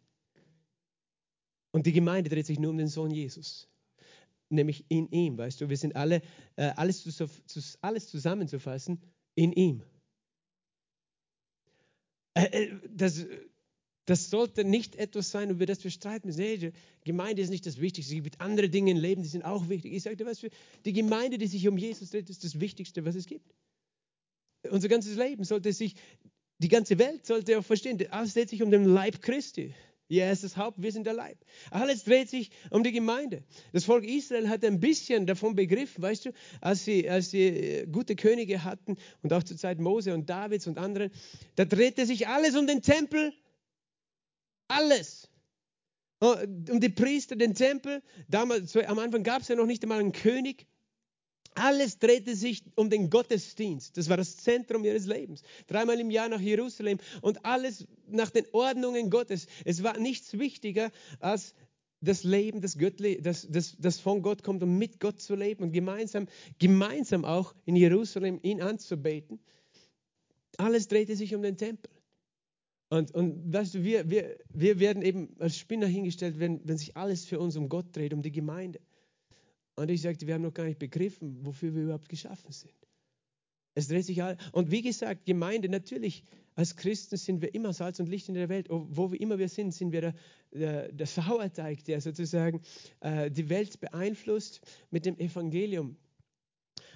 Und 1.72 1.86
die 1.86 1.92
Gemeinde 1.92 2.30
dreht 2.30 2.48
sich 2.48 2.58
nur 2.58 2.72
um 2.72 2.78
den 2.78 2.88
Sohn 2.88 3.12
Jesus 3.12 3.68
nämlich 4.50 4.86
in 4.90 5.10
ihm, 5.10 5.38
weißt 5.38 5.62
du, 5.62 5.70
wir 5.70 5.78
sind 5.78 5.96
alle, 5.96 6.22
äh, 6.56 6.72
alles, 6.76 7.04
zu, 7.04 7.28
alles 7.82 8.08
zusammenzufassen, 8.08 9.02
in 9.36 9.54
ihm. 9.54 9.84
Äh, 12.34 12.46
äh, 12.46 12.80
das, 12.90 13.26
das 14.06 14.30
sollte 14.30 14.64
nicht 14.64 14.96
etwas 14.96 15.32
sein, 15.32 15.50
über 15.50 15.66
das 15.66 15.84
wir 15.84 15.92
streiten 15.92 16.28
müssen. 16.28 16.42
Die 16.42 16.72
Gemeinde 17.04 17.42
ist 17.42 17.50
nicht 17.50 17.66
das 17.66 17.80
Wichtigste. 17.80 18.16
Es 18.16 18.24
gibt 18.24 18.42
andere 18.42 18.70
Dinge 18.70 18.92
im 18.92 18.98
Leben, 18.98 19.24
die 19.24 19.30
sind 19.30 19.44
auch 19.44 19.68
wichtig. 19.70 19.94
Ich 19.94 20.04
dir 20.04 20.26
was, 20.26 20.40
für 20.40 20.50
die 20.86 20.94
Gemeinde, 20.94 21.38
die 21.38 21.48
sich 21.48 21.68
um 21.68 21.78
Jesus 21.78 22.12
dreht, 22.12 22.30
ist 22.30 22.44
das 22.44 22.60
Wichtigste, 22.60 23.06
was 23.06 23.16
es 23.16 23.26
gibt. 23.26 23.54
Unser 24.70 24.90
ganzes 24.90 25.16
Leben 25.16 25.44
sollte 25.44 25.74
sich, 25.74 25.96
die 26.60 26.68
ganze 26.68 26.98
Welt 27.00 27.26
sollte 27.26 27.58
auch 27.58 27.66
verstehen, 27.66 28.00
alles 28.12 28.34
dreht 28.34 28.50
sich 28.50 28.62
um 28.62 28.72
den 28.72 28.86
Leib 28.86 29.22
Christi. 29.22 29.74
Er 30.08 30.32
ist 30.32 30.44
das 30.44 30.56
Haupt, 30.56 30.82
wir 30.82 30.92
sind 30.92 31.08
der 31.08 31.14
Leib. 31.14 31.38
Alles 31.72 32.04
dreht 32.04 32.30
sich 32.30 32.52
um 32.70 32.84
die 32.84 32.92
Gemeinde. 32.92 33.44
Das 33.74 33.86
Volk 33.86 34.06
Israel 34.06 34.50
hat 34.50 34.64
ein 34.64 34.80
bisschen 34.80 35.26
davon 35.26 35.56
begriffen, 35.56 36.02
weißt 36.04 36.26
du, 36.26 36.32
als 36.62 36.86
sie, 36.86 37.10
als 37.10 37.32
sie 37.32 37.48
äh, 37.48 37.88
gute 37.88 38.16
Könige 38.16 38.64
hatten 38.64 38.98
und 39.24 39.34
auch 39.34 39.44
zur 39.44 39.58
Zeit 39.58 39.80
Mose 39.80 40.14
und 40.14 40.30
Davids 40.30 40.68
und 40.68 40.78
anderen, 40.78 41.12
da 41.56 41.66
drehte 41.66 42.06
sich 42.06 42.28
alles 42.28 42.56
um 42.56 42.68
den 42.68 42.84
Tempel. 42.84 43.34
Alles. 44.68 45.30
Oh, 46.22 46.36
um 46.70 46.80
die 46.80 46.90
Priester, 46.90 47.36
den 47.36 47.56
Tempel. 47.56 48.02
Damals, 48.30 48.76
am 48.78 49.00
Anfang 49.00 49.24
gab 49.24 49.42
es 49.42 49.48
ja 49.48 49.56
noch 49.56 49.66
nicht 49.66 49.84
einmal 49.84 50.00
einen 50.00 50.12
König. 50.12 50.68
Alles 51.56 52.00
drehte 52.00 52.36
sich 52.36 52.64
um 52.76 52.90
den 52.90 53.10
Gottesdienst. 53.10 53.98
Das 53.98 54.10
war 54.10 54.18
das 54.18 54.38
Zentrum 54.38 54.84
ihres 54.84 55.06
Lebens. 55.06 55.42
Dreimal 55.68 56.00
im 56.00 56.12
Jahr 56.12 56.28
nach 56.28 56.42
Jerusalem 56.42 57.00
und 57.22 57.46
alles 57.46 57.88
nach 58.08 58.30
den 58.30 58.46
Ordnungen 58.52 59.10
Gottes. 59.10 59.48
Es 59.64 59.82
war 59.82 59.98
nichts 59.98 60.38
wichtiger 60.38 60.92
als 61.20 61.56
das 62.02 62.24
Leben, 62.24 62.62
das, 62.62 62.78
Göttli, 62.78 63.22
das, 63.22 63.48
das, 63.50 63.78
das 63.80 64.00
von 64.00 64.22
Gott 64.22 64.44
kommt, 64.44 64.62
um 64.64 64.78
mit 64.78 65.00
Gott 65.00 65.22
zu 65.22 65.34
leben 65.34 65.64
und 65.64 65.72
gemeinsam, 65.72 66.28
gemeinsam 66.60 67.26
auch 67.26 67.56
in 67.66 67.76
Jerusalem 67.76 68.40
ihn 68.44 68.62
anzubeten. 68.62 69.40
Alles 70.58 70.88
drehte 70.88 71.16
sich 71.16 71.34
um 71.36 71.42
den 71.42 71.58
Tempel. 71.58 71.90
Und, 72.90 73.16
und 73.16 73.52
weißt 73.52 73.76
du, 73.76 73.84
wir, 73.84 74.10
wir, 74.10 74.38
wir 74.50 74.80
werden 74.80 75.02
eben 75.02 75.36
als 75.40 75.58
Spinner 75.58 75.88
hingestellt, 75.88 76.40
wenn, 76.40 76.62
wenn 76.68 76.78
sich 76.78 76.96
alles 76.96 77.26
für 77.26 77.40
uns 77.40 77.56
um 77.56 77.68
Gott 77.70 77.96
dreht, 77.96 78.14
um 78.14 78.22
die 78.22 78.32
Gemeinde. 78.32 78.80
Und 79.76 79.90
ich 79.90 80.02
sagte, 80.02 80.26
wir 80.26 80.36
haben 80.36 80.42
noch 80.42 80.54
gar 80.54 80.66
nicht 80.66 80.80
begriffen, 80.80 81.46
wofür 81.46 81.76
wir 81.76 81.84
überhaupt 81.84 82.10
geschaffen 82.10 82.52
sind. 82.52 82.74
Es 83.74 83.90
dreht 83.90 84.06
sich 84.06 84.24
all. 84.24 84.38
Und 84.54 84.72
wie 84.72 84.82
gesagt, 84.82 85.26
Gemeinde, 85.26 85.68
natürlich, 85.68 86.24
als 86.56 86.78
Christen 86.78 87.18
sind 87.18 87.42
wir 87.42 87.54
immer 87.54 87.74
Salz 87.74 88.00
und 88.00 88.08
Licht 88.08 88.30
in 88.30 88.36
der 88.36 88.48
Welt. 88.48 88.68
Wo 88.70 89.12
wir 89.12 89.20
immer 89.20 89.38
wir 89.38 89.50
sind, 89.50 89.74
sind 89.74 89.92
wir 89.92 90.02
der, 90.02 90.16
der, 90.54 90.92
der 90.94 91.06
Sauerteig, 91.06 91.84
der 91.84 92.00
sozusagen 92.00 92.62
äh, 93.02 93.30
die 93.30 93.50
Welt 93.50 93.82
beeinflusst 93.82 94.62
mit 94.92 95.06
dem 95.06 95.20
Evangelium. 95.20 95.98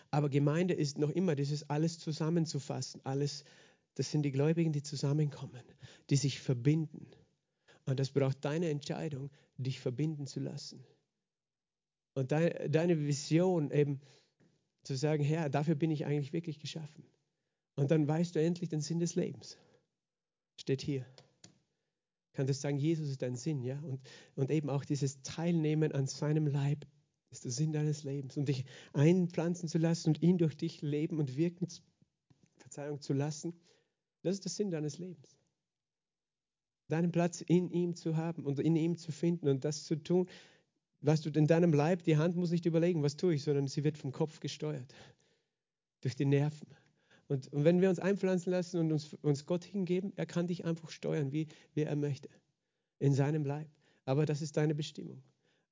Aber 0.09 0.29
Gemeinde 0.29 0.73
ist 0.73 0.97
noch 0.97 1.09
immer 1.09 1.35
dieses 1.35 1.69
alles 1.69 1.99
zusammenzufassen. 1.99 3.01
Alles, 3.03 3.43
das 3.95 4.09
sind 4.11 4.23
die 4.23 4.31
Gläubigen, 4.31 4.71
die 4.71 4.81
zusammenkommen, 4.81 5.63
die 6.09 6.15
sich 6.15 6.39
verbinden. 6.39 7.07
Und 7.85 7.99
das 7.99 8.11
braucht 8.11 8.45
deine 8.45 8.69
Entscheidung, 8.69 9.29
dich 9.57 9.81
verbinden 9.81 10.27
zu 10.27 10.39
lassen. 10.39 10.81
Und 12.19 12.31
deine, 12.31 12.69
deine 12.69 12.99
Vision 12.99 13.71
eben 13.71 14.01
zu 14.83 14.95
sagen, 14.95 15.23
Herr, 15.23 15.49
dafür 15.49 15.75
bin 15.75 15.89
ich 15.89 16.05
eigentlich 16.05 16.33
wirklich 16.33 16.59
geschaffen. 16.59 17.05
Und 17.75 17.91
dann 17.91 18.07
weißt 18.07 18.35
du 18.35 18.41
endlich 18.41 18.69
den 18.69 18.81
Sinn 18.81 18.99
des 18.99 19.15
Lebens. 19.15 19.57
Steht 20.59 20.81
hier. 20.81 21.05
Kannst 22.33 22.49
du 22.49 22.53
sagen, 22.53 22.77
Jesus 22.77 23.09
ist 23.09 23.21
dein 23.21 23.35
Sinn, 23.35 23.63
ja? 23.63 23.79
Und, 23.79 24.01
und 24.35 24.51
eben 24.51 24.69
auch 24.69 24.83
dieses 24.83 25.21
Teilnehmen 25.21 25.93
an 25.93 26.07
seinem 26.07 26.45
Leib 26.47 26.85
ist 27.31 27.45
der 27.45 27.51
Sinn 27.51 27.71
deines 27.71 28.03
Lebens. 28.03 28.35
Und 28.35 28.49
dich 28.49 28.65
einpflanzen 28.93 29.69
zu 29.69 29.77
lassen 29.77 30.09
und 30.09 30.21
ihn 30.21 30.37
durch 30.37 30.57
dich 30.57 30.81
leben 30.81 31.19
und 31.19 31.37
wirken, 31.37 31.67
Verzeihung, 32.57 32.99
zu 32.99 33.13
lassen, 33.13 33.53
das 34.23 34.35
ist 34.35 34.43
der 34.43 34.51
Sinn 34.51 34.71
deines 34.71 34.97
Lebens. 34.97 35.37
Deinen 36.89 37.11
Platz 37.11 37.39
in 37.41 37.69
ihm 37.71 37.95
zu 37.95 38.17
haben 38.17 38.45
und 38.45 38.59
in 38.59 38.75
ihm 38.75 38.97
zu 38.97 39.11
finden 39.11 39.47
und 39.47 39.63
das 39.63 39.85
zu 39.85 39.95
tun, 39.95 40.27
Weißt 41.01 41.25
du, 41.25 41.29
in 41.29 41.47
deinem 41.47 41.73
Leib, 41.73 42.03
die 42.03 42.17
Hand 42.17 42.35
muss 42.35 42.51
nicht 42.51 42.65
überlegen, 42.65 43.03
was 43.03 43.15
tue 43.15 43.33
ich, 43.33 43.43
sondern 43.43 43.67
sie 43.67 43.83
wird 43.83 43.97
vom 43.97 44.11
Kopf 44.11 44.39
gesteuert. 44.39 44.93
Durch 46.01 46.15
die 46.15 46.25
Nerven. 46.25 46.67
Und, 47.27 47.51
und 47.53 47.63
wenn 47.63 47.79
wir 47.79 47.89
uns 47.89 47.99
einpflanzen 47.99 48.51
lassen 48.51 48.79
und 48.79 48.91
uns, 48.91 49.13
uns 49.21 49.45
Gott 49.45 49.63
hingeben, 49.63 50.11
er 50.15 50.25
kann 50.25 50.47
dich 50.47 50.65
einfach 50.65 50.89
steuern, 50.89 51.31
wie, 51.31 51.47
wie 51.73 51.83
er 51.83 51.95
möchte. 51.95 52.29
In 52.99 53.13
seinem 53.13 53.45
Leib. 53.45 53.69
Aber 54.05 54.25
das 54.25 54.41
ist 54.41 54.57
deine 54.57 54.75
Bestimmung. 54.75 55.21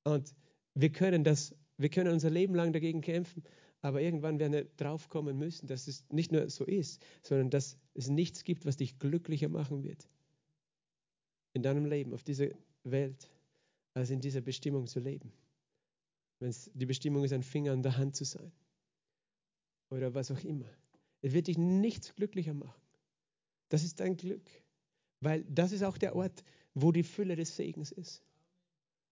Und 0.04 0.34
wir 0.76 0.92
können 0.92 1.24
das, 1.24 1.56
wir 1.78 1.90
können 1.90 2.14
unser 2.14 2.30
Leben 2.30 2.56
lang 2.56 2.72
dagegen 2.72 3.02
kämpfen, 3.02 3.44
aber 3.82 4.02
irgendwann 4.02 4.40
werden 4.40 4.54
wir 4.54 4.66
draufkommen 4.78 5.38
müssen, 5.38 5.68
dass 5.68 5.88
es 5.88 6.06
nicht 6.10 6.32
nur 6.32 6.50
so 6.50 6.64
ist, 6.64 7.04
sondern 7.24 7.50
dass 7.50 7.78
es 7.96 8.08
nichts 8.08 8.44
gibt, 8.44 8.66
was 8.66 8.78
dich 8.78 9.00
glücklicher 9.00 9.50
machen 9.50 9.84
wird. 9.84 10.08
In 11.54 11.64
deinem 11.64 11.86
Leben, 11.86 12.14
auf 12.14 12.24
dieser 12.24 12.50
Welt 12.84 13.30
als 13.98 14.12
in 14.12 14.22
dieser 14.22 14.42
Bestimmung 14.42 14.86
zu 14.86 15.00
leben. 15.00 15.34
Wenn 16.40 16.50
es 16.50 16.70
die 16.76 16.86
Bestimmung 16.86 17.24
ist, 17.24 17.34
ein 17.34 17.42
Finger 17.42 17.72
an 17.72 17.82
der 17.82 17.98
Hand 17.98 18.16
zu 18.16 18.26
sein 18.26 18.52
oder 19.90 20.14
was 20.14 20.30
auch 20.30 20.44
immer. 20.44 20.70
Es 21.22 21.34
wird 21.34 21.48
dich 21.48 21.58
nichts 21.58 22.14
glücklicher 22.14 22.54
machen. 22.54 22.80
Das 23.70 23.84
ist 23.84 24.00
dein 24.00 24.16
Glück, 24.16 24.48
weil 25.20 25.44
das 25.50 25.72
ist 25.72 25.84
auch 25.84 25.98
der 25.98 26.16
Ort, 26.16 26.44
wo 26.76 26.92
die 26.92 27.02
Fülle 27.02 27.36
des 27.36 27.56
Segens 27.56 27.92
ist. 27.92 28.22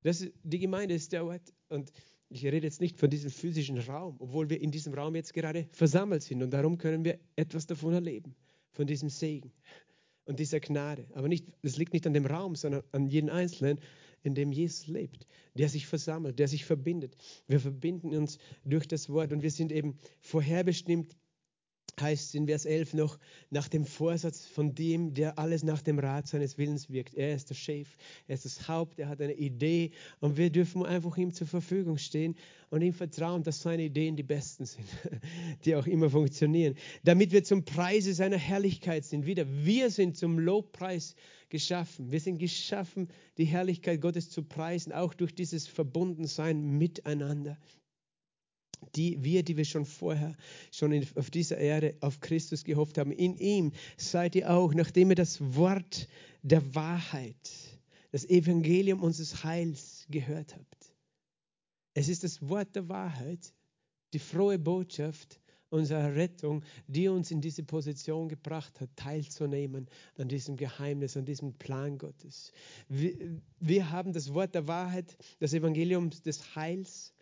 Das 0.04 0.22
ist 0.22 0.34
die 0.44 0.60
Gemeinde 0.60 0.94
ist 0.94 1.12
der 1.14 1.26
Ort 1.26 1.52
und 1.70 1.92
ich 2.30 2.46
rede 2.46 2.68
jetzt 2.68 2.80
nicht 2.80 3.00
von 3.00 3.10
diesem 3.10 3.32
physischen 3.32 3.80
Raum, 3.80 4.18
obwohl 4.20 4.52
wir 4.52 4.62
in 4.62 4.70
diesem 4.70 4.94
Raum 4.94 5.16
jetzt 5.16 5.34
gerade 5.34 5.68
versammelt 5.72 6.22
sind 6.22 6.44
und 6.44 6.52
darum 6.52 6.78
können 6.78 7.04
wir 7.04 7.20
etwas 7.36 7.66
davon 7.66 7.94
erleben, 7.94 8.36
von 8.72 8.86
diesem 8.86 9.10
Segen 9.10 9.52
und 10.26 10.40
dieser 10.40 10.60
Gnade. 10.60 11.08
Aber 11.16 11.28
nicht, 11.28 11.48
das 11.64 11.78
liegt 11.78 11.94
nicht 11.94 12.06
an 12.06 12.14
dem 12.14 12.28
Raum, 12.28 12.56
sondern 12.56 12.84
an 12.92 13.08
jedem 13.08 13.30
Einzelnen 13.30 13.80
in 14.26 14.36
dem 14.36 14.52
Jesus 14.52 14.88
lebt, 14.88 15.28
der 15.54 15.70
sich 15.70 15.88
versammelt, 15.88 16.40
der 16.40 16.48
sich 16.48 16.66
verbindet. 16.66 17.16
Wir 17.48 17.60
verbinden 17.60 18.16
uns 18.16 18.38
durch 18.64 18.88
das 18.88 19.10
Wort 19.10 19.32
und 19.32 19.42
wir 19.42 19.52
sind 19.52 19.72
eben 19.72 19.98
vorherbestimmt 20.22 21.16
heißt 22.00 22.36
in 22.36 22.48
Vers 22.48 22.66
11 22.66 22.94
noch, 22.94 23.18
nach 23.50 23.68
dem 23.68 23.86
Vorsatz 23.86 24.46
von 24.46 24.76
dem, 24.76 25.14
der 25.14 25.40
alles 25.40 25.64
nach 25.64 25.82
dem 25.82 26.00
Rat 26.00 26.28
seines 26.28 26.58
Willens 26.58 26.90
wirkt. 26.90 27.16
Er 27.16 27.36
ist 27.36 27.50
der 27.50 27.56
Chef, 27.56 27.88
er 28.28 28.36
ist 28.36 28.46
das 28.46 28.68
Haupt, 28.68 29.00
er 29.00 29.10
hat 29.10 29.22
eine 29.22 29.34
Idee 29.34 29.92
und 30.20 30.38
wir 30.38 30.50
dürfen 30.50 30.86
einfach 30.86 31.18
ihm 31.18 31.34
zur 31.34 31.48
Verfügung 31.48 31.98
stehen 31.98 32.36
und 32.70 32.82
ihm 32.82 32.94
vertrauen, 32.94 33.44
dass 33.44 33.62
seine 33.62 33.84
Ideen 33.84 34.16
die 34.16 34.24
besten 34.24 34.66
sind, 34.66 34.86
die 35.66 35.76
auch 35.76 35.88
immer 35.88 36.10
funktionieren, 36.10 36.76
damit 37.04 37.32
wir 37.32 37.44
zum 37.44 37.64
Preise 37.64 38.14
seiner 38.14 38.38
Herrlichkeit 38.38 39.06
sind. 39.06 39.26
Wieder, 39.26 39.46
wir 39.48 39.90
sind 39.90 40.18
zum 40.18 40.40
Lobpreis 40.40 41.16
geschaffen. 41.50 42.12
Wir 42.12 42.20
sind 42.20 42.40
geschaffen, 42.40 43.08
die 43.38 43.46
Herrlichkeit 43.46 44.02
Gottes 44.02 44.30
zu 44.30 44.44
preisen, 44.44 44.92
auch 44.92 45.14
durch 45.14 45.34
dieses 45.34 45.68
Verbundensein 45.68 46.78
miteinander 46.78 47.58
die 48.96 49.24
wir, 49.24 49.44
die 49.44 49.58
wir 49.58 49.66
schon 49.66 49.86
vorher, 49.86 50.36
schon 50.72 50.92
in, 50.92 51.06
auf 51.16 51.30
dieser 51.30 51.58
Erde 51.58 51.96
auf 52.02 52.20
Christus 52.20 52.64
gehofft 52.64 52.98
haben, 52.98 53.12
in 53.12 53.38
ihm 53.38 53.72
seid 53.98 54.36
ihr 54.36 54.50
auch, 54.50 54.74
nachdem 54.74 55.10
ihr 55.10 55.16
das 55.16 55.40
Wort 55.56 56.08
der 56.42 56.76
Wahrheit, 56.76 57.52
das 58.12 58.26
Evangelium 58.26 59.02
unseres 59.02 59.44
Heils 59.44 60.06
gehört 60.10 60.56
habt. 60.56 60.94
Es 61.94 62.10
ist 62.10 62.24
das 62.24 62.48
Wort 62.48 62.76
der 62.76 62.90
Wahrheit, 62.90 63.54
die 64.14 64.20
frohe 64.20 64.60
Botschaft 64.60 65.40
unserer 65.70 66.16
Rettung, 66.16 66.64
die 66.88 67.08
uns 67.08 67.32
in 67.32 67.42
diese 67.42 67.64
Position 67.64 68.30
gebracht 68.30 68.80
hat, 68.80 68.90
teilzunehmen 68.96 69.88
an 70.18 70.28
diesem 70.28 70.56
Geheimnis, 70.58 71.18
an 71.18 71.26
diesem 71.26 71.54
Plan 71.54 71.98
Gottes. 71.98 72.52
Wir, 72.88 73.42
wir 73.60 73.92
haben 73.92 74.14
das 74.14 74.34
Wort 74.34 74.56
der 74.56 74.68
Wahrheit, 74.68 75.18
das 75.40 75.54
Evangelium 75.54 76.10
des 76.10 76.56
Heils 76.56 77.15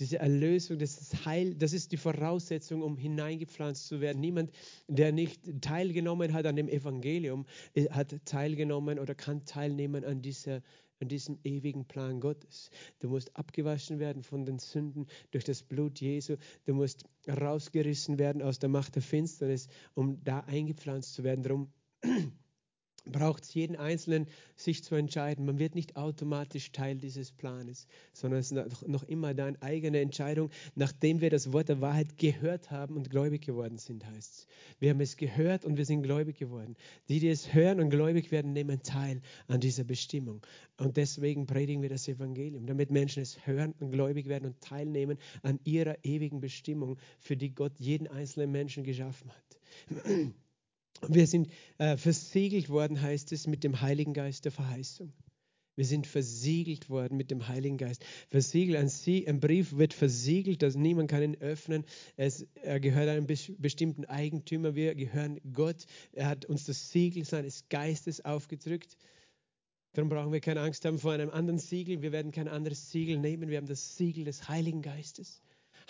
diese 0.00 0.18
Erlösung, 0.18 0.78
das 0.78 1.00
ist 1.00 1.24
Heil, 1.24 1.54
das 1.54 1.72
ist 1.72 1.92
die 1.92 1.96
Voraussetzung, 1.96 2.82
um 2.82 2.96
hineingepflanzt 2.96 3.86
zu 3.86 4.00
werden. 4.00 4.20
Niemand, 4.20 4.50
der 4.88 5.12
nicht 5.12 5.62
teilgenommen 5.62 6.32
hat 6.32 6.46
an 6.46 6.56
dem 6.56 6.68
Evangelium, 6.68 7.46
äh, 7.74 7.88
hat 7.90 8.14
teilgenommen 8.24 8.98
oder 8.98 9.14
kann 9.14 9.44
teilnehmen 9.44 10.04
an, 10.04 10.20
dieser, 10.20 10.62
an 11.00 11.08
diesem 11.08 11.38
ewigen 11.44 11.86
Plan 11.86 12.20
Gottes. 12.20 12.70
Du 12.98 13.08
musst 13.08 13.36
abgewaschen 13.36 14.00
werden 14.00 14.22
von 14.22 14.44
den 14.44 14.58
Sünden 14.58 15.06
durch 15.30 15.44
das 15.44 15.62
Blut 15.62 16.00
Jesu. 16.00 16.36
Du 16.64 16.74
musst 16.74 17.04
rausgerissen 17.28 18.18
werden 18.18 18.42
aus 18.42 18.58
der 18.58 18.68
Macht 18.68 18.96
der 18.96 19.02
Finsternis, 19.02 19.68
um 19.94 20.22
da 20.24 20.40
eingepflanzt 20.40 21.14
zu 21.14 21.22
werden. 21.22 21.42
Darum 21.42 21.72
braucht 23.04 23.44
es 23.44 23.54
jeden 23.54 23.76
Einzelnen, 23.76 24.26
sich 24.56 24.82
zu 24.82 24.94
entscheiden. 24.94 25.44
Man 25.44 25.58
wird 25.58 25.74
nicht 25.74 25.96
automatisch 25.96 26.72
Teil 26.72 26.96
dieses 26.96 27.32
Planes, 27.32 27.86
sondern 28.12 28.40
es 28.40 28.50
ist 28.52 28.88
noch 28.88 29.02
immer 29.04 29.34
deine 29.34 29.60
eigene 29.62 30.00
Entscheidung, 30.00 30.50
nachdem 30.74 31.20
wir 31.20 31.30
das 31.30 31.52
Wort 31.52 31.68
der 31.68 31.80
Wahrheit 31.80 32.16
gehört 32.16 32.70
haben 32.70 32.96
und 32.96 33.10
gläubig 33.10 33.42
geworden 33.42 33.78
sind, 33.78 34.06
heißt 34.06 34.32
es. 34.32 34.46
Wir 34.78 34.90
haben 34.90 35.00
es 35.00 35.16
gehört 35.16 35.64
und 35.64 35.76
wir 35.76 35.84
sind 35.84 36.02
gläubig 36.02 36.38
geworden. 36.38 36.76
Die, 37.08 37.20
die 37.20 37.28
es 37.28 37.52
hören 37.52 37.80
und 37.80 37.90
gläubig 37.90 38.30
werden, 38.30 38.52
nehmen 38.52 38.82
teil 38.82 39.20
an 39.48 39.60
dieser 39.60 39.84
Bestimmung. 39.84 40.40
Und 40.78 40.96
deswegen 40.96 41.46
predigen 41.46 41.82
wir 41.82 41.88
das 41.88 42.08
Evangelium, 42.08 42.66
damit 42.66 42.90
Menschen 42.90 43.22
es 43.22 43.46
hören 43.46 43.74
und 43.80 43.90
gläubig 43.90 44.28
werden 44.28 44.46
und 44.46 44.60
teilnehmen 44.60 45.18
an 45.42 45.60
ihrer 45.64 45.96
ewigen 46.04 46.40
Bestimmung, 46.40 46.98
für 47.20 47.36
die 47.36 47.54
Gott 47.54 47.78
jeden 47.78 48.06
einzelnen 48.08 48.50
Menschen 48.50 48.84
geschaffen 48.84 49.30
hat. 49.30 50.04
Wir 51.08 51.26
sind 51.26 51.50
äh, 51.78 51.96
versiegelt 51.96 52.68
worden, 52.68 53.00
heißt 53.00 53.32
es, 53.32 53.46
mit 53.46 53.64
dem 53.64 53.80
Heiligen 53.80 54.14
Geist 54.14 54.44
der 54.44 54.52
Verheißung. 54.52 55.12
Wir 55.76 55.84
sind 55.84 56.06
versiegelt 56.06 56.88
worden 56.88 57.16
mit 57.16 57.30
dem 57.32 57.48
Heiligen 57.48 57.78
Geist. 57.78 58.04
Versiegelt, 58.28 58.78
ein, 58.78 58.88
Sie, 58.88 59.26
ein 59.26 59.40
Brief 59.40 59.76
wird 59.76 59.92
versiegelt, 59.92 60.62
dass 60.62 60.76
niemand 60.76 61.10
kann 61.10 61.22
ihn 61.22 61.36
öffnen. 61.40 61.84
Es, 62.16 62.46
er 62.62 62.78
gehört 62.78 63.08
einem 63.08 63.26
bestimmten 63.26 64.04
Eigentümer. 64.04 64.76
Wir 64.76 64.94
gehören 64.94 65.40
Gott. 65.52 65.84
Er 66.12 66.28
hat 66.28 66.44
uns 66.44 66.64
das 66.64 66.92
Siegel 66.92 67.24
seines 67.24 67.68
Geistes 67.68 68.24
aufgedrückt. 68.24 68.96
Darum 69.94 70.08
brauchen 70.08 70.32
wir 70.32 70.40
keine 70.40 70.60
Angst 70.60 70.84
haben 70.84 70.98
vor 70.98 71.12
einem 71.12 71.30
anderen 71.30 71.58
Siegel. 71.58 72.02
Wir 72.02 72.12
werden 72.12 72.30
kein 72.30 72.48
anderes 72.48 72.90
Siegel 72.90 73.18
nehmen. 73.18 73.48
Wir 73.48 73.58
haben 73.58 73.66
das 73.66 73.96
Siegel 73.96 74.24
des 74.24 74.48
Heiligen 74.48 74.82
Geistes. 74.82 75.40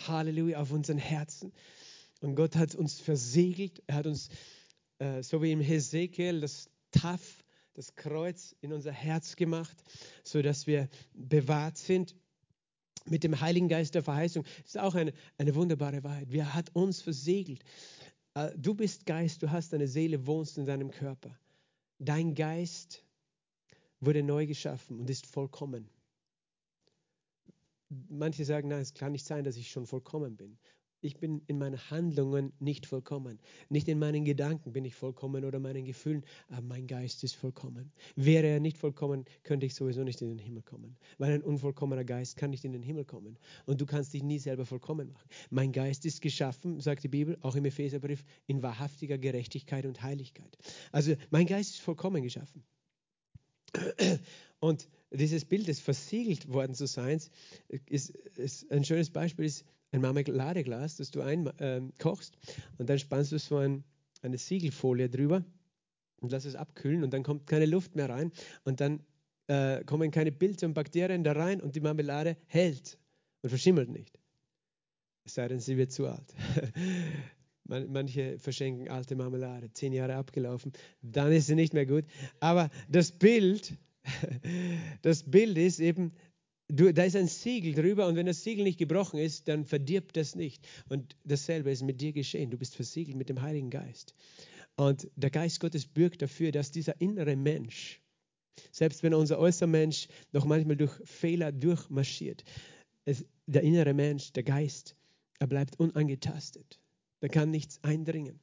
Halleluja 0.07 0.61
auf 0.61 0.73
unseren 0.73 0.99
Herzen. 0.99 1.53
Und 2.21 2.37
Gott 2.37 2.57
hat 2.57 2.75
uns 2.75 3.01
versiegelt. 3.01 3.83
Er 3.87 3.97
hat 3.97 4.07
uns 4.07 4.29
äh, 4.99 5.23
so 5.23 5.43
wie 5.43 5.53
im 5.53 5.61
Hesekiel 5.61 6.41
das 6.41 6.71
Taf, 6.91 7.45
das 7.75 7.95
Kreuz 7.97 8.55
in 8.61 8.73
unser 8.73 8.93
Herz 8.93 9.37
gemacht, 9.37 9.77
sodass 10.23 10.67
wir 10.67 10.89
bewahrt 11.13 11.77
sind 11.77 12.15
mit 13.07 13.25
dem 13.25 13.41
Heiligen 13.41 13.69
Geist 13.69 13.95
der 13.95 14.03
Verheißung. 14.03 14.45
Das 14.63 14.75
ist 14.75 14.79
auch 14.79 14.95
eine, 14.95 15.13
eine 15.39 15.55
wunderbare 15.55 16.05
Wahrheit. 16.05 16.31
Wir 16.31 16.55
hat 16.55 16.75
uns 16.75 17.03
versiegelt. 17.03 17.65
Äh, 18.35 18.51
du 18.57 18.75
bist 18.75 19.07
Geist, 19.07 19.43
du 19.43 19.51
hast 19.51 19.75
eine 19.75 19.89
Seele, 19.89 20.27
wohnst 20.27 20.57
in 20.59 20.67
deinem 20.67 20.91
Körper. 20.91 21.37
Dein 21.99 22.35
Geist 22.35 23.05
wurde 24.01 24.23
neu 24.23 24.47
geschaffen 24.47 25.01
und 25.01 25.11
ist 25.11 25.27
vollkommen. 25.27 25.89
Manche 28.09 28.45
sagen, 28.45 28.69
nein, 28.69 28.81
es 28.81 28.95
kann 28.95 29.13
nicht 29.13 29.27
sein, 29.27 29.45
dass 29.45 29.57
ich 29.57 29.71
schon 29.71 29.87
vollkommen 29.87 30.37
bin 30.37 30.59
ich 31.05 31.19
bin 31.19 31.43
in 31.47 31.59
meinen 31.59 31.79
Handlungen 31.91 32.53
nicht 32.59 32.87
vollkommen. 32.87 33.39
Nicht 33.69 33.89
in 33.89 33.99
meinen 33.99 34.25
Gedanken 34.25 34.73
bin 34.73 34.85
ich 34.85 34.95
vollkommen 34.95 35.45
oder 35.45 35.61
meinen 35.61 35.85
Gefühlen, 35.85 36.25
aber 36.49 36.63
mein 36.63 36.87
Geist 36.87 37.23
ist 37.25 37.35
vollkommen. 37.35 37.93
Wäre 38.17 38.47
er 38.47 38.61
nicht 38.61 38.79
vollkommen, 38.79 39.25
könnte 39.43 39.67
ich 39.67 39.75
sowieso 39.75 40.03
nicht 40.03 40.23
in 40.23 40.29
den 40.29 40.39
Himmel 40.39 40.63
kommen. 40.63 40.97
Weil 41.19 41.33
ein 41.33 41.43
unvollkommener 41.43 42.05
Geist 42.05 42.37
kann 42.37 42.51
nicht 42.51 42.65
in 42.65 42.73
den 42.73 42.83
Himmel 42.83 43.05
kommen. 43.05 43.39
Und 43.67 43.81
du 43.81 43.87
kannst 43.87 44.15
dich 44.15 44.23
nie 44.23 44.39
selber 44.39 44.65
vollkommen 44.65 45.13
machen. 45.13 45.29
Mein 45.51 45.73
Geist 45.73 46.07
ist 46.07 46.23
geschaffen, 46.23 46.81
sagt 46.81 47.05
die 47.05 47.09
Bibel, 47.09 47.37
auch 47.43 47.57
im 47.57 47.65
Epheserbrief, 47.67 48.25
in 48.47 48.63
wahrhaftiger 48.63 49.19
Gerechtigkeit 49.19 49.85
und 49.85 50.03
Heiligkeit. 50.03 50.57
Also 50.91 51.15
mein 51.31 51.47
Geist 51.47 51.75
ist 51.75 51.81
vollkommen 51.81 52.23
geschaffen. 52.23 52.65
Und 54.61 54.89
dieses 55.11 55.45
Bild 55.45 55.69
des 55.69 55.81
versiegelt 55.81 56.51
worden 56.53 56.75
zu 56.75 56.87
sein, 56.87 57.21
ist, 57.87 58.11
ist 58.11 58.71
ein 58.71 58.85
schönes 58.85 59.11
Beispiel 59.11 59.45
ist 59.47 59.65
ein 59.95 60.01
Marmeladeglas, 60.01 60.97
das 60.97 61.11
du 61.13 61.21
einkochst 61.23 62.35
ähm, 62.35 62.55
äh, 62.57 62.81
und 62.81 62.91
dann 62.91 62.99
spannst 62.99 63.31
du 63.33 63.39
so 63.39 63.59
ein, 63.59 63.85
eine 64.23 64.39
Siegelfolie 64.39 65.09
drüber 65.09 65.45
und 66.21 66.33
lass 66.33 66.45
es 66.45 66.57
abkühlen 66.57 67.05
und 67.05 67.13
dann 67.13 67.23
kommt 67.23 67.47
keine 67.47 67.67
Luft 67.67 67.95
mehr 67.95 68.09
rein 68.09 68.33
und 68.65 68.81
dann 68.81 69.05
äh, 69.47 69.85
kommen 69.85 70.11
keine 70.11 70.33
Pilze 70.33 70.67
und 70.67 70.75
Bakterien 70.75 71.23
da 71.23 71.33
rein 71.33 71.61
und 71.61 71.77
die 71.77 71.81
Marmelade 71.81 72.37
hält 72.47 72.99
und 73.43 73.51
verschimmelt 73.51 73.89
nicht. 73.89 74.19
Es 75.25 75.35
sei 75.35 75.47
denn, 75.49 75.61
sie 75.61 75.77
wird 75.77 75.93
zu 75.93 76.07
alt. 76.07 76.35
Manche 77.67 78.39
verschenken 78.39 78.91
alte 78.91 79.17
Marmelade, 79.17 79.73
zehn 79.73 79.93
Jahre 79.93 80.17
abgelaufen, 80.17 80.73
dann 81.01 81.33
ist 81.33 81.47
sie 81.47 81.55
nicht 81.55 81.73
mehr 81.73 81.87
gut. 81.87 82.05
Aber 82.41 82.69
das 82.91 83.13
Bild, 83.13 83.75
das 85.03 85.23
Bild 85.23 85.57
ist 85.57 85.79
eben, 85.79 86.13
Du, 86.69 86.93
da 86.93 87.05
ist 87.05 87.17
ein 87.17 87.29
Siegel 87.29 87.75
drüber 87.75 88.07
und 88.07 88.17
wenn 88.17 88.27
das 88.27 88.43
Siegel 88.43 88.65
nicht 88.65 88.79
gebrochen 88.79 89.19
ist, 89.19 89.49
dann 89.49 89.67
verdirbt 89.67 90.17
das 90.17 90.35
nicht. 90.35 90.67
Und 90.89 91.17
dasselbe 91.25 91.71
ist 91.71 91.83
mit 91.83 92.01
dir 92.01 92.13
geschehen. 92.13 92.51
Du 92.51 92.57
bist 92.57 92.75
versiegelt 92.75 93.17
mit 93.17 93.29
dem 93.29 93.43
Heiligen 93.43 93.71
Geist. 93.71 94.15
Und 94.77 95.09
der 95.15 95.31
Geist 95.31 95.61
Gottes 95.61 95.87
bürgt 95.87 96.23
dafür, 96.23 96.53
dass 96.53 96.71
dieser 96.71 97.01
innere 97.01 97.37
Mensch, 97.37 98.01
selbst 98.73 99.03
wenn 99.03 99.15
unser 99.15 99.39
äußerer 99.39 99.69
Mensch 99.69 100.09
noch 100.33 100.47
manchmal 100.47 100.77
durch 100.77 100.93
Fehler 101.05 101.53
durchmarschiert, 101.53 102.45
es, 103.05 103.25
der 103.47 103.63
innere 103.63 103.93
Mensch, 103.93 104.33
der 104.33 104.43
Geist, 104.43 104.97
er 105.39 105.47
bleibt 105.47 105.79
unangetastet. 105.79 106.81
Da 107.21 107.29
kann 107.29 107.51
nichts 107.51 107.79
eindringen. 107.83 108.41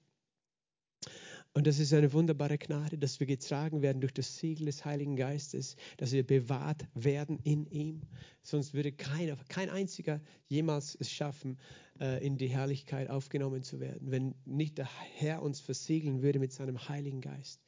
Und 1.54 1.68
das 1.68 1.80
ist 1.80 1.94
eine 1.94 2.14
wunderbare 2.14 2.58
Gnade, 2.58 2.98
dass 2.98 3.20
wir 3.20 3.28
getragen 3.28 3.82
werden 3.82 4.00
durch 4.00 4.14
das 4.14 4.38
Siegel 4.38 4.68
des 4.68 4.86
Heiligen 4.86 5.18
Geistes, 5.18 5.76
dass 5.98 6.14
wir 6.14 6.26
bewahrt 6.26 6.88
werden 6.94 7.40
in 7.44 7.66
ihm. 7.66 8.04
Sonst 8.42 8.74
würde 8.74 8.94
keiner, 8.94 9.36
kein 9.50 9.70
einziger 9.70 10.22
jemals 10.48 10.96
es 10.96 11.12
schaffen, 11.12 11.58
äh, 12.00 12.26
in 12.26 12.38
die 12.38 12.48
Herrlichkeit 12.48 13.10
aufgenommen 13.10 13.64
zu 13.64 13.82
werden, 13.82 14.12
wenn 14.12 14.34
nicht 14.46 14.78
der 14.78 14.88
Herr 15.16 15.42
uns 15.42 15.60
versiegeln 15.60 16.22
würde 16.22 16.40
mit 16.40 16.54
seinem 16.54 16.88
Heiligen 16.88 17.20
Geist. 17.20 17.62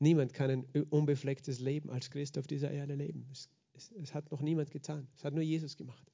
Niemand 0.00 0.34
kann 0.34 0.50
ein 0.50 0.64
unbeflecktes 0.90 1.60
Leben 1.60 1.90
als 1.90 2.10
Christ 2.10 2.38
auf 2.38 2.48
dieser 2.48 2.72
Erde 2.72 2.96
leben. 2.96 3.28
Es, 3.30 3.48
es, 3.74 3.92
es 4.02 4.14
hat 4.14 4.32
noch 4.32 4.40
niemand 4.40 4.72
getan. 4.72 5.06
Es 5.16 5.22
hat 5.22 5.32
nur 5.32 5.44
Jesus 5.44 5.76
gemacht. 5.76 6.10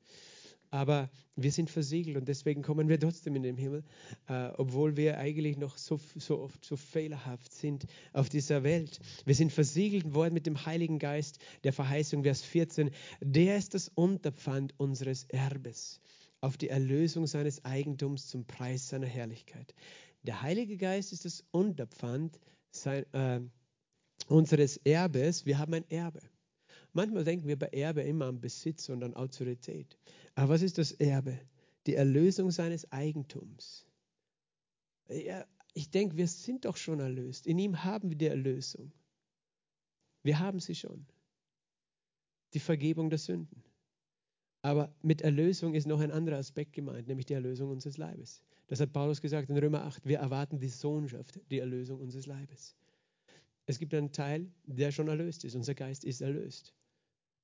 Aber 0.71 1.11
wir 1.37 1.53
sind 1.53 1.71
versiegelt 1.71 2.17
und 2.17 2.29
deswegen 2.29 2.63
kommen 2.63 2.89
wir 2.89 3.01
trotzdem 3.01 3.37
in 3.37 3.43
den 3.43 3.57
Himmel, 3.57 3.85
äh, 4.29 4.51
obwohl 4.57 4.97
wir 4.97 5.19
eigentlich 5.19 5.57
noch 5.57 5.79
so, 5.79 5.99
so 6.17 6.41
oft 6.41 6.65
so 6.65 6.77
fehlerhaft 6.77 7.53
sind 7.53 7.87
auf 8.13 8.29
dieser 8.29 8.63
Welt. 8.63 9.01
Wir 9.25 9.35
sind 9.35 9.53
versiegelt 9.53 10.15
worden 10.15 10.35
mit 10.35 10.47
dem 10.47 10.67
Heiligen 10.67 10.99
Geist 10.99 11.39
der 11.65 11.73
Verheißung, 11.73 12.23
Vers 12.23 12.43
14. 12.43 12.91
Der 13.21 13.57
ist 13.57 13.75
das 13.75 13.89
Unterpfand 13.89 14.75
unseres 14.79 15.25
Erbes 15.25 16.01
auf 16.41 16.57
die 16.57 16.69
Erlösung 16.69 17.27
seines 17.27 17.65
Eigentums 17.65 18.29
zum 18.29 18.47
Preis 18.47 18.89
seiner 18.89 19.07
Herrlichkeit. 19.07 19.75
Der 20.23 20.43
Heilige 20.43 20.77
Geist 20.77 21.13
ist 21.13 21.25
das 21.25 21.45
Unterpfand 21.51 22.39
sein, 22.71 23.05
äh, 23.13 23.41
unseres 24.27 24.77
Erbes. 24.79 25.47
Wir 25.47 25.59
haben 25.59 25.75
ein 25.75 25.89
Erbe. 25.91 26.21
Manchmal 26.93 27.25
denken 27.25 27.47
wir 27.47 27.59
bei 27.59 27.69
Erbe 27.69 28.03
immer 28.03 28.27
an 28.27 28.41
Besitz 28.41 28.89
und 28.89 29.05
an 29.05 29.15
Autorität. 29.15 29.99
Aber 30.39 30.51
was 30.51 30.63
ist 30.63 30.79
das 30.79 30.93
Erbe? 30.93 31.37
Die 31.89 31.97
Erlösung 31.97 32.53
seines 32.53 32.93
Eigentums. 32.93 33.89
Ja, 35.09 35.45
ich 35.75 35.91
denke, 35.91 36.17
wir 36.17 36.29
sind 36.29 36.65
doch 36.65 36.77
schon 36.77 37.01
erlöst. 37.01 37.45
In 37.49 37.59
ihm 37.59 37.83
haben 37.83 38.09
wir 38.09 38.17
die 38.17 38.29
Erlösung. 38.29 38.93
Wir 40.23 40.39
haben 40.39 40.61
sie 40.61 40.77
schon. 40.77 41.07
Die 42.55 42.61
Vergebung 42.61 43.11
der 43.11 43.19
Sünden. 43.19 43.65
Aber 44.63 44.95
mit 45.03 45.23
Erlösung 45.23 45.75
ist 45.75 45.89
noch 45.89 45.99
ein 45.99 46.13
anderer 46.13 46.37
Aspekt 46.37 46.73
gemeint, 46.73 47.09
nämlich 47.09 47.27
die 47.27 47.35
Erlösung 47.35 47.71
unseres 47.71 47.97
Leibes. 47.97 48.45
Das 48.69 48.79
hat 48.79 48.93
Paulus 48.93 49.21
gesagt 49.21 49.51
in 49.51 49.59
Römer 49.59 49.83
8. 49.87 50.07
Wir 50.07 50.19
erwarten 50.19 50.61
die 50.61 50.69
Sohnschaft, 50.69 51.41
die 51.51 51.59
Erlösung 51.59 51.99
unseres 51.99 52.27
Leibes. 52.27 52.77
Es 53.67 53.81
gibt 53.81 53.93
einen 53.93 54.13
Teil, 54.13 54.53
der 54.67 54.93
schon 54.93 55.09
erlöst 55.09 55.43
ist. 55.45 55.57
Unser 55.57 55.75
Geist 55.75 56.05
ist 56.05 56.21
erlöst. 56.21 56.77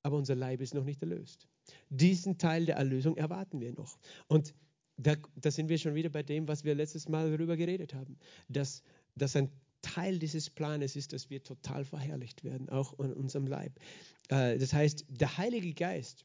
Aber 0.05 0.16
unser 0.16 0.36
Leib 0.36 0.61
ist 0.61 0.74
noch 0.74 0.84
nicht 0.84 1.03
erlöst. 1.03 1.49
Diesen 1.89 2.39
Teil 2.39 2.67
der 2.67 2.77
Erlösung 2.77 3.17
erwarten 3.17 3.61
wir 3.61 3.73
noch. 3.73 3.99
Und 4.29 4.55
da, 4.97 5.15
da 5.37 5.51
sind 5.51 5.69
wir 5.69 5.79
schon 5.79 5.95
wieder 5.95 6.11
bei 6.11 6.23
dem, 6.23 6.47
was 6.49 6.65
wir 6.65 6.75
letztes 6.75 7.09
Mal 7.09 7.31
darüber 7.31 7.57
geredet 7.57 7.95
haben. 7.95 8.19
Dass, 8.49 8.83
dass 9.17 9.37
ein 9.37 9.51
Teil 9.83 10.19
dieses 10.19 10.51
Planes 10.51 10.97
ist, 10.97 11.12
dass 11.12 11.31
wir 11.31 11.43
total 11.43 11.85
verherrlicht 11.85 12.43
werden, 12.43 12.69
auch 12.69 12.99
in 12.99 13.12
unserem 13.12 13.47
Leib. 13.47 13.79
Äh, 14.29 14.59
das 14.59 14.73
heißt, 14.73 15.05
der 15.09 15.37
Heilige 15.37 15.75
Geist, 15.75 16.25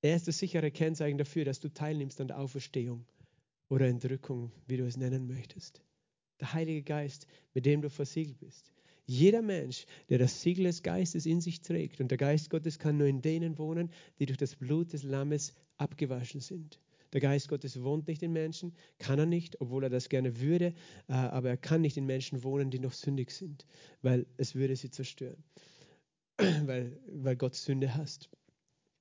er 0.00 0.16
ist 0.16 0.28
das 0.28 0.38
sichere 0.38 0.70
Kennzeichen 0.70 1.18
dafür, 1.18 1.44
dass 1.44 1.60
du 1.60 1.68
teilnimmst 1.68 2.20
an 2.20 2.28
der 2.28 2.38
Auferstehung 2.38 3.06
oder 3.68 3.88
Entrückung, 3.88 4.52
wie 4.66 4.76
du 4.76 4.86
es 4.86 4.96
nennen 4.96 5.26
möchtest. 5.26 5.82
Der 6.40 6.52
Heilige 6.52 6.82
Geist, 6.82 7.26
mit 7.52 7.66
dem 7.66 7.82
du 7.82 7.90
versiegelt 7.90 8.38
bist. 8.38 8.72
Jeder 9.06 9.42
Mensch, 9.42 9.86
der 10.08 10.18
das 10.18 10.40
Siegel 10.40 10.64
des 10.64 10.82
Geistes 10.82 11.26
in 11.26 11.40
sich 11.40 11.60
trägt, 11.60 12.00
und 12.00 12.10
der 12.10 12.18
Geist 12.18 12.50
Gottes 12.50 12.78
kann 12.78 12.96
nur 12.96 13.06
in 13.06 13.20
denen 13.20 13.58
wohnen, 13.58 13.90
die 14.18 14.26
durch 14.26 14.38
das 14.38 14.56
Blut 14.56 14.92
des 14.92 15.02
Lammes 15.02 15.54
abgewaschen 15.76 16.40
sind. 16.40 16.80
Der 17.12 17.20
Geist 17.20 17.48
Gottes 17.48 17.80
wohnt 17.82 18.08
nicht 18.08 18.22
in 18.22 18.32
Menschen, 18.32 18.74
kann 18.98 19.20
er 19.20 19.26
nicht, 19.26 19.60
obwohl 19.60 19.84
er 19.84 19.90
das 19.90 20.08
gerne 20.08 20.40
würde, 20.40 20.74
äh, 21.08 21.12
aber 21.12 21.50
er 21.50 21.56
kann 21.56 21.80
nicht 21.80 21.96
in 21.96 22.06
Menschen 22.06 22.42
wohnen, 22.42 22.70
die 22.70 22.80
noch 22.80 22.92
sündig 22.92 23.30
sind, 23.30 23.66
weil 24.02 24.26
es 24.36 24.56
würde 24.56 24.74
sie 24.74 24.90
zerstören, 24.90 25.42
weil, 26.38 26.98
weil 27.06 27.36
Gott 27.36 27.54
Sünde 27.54 27.94
hasst, 27.94 28.30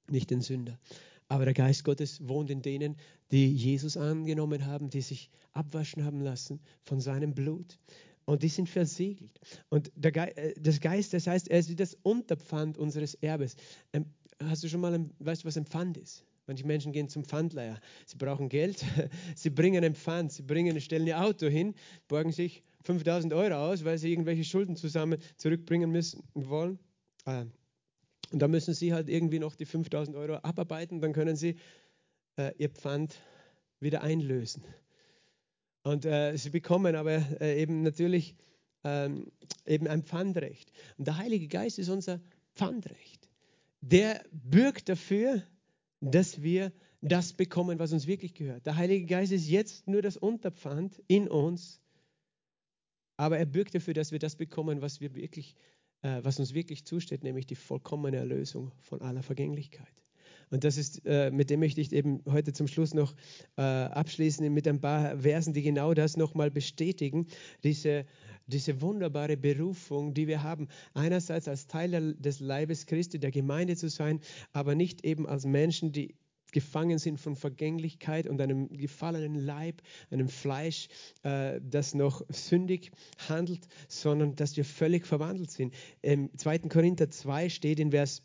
nicht 0.09 0.29
den 0.29 0.41
Sünder. 0.41 0.79
Aber 1.27 1.45
der 1.45 1.55
Geist 1.55 1.85
Gottes 1.85 2.27
wohnt 2.27 2.51
in 2.51 2.61
denen, 2.61 2.97
die 3.31 3.51
Jesus 3.51 3.97
angenommen 3.97 4.67
haben, 4.67 4.91
die 4.91 5.01
sich 5.01 5.31
abwaschen 5.53 6.05
haben 6.05 6.21
lassen 6.21 6.59
von 6.83 6.99
seinem 6.99 7.33
Blut. 7.33 7.79
Und 8.25 8.43
die 8.43 8.49
sind 8.49 8.69
versiegelt. 8.69 9.39
Und 9.69 9.91
der 9.95 10.11
Ge 10.11 10.23
äh, 10.35 10.53
das 10.59 10.79
Geist, 10.79 11.13
das 11.13 11.27
heißt, 11.27 11.49
er 11.49 11.59
ist 11.59 11.69
wie 11.69 11.75
das 11.75 11.95
Unterpfand 12.03 12.77
unseres 12.77 13.15
Erbes. 13.15 13.55
Ähm, 13.91 14.05
hast 14.39 14.63
du 14.63 14.69
schon 14.69 14.81
mal, 14.81 15.09
weißt 15.19 15.43
du, 15.43 15.47
was 15.47 15.57
ein 15.57 15.65
Pfand 15.65 15.97
ist? 15.97 16.25
Manche 16.45 16.65
Menschen 16.65 16.91
gehen 16.91 17.07
zum 17.07 17.23
Pfandleiher. 17.23 17.79
Sie 18.05 18.17
brauchen 18.17 18.49
Geld, 18.49 18.83
sie 19.35 19.49
bringen 19.49 19.83
ein 19.83 19.95
Pfand, 19.95 20.31
sie 20.31 20.43
bringen, 20.43 20.79
stellen 20.81 21.07
ihr 21.07 21.21
Auto 21.21 21.47
hin, 21.47 21.73
borgen 22.07 22.31
sich 22.31 22.63
5000 22.83 23.33
Euro 23.33 23.55
aus, 23.55 23.85
weil 23.85 23.97
sie 23.97 24.11
irgendwelche 24.11 24.43
Schulden 24.43 24.75
zusammen 24.75 25.19
zurückbringen 25.37 25.89
müssen 25.89 26.23
wollen. 26.33 26.79
Ah, 27.25 27.45
und 28.31 28.39
da 28.39 28.47
müssen 28.47 28.73
sie 28.73 28.93
halt 28.93 29.09
irgendwie 29.09 29.39
noch 29.39 29.55
die 29.55 29.65
5000 29.65 30.17
Euro 30.17 30.35
abarbeiten, 30.37 30.99
dann 30.99 31.13
können 31.13 31.35
sie 31.35 31.55
äh, 32.37 32.51
ihr 32.57 32.69
Pfand 32.69 33.15
wieder 33.79 34.01
einlösen. 34.01 34.63
Und 35.83 36.05
äh, 36.05 36.35
sie 36.37 36.49
bekommen 36.49 36.95
aber 36.95 37.23
äh, 37.41 37.61
eben 37.61 37.81
natürlich 37.83 38.35
ähm, 38.83 39.31
eben 39.65 39.87
ein 39.87 40.03
Pfandrecht. 40.03 40.71
Und 40.97 41.07
der 41.07 41.17
Heilige 41.17 41.47
Geist 41.47 41.79
ist 41.79 41.89
unser 41.89 42.21
Pfandrecht. 42.55 43.29
Der 43.81 44.23
bürgt 44.31 44.89
dafür, 44.89 45.43
dass 45.99 46.41
wir 46.41 46.71
das 47.01 47.33
bekommen, 47.33 47.79
was 47.79 47.91
uns 47.91 48.07
wirklich 48.07 48.33
gehört. 48.33 48.65
Der 48.65 48.77
Heilige 48.77 49.05
Geist 49.05 49.31
ist 49.31 49.49
jetzt 49.49 49.87
nur 49.87 50.01
das 50.01 50.15
Unterpfand 50.15 51.01
in 51.07 51.27
uns, 51.27 51.81
aber 53.17 53.37
er 53.37 53.45
bürgt 53.45 53.75
dafür, 53.75 53.93
dass 53.93 54.11
wir 54.11 54.19
das 54.19 54.35
bekommen, 54.35 54.81
was, 54.81 55.01
wir 55.01 55.15
wirklich, 55.15 55.55
äh, 56.01 56.23
was 56.23 56.39
uns 56.39 56.53
wirklich 56.53 56.85
zusteht, 56.85 57.23
nämlich 57.23 57.45
die 57.45 57.55
vollkommene 57.55 58.17
Erlösung 58.17 58.71
von 58.81 59.01
aller 59.01 59.23
Vergänglichkeit. 59.23 60.02
Und 60.53 60.63
das 60.63 60.77
ist, 60.77 61.01
äh, 61.07 61.31
mit 61.31 61.49
dem 61.49 61.61
möchte 61.61 61.81
ich 61.81 61.91
eben 61.91 62.21
heute 62.29 62.53
zum 62.53 62.67
Schluss 62.67 62.93
noch 62.93 63.15
äh, 63.57 63.63
abschließen 63.63 64.53
mit 64.53 64.67
ein 64.67 64.79
paar 64.79 65.17
Versen, 65.17 65.51
die 65.51 65.63
genau 65.63 65.95
das 65.95 66.15
nochmal 66.15 66.51
bestätigen, 66.51 67.25
diese, 67.63 68.05
diese 68.45 68.79
wunderbare 68.79 69.35
Berufung, 69.35 70.13
die 70.13 70.27
wir 70.27 70.43
haben, 70.43 70.67
einerseits 70.93 71.47
als 71.47 71.65
Teil 71.65 72.13
des 72.19 72.39
Leibes 72.39 72.85
Christi, 72.85 73.17
der 73.17 73.31
Gemeinde 73.31 73.75
zu 73.75 73.89
sein, 73.89 74.19
aber 74.51 74.75
nicht 74.75 75.03
eben 75.03 75.27
als 75.27 75.43
Menschen, 75.43 75.91
die 75.91 76.13
gefangen 76.51 76.99
sind 76.99 77.19
von 77.19 77.35
Vergänglichkeit 77.35 78.27
und 78.27 78.39
einem 78.39 78.69
gefallenen 78.69 79.33
Leib, 79.33 79.81
einem 80.11 80.29
Fleisch, 80.29 80.87
äh, 81.23 81.59
das 81.63 81.95
noch 81.95 82.21
sündig 82.29 82.91
handelt, 83.27 83.67
sondern 83.87 84.35
dass 84.35 84.55
wir 84.55 84.65
völlig 84.65 85.07
verwandelt 85.07 85.49
sind. 85.49 85.73
Im 86.03 86.29
2. 86.37 86.59
Korinther 86.69 87.09
2 87.09 87.49
steht 87.49 87.79
in 87.79 87.89
Vers 87.89 88.21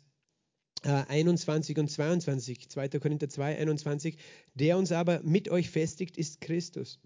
21 0.83 1.77
äh, 1.77 1.79
und 1.79 1.89
22, 1.89 2.69
2. 2.69 2.89
Korinther 2.89 3.29
2, 3.29 3.57
21, 3.57 4.17
der 4.53 4.77
uns 4.77 4.91
aber 4.91 5.21
mit 5.23 5.49
euch 5.49 5.69
festigt, 5.69 6.17
ist 6.17 6.41
Christus 6.41 6.99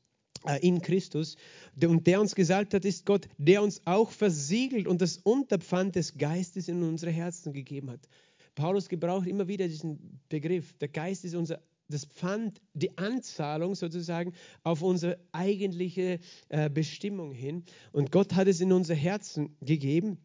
äh, 0.46 0.60
in 0.66 0.82
Christus. 0.82 1.38
Und 1.82 2.08
der 2.08 2.22
uns 2.22 2.36
gesagt 2.36 2.74
hat, 2.74 2.86
ist 2.86 3.06
Gott, 3.06 3.28
der 3.38 3.64
uns 3.64 3.82
auch 3.86 4.12
versiegelt 4.12 4.88
und 4.88 5.02
das 5.02 5.18
Unterpfand 5.18 5.96
des 5.96 6.18
Geistes 6.18 6.68
in 6.68 6.84
unsere 6.84 7.12
Herzen 7.12 7.54
gegeben 7.54 7.92
hat. 7.92 8.08
Paulus 8.56 8.90
gebraucht 8.90 9.28
immer 9.28 9.48
wieder 9.48 9.68
diesen 9.68 10.20
Begriff. 10.30 10.74
Der 10.78 10.90
Geist 10.90 11.26
ist 11.26 11.36
unser 11.36 11.60
das 11.90 12.06
Pfand, 12.06 12.62
die 12.74 12.98
Anzahlung 12.98 13.76
sozusagen 13.76 14.34
auf 14.64 14.82
unsere 14.82 15.20
eigentliche 15.32 16.20
äh, 16.50 16.70
Bestimmung 16.70 17.34
hin. 17.34 17.64
Und 17.92 18.12
Gott 18.12 18.34
hat 18.34 18.48
es 18.48 18.62
in 18.62 18.72
unser 18.72 18.96
Herzen 18.96 19.56
gegeben. 19.62 20.18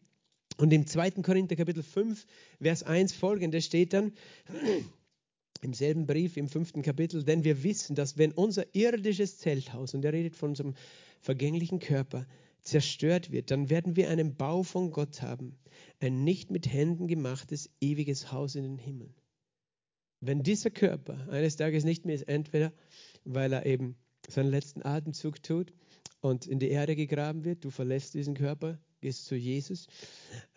Und 0.59 0.73
im 0.73 0.85
2. 0.85 1.11
Korinther 1.23 1.55
Kapitel 1.55 1.83
5, 1.83 2.25
Vers 2.61 2.83
1 2.83 3.13
folgende 3.13 3.61
steht 3.61 3.93
dann, 3.93 4.11
im 5.61 5.73
selben 5.73 6.05
Brief, 6.05 6.35
im 6.35 6.49
fünften 6.49 6.81
Kapitel, 6.81 7.23
denn 7.23 7.45
wir 7.45 7.63
wissen, 7.63 7.95
dass 7.95 8.17
wenn 8.17 8.33
unser 8.33 8.75
irdisches 8.75 9.37
Zelthaus, 9.37 9.93
und 9.93 10.03
er 10.03 10.11
redet 10.11 10.35
von 10.35 10.49
unserem 10.49 10.73
vergänglichen 11.21 11.79
Körper, 11.79 12.27
zerstört 12.61 13.31
wird, 13.31 13.51
dann 13.51 13.69
werden 13.69 13.95
wir 13.95 14.09
einen 14.09 14.35
Bau 14.35 14.63
von 14.63 14.91
Gott 14.91 15.21
haben, 15.21 15.57
ein 16.01 16.25
nicht 16.25 16.51
mit 16.51 16.67
Händen 16.67 17.07
gemachtes, 17.07 17.69
ewiges 17.79 18.33
Haus 18.33 18.55
in 18.55 18.63
den 18.63 18.77
Himmel. 18.77 19.13
Wenn 20.19 20.43
dieser 20.43 20.71
Körper 20.71 21.29
eines 21.29 21.55
Tages 21.55 21.85
nicht 21.85 22.05
mehr 22.05 22.15
ist, 22.15 22.27
entweder 22.27 22.73
weil 23.23 23.53
er 23.53 23.65
eben 23.65 23.95
seinen 24.27 24.51
letzten 24.51 24.83
Atemzug 24.83 25.41
tut 25.41 25.71
und 26.19 26.47
in 26.47 26.59
die 26.59 26.69
Erde 26.69 26.97
gegraben 26.97 27.45
wird, 27.45 27.63
du 27.63 27.69
verlässt 27.69 28.13
diesen 28.13 28.33
Körper, 28.33 28.77
gehst 29.01 29.25
zu 29.25 29.35
Jesus, 29.35 29.87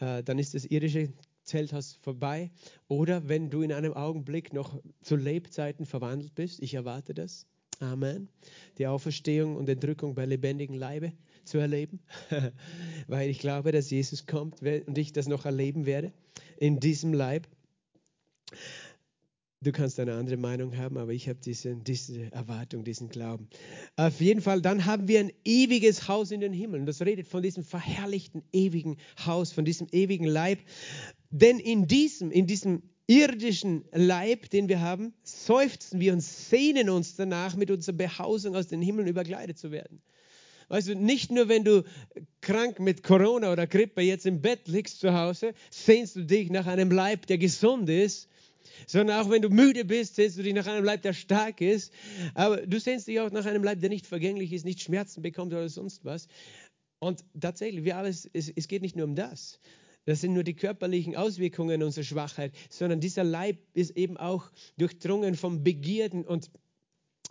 äh, 0.01 0.22
dann 0.22 0.38
ist 0.38 0.55
das 0.55 0.64
irdische 0.64 1.12
Zelthaus 1.45 1.99
vorbei. 2.03 2.51
Oder 2.88 3.28
wenn 3.28 3.51
du 3.51 3.62
in 3.62 3.72
einem 3.72 3.95
Augenblick 3.95 4.53
noch 4.53 4.80
zu 5.03 5.16
Lebzeiten 5.16 5.86
verwandelt 5.86 6.34
bist, 6.34 6.62
ich 6.62 6.74
erwarte 6.74 7.14
das. 7.14 7.47
Amen. 7.80 8.28
Die 8.78 8.86
Auferstehung 8.86 9.57
und 9.57 9.68
Entrückung 9.68 10.14
bei 10.14 10.24
lebendigem 10.24 10.76
Leibe 10.76 11.12
zu 11.45 11.59
erleben, 11.59 11.99
weil 13.09 13.28
ich 13.28 13.40
glaube, 13.40 13.72
dass 13.72 13.90
Jesus 13.90 14.26
kommt 14.26 14.62
und 14.62 14.97
ich 14.97 15.12
das 15.12 15.26
noch 15.26 15.45
erleben 15.45 15.84
werde 15.84 16.12
in 16.59 16.78
diesem 16.78 17.12
Leib. 17.12 17.49
Du 19.62 19.70
kannst 19.70 20.00
eine 20.00 20.14
andere 20.14 20.36
Meinung 20.36 20.76
haben, 20.76 20.98
aber 20.98 21.12
ich 21.12 21.28
habe 21.28 21.38
diese, 21.38 21.76
diese 21.76 22.32
Erwartung, 22.32 22.82
diesen 22.82 23.08
Glauben. 23.08 23.48
Auf 23.94 24.20
jeden 24.20 24.40
Fall, 24.40 24.60
dann 24.60 24.86
haben 24.86 25.06
wir 25.06 25.20
ein 25.20 25.30
ewiges 25.44 26.08
Haus 26.08 26.32
in 26.32 26.40
den 26.40 26.52
Himmel. 26.52 26.84
das 26.84 27.00
redet 27.00 27.28
von 27.28 27.44
diesem 27.44 27.62
verherrlichten, 27.62 28.42
ewigen 28.52 28.96
Haus, 29.24 29.52
von 29.52 29.64
diesem 29.64 29.86
ewigen 29.92 30.26
Leib. 30.26 30.58
Denn 31.30 31.60
in 31.60 31.86
diesem, 31.86 32.32
in 32.32 32.48
diesem 32.48 32.82
irdischen 33.06 33.84
Leib, 33.92 34.50
den 34.50 34.68
wir 34.68 34.80
haben, 34.80 35.14
seufzen 35.22 36.00
wir 36.00 36.12
und 36.12 36.22
sehnen 36.22 36.90
uns 36.90 37.14
danach, 37.14 37.54
mit 37.54 37.70
unserer 37.70 37.94
Behausung 37.94 38.56
aus 38.56 38.66
den 38.66 38.82
Himmeln 38.82 39.06
überkleidet 39.06 39.58
zu 39.58 39.70
werden. 39.70 40.02
Weißt 40.70 40.88
du, 40.88 40.96
nicht 40.96 41.30
nur 41.30 41.48
wenn 41.48 41.62
du 41.62 41.84
krank 42.40 42.80
mit 42.80 43.04
Corona 43.04 43.52
oder 43.52 43.68
Grippe 43.68 44.00
jetzt 44.00 44.26
im 44.26 44.40
Bett 44.40 44.66
liegst 44.66 44.98
zu 44.98 45.12
Hause, 45.12 45.54
sehnst 45.70 46.16
du 46.16 46.24
dich 46.24 46.50
nach 46.50 46.66
einem 46.66 46.90
Leib, 46.90 47.26
der 47.26 47.38
gesund 47.38 47.88
ist, 47.88 48.28
sondern 48.86 49.20
auch 49.20 49.30
wenn 49.30 49.42
du 49.42 49.50
müde 49.50 49.84
bist, 49.84 50.16
sehnst 50.16 50.38
du 50.38 50.42
dich 50.42 50.54
nach 50.54 50.66
einem 50.66 50.84
Leib, 50.84 51.02
der 51.02 51.12
stark 51.12 51.60
ist. 51.60 51.92
Aber 52.34 52.58
du 52.66 52.78
sehnst 52.80 53.08
dich 53.08 53.20
auch 53.20 53.30
nach 53.30 53.46
einem 53.46 53.64
Leib, 53.64 53.80
der 53.80 53.88
nicht 53.88 54.06
vergänglich 54.06 54.52
ist, 54.52 54.64
nicht 54.64 54.80
Schmerzen 54.80 55.22
bekommt 55.22 55.52
oder 55.52 55.68
sonst 55.68 56.04
was. 56.04 56.28
Und 56.98 57.24
tatsächlich, 57.38 57.84
wir 57.84 57.96
alles, 57.96 58.28
es, 58.32 58.48
es 58.54 58.68
geht 58.68 58.82
nicht 58.82 58.96
nur 58.96 59.06
um 59.06 59.14
das. 59.14 59.58
Das 60.04 60.20
sind 60.20 60.34
nur 60.34 60.42
die 60.42 60.54
körperlichen 60.54 61.16
Auswirkungen 61.16 61.82
unserer 61.82 62.04
Schwachheit, 62.04 62.52
sondern 62.70 63.00
dieser 63.00 63.24
Leib 63.24 63.58
ist 63.74 63.96
eben 63.96 64.16
auch 64.16 64.50
durchdrungen 64.76 65.36
von 65.36 65.62
Begierden 65.62 66.24
und, 66.24 66.50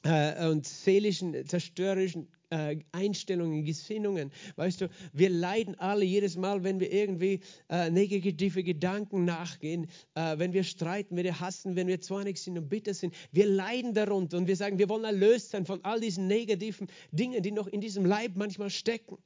äh, 0.04 0.48
und 0.48 0.66
seelischen, 0.66 1.46
zerstörerischen 1.48 2.28
äh, 2.52 2.78
Einstellungen, 2.92 3.66
Gesinnungen. 3.66 4.32
Weißt 4.56 4.82
du, 4.82 4.90
wir 5.14 5.30
leiden 5.30 5.80
alle 5.80 6.06
jedes 6.06 6.38
Mal, 6.38 6.64
wenn 6.64 6.80
wir 6.80 6.92
irgendwie 6.92 7.40
äh, 7.70 7.90
negative 7.90 8.64
Gedanken 8.64 9.26
nachgehen, 9.26 9.88
äh, 10.16 10.38
wenn 10.38 10.54
wir 10.54 10.64
streiten, 10.64 11.16
wenn 11.16 11.24
wir 11.24 11.40
hassen, 11.40 11.76
wenn 11.76 11.88
wir 11.88 12.02
zornig 12.02 12.38
sind 12.38 12.58
und 12.58 12.70
bitter 12.70 12.94
sind. 12.94 13.16
Wir 13.32 13.48
leiden 13.48 13.94
darunter 13.94 14.38
und 14.38 14.48
wir 14.48 14.56
sagen, 14.56 14.78
wir 14.78 14.90
wollen 14.90 15.06
erlöst 15.06 15.52
sein 15.52 15.66
von 15.66 15.84
all 15.84 16.00
diesen 16.00 16.28
negativen 16.28 16.88
Dingen, 17.12 17.42
die 17.42 17.52
noch 17.52 17.68
in 17.68 17.82
diesem 17.82 18.06
Leib 18.06 18.34
manchmal 18.36 18.70
stecken. 18.70 19.18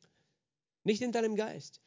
Nicht 0.83 1.01
in 1.01 1.11
deinem 1.11 1.35
Geist. 1.35 1.81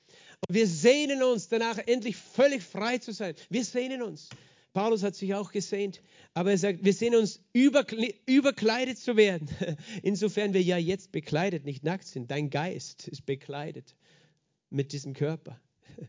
Und 0.49 0.55
wir 0.55 0.67
sehnen 0.67 1.23
uns 1.23 1.49
danach, 1.49 1.79
endlich 1.87 2.17
völlig 2.17 2.63
frei 2.63 2.99
zu 2.99 3.13
sein. 3.13 3.35
Wir 3.49 3.65
sehnen 3.65 4.03
uns. 4.03 4.29
Paulus 4.73 5.03
hat 5.03 5.15
sich 5.15 5.35
auch 5.35 5.51
gesehnt, 5.51 6.03
aber 6.35 6.53
er 6.53 6.59
sagt, 6.59 6.85
wir 6.85 6.93
sehen 6.93 7.15
uns 7.15 7.43
überkleidet 7.53 8.99
zu 8.99 9.17
werden. 9.17 9.49
Insofern 10.03 10.53
wir 10.53 10.63
ja 10.63 10.77
jetzt 10.77 11.11
bekleidet, 11.11 11.65
nicht 11.65 11.85
nackt 11.85 12.07
sind. 12.07 12.31
Dein 12.31 12.51
Geist 12.51 13.09
ist 13.09 13.27
bekleidet 13.27 13.97
mit 14.71 14.93
diesem 14.93 15.15
Körper. 15.15 15.61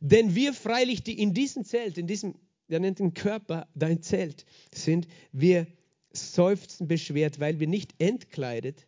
Denn 0.00 0.34
wir 0.34 0.52
freilich, 0.52 1.02
die 1.02 1.20
in 1.20 1.34
diesem 1.34 1.64
Zelt, 1.64 1.98
in 1.98 2.06
diesem, 2.06 2.34
er 2.68 2.80
nennt 2.80 2.98
den 2.98 3.14
Körper 3.14 3.66
dein 3.74 4.02
Zelt, 4.02 4.44
sind, 4.72 5.08
wir 5.32 5.66
seufzen 6.12 6.86
beschwert, 6.86 7.40
weil 7.40 7.60
wir 7.60 7.66
nicht 7.66 7.94
entkleidet. 7.98 8.86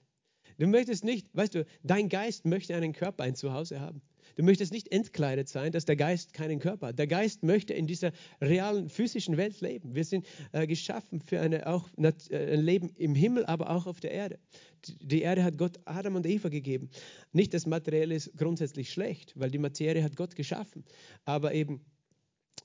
Du 0.59 0.67
möchtest 0.67 1.05
nicht, 1.05 1.27
weißt 1.33 1.55
du, 1.55 1.67
dein 1.83 2.09
Geist 2.09 2.45
möchte 2.45 2.77
einen 2.77 2.93
Körper, 2.93 3.25
ein 3.25 3.35
Zuhause 3.35 3.81
haben. 3.81 4.03
Du 4.37 4.43
möchtest 4.43 4.73
nicht 4.73 4.93
entkleidet 4.93 5.49
sein, 5.49 5.73
dass 5.73 5.85
der 5.85 5.97
Geist 5.97 6.33
keinen 6.33 6.59
Körper 6.59 6.89
hat. 6.89 6.99
Der 6.99 7.07
Geist 7.07 7.43
möchte 7.43 7.75
in 7.75 7.87
dieser 7.87 8.13
realen 8.41 8.89
physischen 8.89 9.37
Welt 9.37 9.61
leben. 9.61 9.95
Wir 9.95 10.05
sind 10.05 10.27
äh, 10.53 10.67
geschaffen 10.67 11.21
für 11.21 11.41
eine, 11.41 11.67
auch 11.67 11.89
äh, 11.99 12.55
ein 12.55 12.61
Leben 12.61 12.91
im 12.97 13.15
Himmel, 13.15 13.47
aber 13.47 13.71
auch 13.71 13.87
auf 13.87 14.01
der 14.01 14.13
Erde. 14.13 14.39
Die 14.87 15.23
Erde 15.23 15.45
hat 15.45 15.59
Gott 15.59 15.79
Adam 15.85 16.17
und 16.17 16.27
Eva 16.27 16.49
gegeben. 16.49 16.91
Nicht 17.33 17.53
das 17.53 17.67
Materielle 17.67 18.15
ist 18.15 18.37
grundsätzlich 18.37 18.91
schlecht, 18.91 19.33
weil 19.37 19.51
die 19.51 19.59
Materie 19.59 20.03
hat 20.03 20.17
Gott 20.17 20.35
geschaffen. 20.37 20.85
Aber 21.25 21.53
eben 21.53 21.85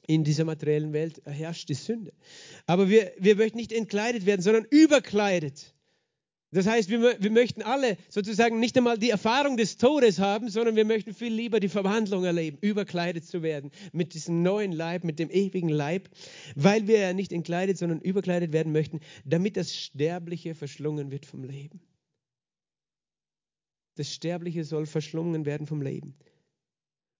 in 0.07 0.23
dieser 0.23 0.45
materiellen 0.45 0.93
Welt 0.93 1.21
herrscht 1.25 1.69
die 1.69 1.73
Sünde. 1.73 2.13
Aber 2.67 2.89
wir, 2.89 3.11
wir 3.17 3.35
möchten 3.35 3.57
nicht 3.57 3.71
entkleidet 3.71 4.25
werden, 4.25 4.41
sondern 4.41 4.65
überkleidet. 4.69 5.74
Das 6.55 6.67
heißt, 6.67 6.89
wir, 6.89 7.21
wir 7.21 7.31
möchten 7.31 7.63
alle 7.63 7.97
sozusagen 8.07 8.61
nicht 8.61 8.77
einmal 8.77 8.97
die 8.97 9.09
Erfahrung 9.09 9.57
des 9.57 9.75
Todes 9.75 10.19
haben, 10.19 10.47
sondern 10.47 10.77
wir 10.77 10.85
möchten 10.85 11.13
viel 11.13 11.33
lieber 11.33 11.59
die 11.59 11.67
Verwandlung 11.67 12.23
erleben, 12.23 12.57
überkleidet 12.61 13.25
zu 13.25 13.43
werden 13.43 13.71
mit 13.91 14.13
diesem 14.13 14.41
neuen 14.41 14.71
Leib, 14.71 15.03
mit 15.03 15.19
dem 15.19 15.29
ewigen 15.29 15.67
Leib, 15.67 16.07
weil 16.55 16.87
wir 16.87 16.99
ja 16.99 17.11
nicht 17.11 17.33
entkleidet, 17.33 17.77
sondern 17.77 17.99
überkleidet 17.99 18.53
werden 18.53 18.71
möchten, 18.71 19.01
damit 19.25 19.57
das 19.57 19.75
Sterbliche 19.75 20.55
verschlungen 20.55 21.11
wird 21.11 21.25
vom 21.25 21.43
Leben. 21.43 21.81
Das 23.95 24.13
Sterbliche 24.13 24.63
soll 24.63 24.85
verschlungen 24.85 25.45
werden 25.45 25.67
vom 25.67 25.81
Leben. 25.81 26.15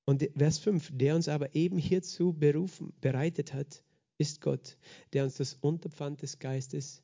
Und 0.05 0.25
Vers 0.37 0.59
5, 0.59 0.91
der 0.93 1.13
uns 1.13 1.27
aber 1.27 1.53
eben 1.55 1.77
hierzu 1.77 2.31
berufen, 2.31 2.93
bereitet 3.01 3.53
hat, 3.53 3.83
ist 4.17 4.39
Gott, 4.39 4.77
der 5.11 5.25
uns 5.25 5.35
das 5.35 5.55
Unterpfand 5.55 6.21
des 6.21 6.39
Geistes 6.39 7.03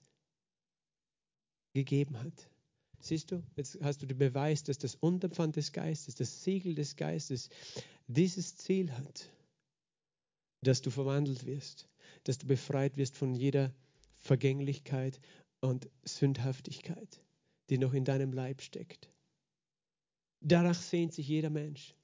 gegeben 1.74 2.19
hat. 2.19 2.49
Siehst 2.99 3.32
du, 3.32 3.43
jetzt 3.55 3.80
hast 3.82 4.01
du 4.01 4.05
den 4.05 4.17
Beweis, 4.17 4.63
dass 4.63 4.78
das 4.78 4.95
Unterpfand 4.95 5.55
des 5.55 5.72
Geistes, 5.72 6.15
das 6.15 6.43
Siegel 6.43 6.76
des 6.76 6.95
Geistes 6.95 7.49
dieses 8.07 8.55
Ziel 8.57 8.91
hat, 8.91 9.30
dass 10.61 10.82
du 10.82 10.91
verwandelt 10.91 11.45
wirst, 11.45 11.88
dass 12.24 12.38
du 12.38 12.45
befreit 12.45 12.97
wirst 12.97 13.17
von 13.17 13.34
jeder 13.34 13.74
Vergänglichkeit 14.17 15.19
und 15.61 15.89
Sündhaftigkeit, 16.03 17.22
die 17.69 17.80
noch 17.80 17.93
in 17.93 18.05
deinem 18.05 18.34
Leib 18.34 18.61
steckt. 18.61 19.09
Danach 20.41 20.80
sehnt 20.80 21.13
sich 21.13 21.28
jeder 21.28 21.49
Mensch. 21.49 21.95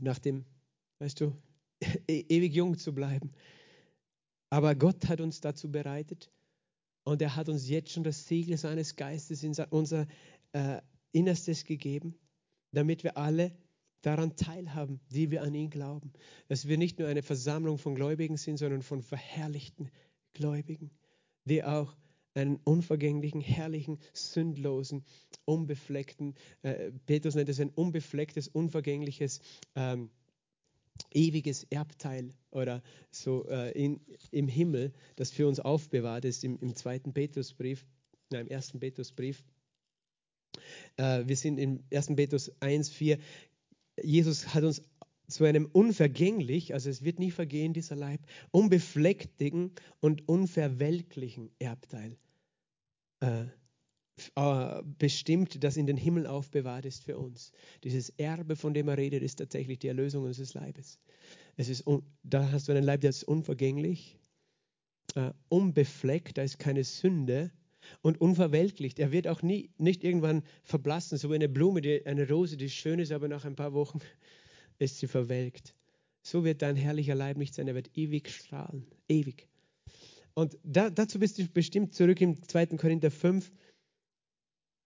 Nach 0.00 0.18
dem, 0.18 0.46
weißt 0.98 1.20
du, 1.20 1.36
e-, 2.08 2.24
ewig 2.28 2.54
jung 2.54 2.78
zu 2.78 2.94
bleiben. 2.94 3.32
Aber 4.48 4.74
Gott 4.74 5.08
hat 5.08 5.20
uns 5.20 5.40
dazu 5.40 5.70
bereitet, 5.70 6.30
und 7.04 7.22
er 7.22 7.36
hat 7.36 7.48
uns 7.48 7.68
jetzt 7.68 7.90
schon 7.90 8.04
das 8.04 8.26
Siegel 8.26 8.56
seines 8.56 8.96
Geistes 8.96 9.42
in 9.42 9.54
unser 9.70 10.06
äh, 10.52 10.80
Innerstes 11.12 11.64
gegeben, 11.64 12.14
damit 12.72 13.04
wir 13.04 13.16
alle 13.16 13.52
daran 14.02 14.36
teilhaben, 14.36 15.00
die 15.10 15.30
wir 15.30 15.42
an 15.42 15.54
ihn 15.54 15.70
glauben. 15.70 16.12
Dass 16.48 16.68
wir 16.68 16.78
nicht 16.78 16.98
nur 16.98 17.08
eine 17.08 17.22
Versammlung 17.22 17.78
von 17.78 17.94
Gläubigen 17.94 18.36
sind, 18.36 18.58
sondern 18.58 18.82
von 18.82 19.02
verherrlichten 19.02 19.90
Gläubigen, 20.34 20.90
die 21.44 21.62
auch 21.64 21.96
einen 22.34 22.56
unvergänglichen, 22.64 23.40
herrlichen, 23.40 23.98
sündlosen, 24.14 25.04
unbefleckten, 25.44 26.34
äh, 26.62 26.90
Petrus 27.06 27.34
nennt 27.34 27.48
es 27.48 27.60
ein 27.60 27.68
unbeflecktes, 27.70 28.48
unvergängliches 28.48 29.40
ähm, 29.74 30.10
ewiges 31.12 31.64
Erbteil 31.64 32.34
oder 32.50 32.82
so 33.10 33.46
äh, 33.48 33.72
in, 33.72 34.00
im 34.30 34.48
Himmel, 34.48 34.92
das 35.16 35.30
für 35.30 35.46
uns 35.46 35.60
aufbewahrt 35.60 36.24
ist 36.24 36.44
im, 36.44 36.58
im 36.60 36.74
zweiten 36.74 37.12
Petrusbrief, 37.12 37.86
nein, 38.30 38.46
im 38.46 38.48
ersten 38.48 38.80
Petrusbrief. 38.80 39.44
Äh, 40.96 41.26
wir 41.26 41.36
sind 41.36 41.58
im 41.58 41.82
1. 41.92 42.08
Petrus 42.16 42.50
1, 42.60 42.90
4. 42.90 43.18
Jesus 44.02 44.54
hat 44.54 44.64
uns 44.64 44.82
zu 45.28 45.44
einem 45.44 45.66
unvergänglich, 45.66 46.74
also 46.74 46.90
es 46.90 47.02
wird 47.02 47.18
nie 47.18 47.30
vergehen, 47.30 47.72
dieser 47.72 47.96
Leib, 47.96 48.20
unbeflecktigen 48.50 49.72
und 50.00 50.28
unverwelklichen 50.28 51.50
Erbteil 51.58 52.18
äh, 53.20 53.46
äh, 54.34 54.82
bestimmt, 54.98 55.62
das 55.64 55.76
in 55.76 55.86
den 55.86 55.96
Himmel 55.96 56.26
aufbewahrt 56.26 56.84
ist 56.84 57.04
für 57.04 57.18
uns. 57.18 57.52
Dieses 57.84 58.10
Erbe, 58.10 58.56
von 58.56 58.74
dem 58.74 58.88
er 58.88 58.98
redet, 58.98 59.22
ist 59.22 59.36
tatsächlich 59.36 59.78
die 59.78 59.88
Erlösung 59.88 60.24
unseres 60.24 60.54
Leibes. 60.54 60.98
Es 61.56 61.68
ist, 61.68 61.84
da 62.22 62.50
hast 62.50 62.68
du 62.68 62.72
einen 62.72 62.84
Leib, 62.84 63.00
der 63.00 63.10
ist 63.10 63.24
unvergänglich, 63.24 64.18
uh, 65.16 65.30
unbefleckt, 65.48 66.38
da 66.38 66.42
ist 66.42 66.58
keine 66.58 66.84
Sünde 66.84 67.50
und 68.00 68.20
unverwelklicht. 68.20 68.98
Er 68.98 69.12
wird 69.12 69.28
auch 69.28 69.42
nie, 69.42 69.70
nicht 69.78 70.04
irgendwann 70.04 70.42
verblassen, 70.62 71.18
so 71.18 71.30
wie 71.30 71.34
eine 71.34 71.48
Blume, 71.48 71.80
die, 71.80 72.06
eine 72.06 72.28
Rose, 72.28 72.56
die 72.56 72.70
schön 72.70 72.98
ist, 72.98 73.12
aber 73.12 73.28
nach 73.28 73.44
ein 73.44 73.56
paar 73.56 73.72
Wochen 73.72 74.00
ist 74.78 74.98
sie 74.98 75.08
verwelkt. 75.08 75.74
So 76.22 76.44
wird 76.44 76.62
dein 76.62 76.76
herrlicher 76.76 77.14
Leib 77.14 77.36
nicht 77.36 77.54
sein, 77.54 77.68
er 77.68 77.74
wird 77.74 77.90
ewig 77.96 78.30
strahlen, 78.30 78.86
ewig. 79.08 79.48
Und 80.34 80.56
da, 80.62 80.88
dazu 80.88 81.18
bist 81.18 81.38
du 81.38 81.46
bestimmt 81.46 81.94
zurück 81.94 82.20
im 82.20 82.42
2. 82.42 82.66
Korinther 82.78 83.10
5, 83.10 83.50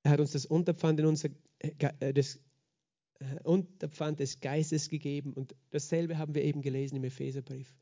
er 0.07 0.11
hat 0.11 0.21
uns 0.21 0.31
das 0.31 0.47
Unterpfand 0.47 1.01
in 1.01 1.07
unser, 1.07 1.31
äh, 1.59 2.15
das 2.15 2.39
äh, 3.19 3.43
Unterpfand 3.43 4.21
des 4.21 4.39
Geistes 4.39 4.89
gegeben. 4.89 5.33
Und 5.33 5.57
dasselbe 5.71 6.17
haben 6.17 6.37
wir 6.37 6.45
eben 6.45 6.63
gelesen 6.63 6.95
im 6.95 7.03
Epheserbrief. 7.03 7.75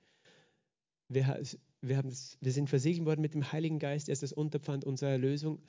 Wir, 1.09 1.43
wir, 1.83 1.97
haben 1.99 2.09
das, 2.09 2.39
wir 2.41 2.53
sind 2.53 2.70
versiegelt 2.70 3.05
worden 3.05 3.20
mit 3.20 3.35
dem 3.35 3.53
Heiligen 3.53 3.79
Geist. 3.79 4.09
Er 4.09 4.14
ist 4.14 4.22
das 4.22 4.33
Unterpfand 4.33 4.87
unserer 4.87 5.11
Erlösung 5.11 5.61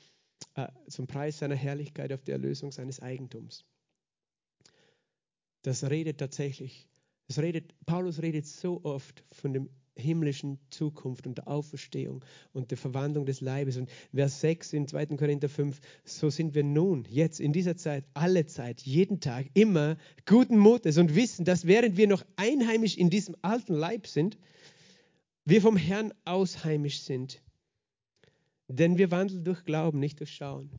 äh, 0.55 0.67
zum 0.87 1.07
Preis 1.07 1.39
seiner 1.39 1.55
Herrlichkeit 1.55 2.13
auf 2.13 2.23
der 2.23 2.35
Erlösung 2.35 2.71
seines 2.71 3.01
Eigentums. 3.01 3.65
Das 5.61 5.83
redet 5.83 6.19
tatsächlich, 6.19 6.87
das 7.27 7.39
redet, 7.39 7.75
Paulus 7.85 8.21
redet 8.21 8.47
so 8.47 8.81
oft 8.85 9.25
von 9.33 9.51
dem 9.51 9.69
himmlischen 9.95 10.59
Zukunft 10.69 11.25
und 11.25 11.37
der 11.37 11.47
Auferstehung 11.47 12.23
und 12.53 12.71
der 12.71 12.77
Verwandlung 12.77 13.25
des 13.25 13.41
Leibes. 13.41 13.77
Und 13.77 13.89
Vers 14.13 14.41
6 14.41 14.73
in 14.73 14.87
2. 14.87 15.05
Korinther 15.17 15.49
5, 15.49 15.79
so 16.03 16.29
sind 16.29 16.53
wir 16.53 16.63
nun, 16.63 17.05
jetzt 17.09 17.39
in 17.39 17.53
dieser 17.53 17.77
Zeit, 17.77 18.05
alle 18.13 18.45
Zeit, 18.45 18.81
jeden 18.81 19.19
Tag, 19.19 19.47
immer 19.53 19.97
guten 20.25 20.57
Mutes 20.57 20.97
und 20.97 21.15
wissen, 21.15 21.45
dass 21.45 21.65
während 21.65 21.97
wir 21.97 22.07
noch 22.07 22.25
einheimisch 22.35 22.97
in 22.97 23.09
diesem 23.09 23.35
alten 23.41 23.73
Leib 23.73 24.07
sind, 24.07 24.37
wir 25.45 25.61
vom 25.61 25.77
Herrn 25.77 26.13
ausheimisch 26.25 27.01
sind. 27.01 27.41
Denn 28.67 28.97
wir 28.97 29.11
wandeln 29.11 29.43
durch 29.43 29.63
Glauben, 29.63 29.99
nicht 29.99 30.19
durch 30.19 30.33
Schauen. 30.33 30.71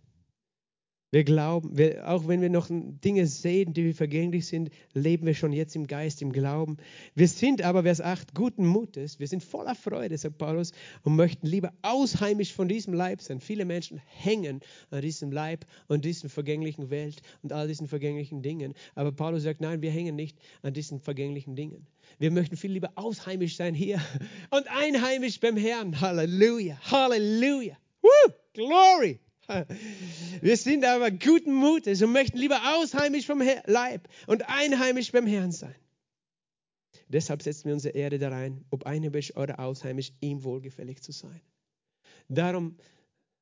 Wir 1.13 1.23
glauben, 1.23 1.79
wir, 1.79 2.09
auch 2.09 2.27
wenn 2.27 2.41
wir 2.41 2.51
noch 2.51 2.67
Dinge 2.69 3.29
sehen, 3.29 3.73
die 3.73 3.93
vergänglich 3.93 4.49
sind, 4.49 4.71
leben 4.93 5.25
wir 5.25 5.35
schon 5.35 5.53
jetzt 5.53 5.77
im 5.77 5.87
Geist, 5.87 6.21
im 6.21 6.33
Glauben. 6.33 6.79
Wir 7.15 7.29
sind 7.29 7.63
aber, 7.63 7.85
Vers 7.85 8.01
8, 8.01 8.35
guten 8.35 8.67
Mutes, 8.67 9.21
wir 9.21 9.29
sind 9.29 9.45
voller 9.45 9.77
Freude, 9.77 10.19
sagt 10.19 10.39
Paulus, 10.39 10.73
und 11.05 11.15
möchten 11.15 11.47
lieber 11.47 11.73
ausheimisch 11.83 12.53
von 12.53 12.67
diesem 12.67 12.93
Leib 12.93 13.23
sein. 13.23 13.39
Viele 13.41 13.65
Menschen 13.65 13.99
hängen 14.05 14.61
an 14.91 15.01
diesem 15.01 15.31
Leib 15.31 15.65
und 15.87 16.05
dieser 16.05 16.29
vergänglichen 16.29 16.91
Welt 16.91 17.23
und 17.43 17.53
all 17.53 17.69
diesen 17.69 17.87
vergänglichen 17.87 18.43
Dingen. 18.43 18.75
Aber 18.97 19.13
Paulus 19.13 19.45
sagt, 19.45 19.61
nein, 19.61 19.83
wir 19.83 19.93
hängen 19.93 20.17
nicht 20.17 20.37
an 20.63 20.75
diesen 20.75 20.99
vergänglichen 20.99 21.55
Dingen. 21.55 21.87
Wir 22.19 22.33
möchten 22.33 22.57
viel 22.57 22.73
lieber 22.73 22.91
ausheimisch 22.97 23.55
sein 23.55 23.75
hier 23.75 24.01
und 24.51 24.67
einheimisch 24.69 25.39
beim 25.39 25.57
Herrn. 25.57 26.01
Halleluja, 26.01 26.77
Halleluja. 26.91 27.77
Woo, 28.03 28.33
Glory. 28.55 29.21
Wir 30.40 30.57
sind 30.57 30.84
aber 30.84 31.11
guten 31.11 31.55
Mutes 31.55 32.03
und 32.03 32.12
möchten 32.12 32.38
lieber 32.38 32.61
ausheimisch 32.76 33.26
vom 33.26 33.42
Leib 33.66 34.09
und 34.26 34.49
einheimisch 34.49 35.12
beim 35.12 35.26
Herrn 35.26 35.53
sein. 35.53 35.74
Deshalb 37.09 37.42
setzen 37.42 37.66
wir 37.66 37.74
unsere 37.74 37.97
Erde 37.97 38.18
da 38.18 38.30
rein, 38.30 38.64
ob 38.70 38.84
einheimisch 38.84 39.36
oder 39.36 39.61
ausheimisch, 39.61 40.12
ihm 40.20 40.42
wohlgefällig 40.42 41.01
zu 41.03 41.12
sein. 41.12 41.40
Darum 42.28 42.76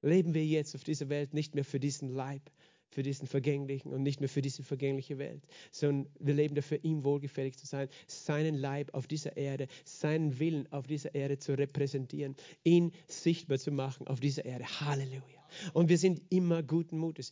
leben 0.03 0.35
wir 0.35 0.45
jetzt 0.45 0.75
auf 0.75 0.85
dieser 0.85 1.09
Welt 1.09 1.33
nicht 1.33 1.55
mehr 1.55 1.65
für 1.65 1.81
diesen 1.81 2.11
Leib, 2.11 2.43
für 2.91 3.03
diesen 3.03 3.27
vergänglichen 3.27 3.93
und 3.93 4.03
nicht 4.03 4.21
mehr 4.21 4.29
für 4.29 4.43
diese 4.43 4.63
vergängliche 4.63 5.19
Welt, 5.19 5.43
sondern 5.71 6.13
wir 6.21 6.35
leben 6.35 6.55
dafür, 6.55 6.79
ihm 6.83 7.05
wohlgefällig 7.05 7.57
zu 7.57 7.67
sein, 7.67 7.89
seinen 8.07 8.55
Leib 8.55 8.93
auf 8.93 9.07
dieser 9.07 9.37
Erde, 9.37 9.67
seinen 9.85 10.39
Willen 10.39 10.71
auf 10.71 10.87
dieser 10.87 11.15
Erde 11.15 11.39
zu 11.39 11.57
repräsentieren, 11.57 12.37
ihn 12.63 12.93
sichtbar 13.09 13.59
zu 13.59 13.73
machen 13.73 14.07
auf 14.07 14.21
dieser 14.21 14.45
Erde. 14.45 14.65
Halleluja. 14.81 15.44
Und 15.73 15.89
wir 15.89 15.99
sind 15.99 16.21
immer 16.31 16.63
guten 16.63 16.99
Mutes. 16.99 17.31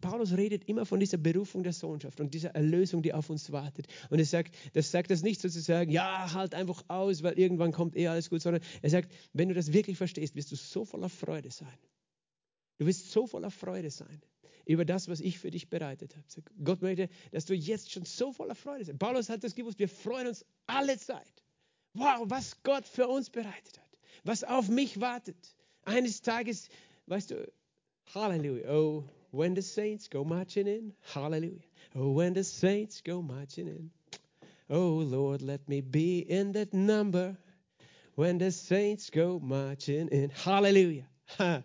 Paulus 0.00 0.32
redet 0.36 0.64
immer 0.68 0.86
von 0.86 1.00
dieser 1.00 1.18
Berufung 1.18 1.62
der 1.62 1.72
Sohnschaft 1.72 2.20
und 2.20 2.34
dieser 2.34 2.50
Erlösung, 2.50 3.02
die 3.02 3.12
auf 3.12 3.30
uns 3.30 3.52
wartet. 3.52 3.86
Und 4.10 4.18
er 4.18 4.24
sagt, 4.24 4.54
das 4.72 4.90
sagt 4.90 5.10
das 5.10 5.22
nicht 5.22 5.40
sozusagen, 5.40 5.90
ja, 5.90 6.32
halt 6.32 6.54
einfach 6.54 6.84
aus, 6.88 7.22
weil 7.22 7.38
irgendwann 7.38 7.72
kommt 7.72 7.96
eh 7.96 8.08
alles 8.08 8.30
gut, 8.30 8.42
sondern 8.42 8.62
er 8.80 8.90
sagt, 8.90 9.12
wenn 9.32 9.48
du 9.48 9.54
das 9.54 9.72
wirklich 9.72 9.96
verstehst, 9.96 10.34
wirst 10.34 10.52
du 10.52 10.56
so 10.56 10.84
voller 10.84 11.08
Freude 11.08 11.50
sein. 11.50 11.78
Du 12.78 12.86
wirst 12.86 13.10
so 13.12 13.26
voller 13.26 13.50
Freude 13.50 13.90
sein 13.90 14.22
über 14.64 14.84
das, 14.84 15.08
was 15.08 15.20
ich 15.20 15.38
für 15.38 15.50
dich 15.50 15.68
bereitet 15.70 16.16
habe. 16.16 16.26
Gott 16.62 16.82
möchte, 16.82 17.08
dass 17.30 17.44
du 17.44 17.54
jetzt 17.54 17.90
schon 17.90 18.04
so 18.04 18.32
voller 18.32 18.54
Freude 18.54 18.84
bist. 18.84 18.98
Paulus 18.98 19.28
hat 19.28 19.44
das 19.44 19.54
gewusst, 19.54 19.78
wir 19.78 19.88
freuen 19.88 20.28
uns 20.28 20.44
alle 20.66 20.98
Zeit. 20.98 21.42
Wow, 21.94 22.24
was 22.26 22.62
Gott 22.62 22.86
für 22.86 23.08
uns 23.08 23.28
bereitet 23.28 23.78
hat, 23.78 23.98
was 24.24 24.44
auf 24.44 24.68
mich 24.68 25.00
wartet. 25.00 25.36
Eines 25.84 26.22
Tages, 26.22 26.68
weißt 27.06 27.30
du, 27.30 27.52
Halleluja. 28.14 28.68
Oh, 28.68 29.04
when 29.30 29.54
the 29.54 29.62
saints 29.62 30.08
go 30.08 30.24
marching 30.24 30.66
in, 30.66 30.92
Hallelujah. 31.14 31.62
Oh, 31.94 32.12
when 32.12 32.34
the 32.34 32.44
saints 32.44 33.00
go 33.02 33.22
marching 33.22 33.68
in. 33.68 33.90
Oh, 34.70 35.02
Lord, 35.04 35.42
let 35.42 35.68
me 35.68 35.80
be 35.80 36.20
in 36.20 36.52
that 36.52 36.72
number 36.72 37.36
when 38.14 38.38
the 38.38 38.50
saints 38.50 39.10
go 39.10 39.38
marching 39.38 40.08
in. 40.08 40.30
Hallelujah. 40.30 41.06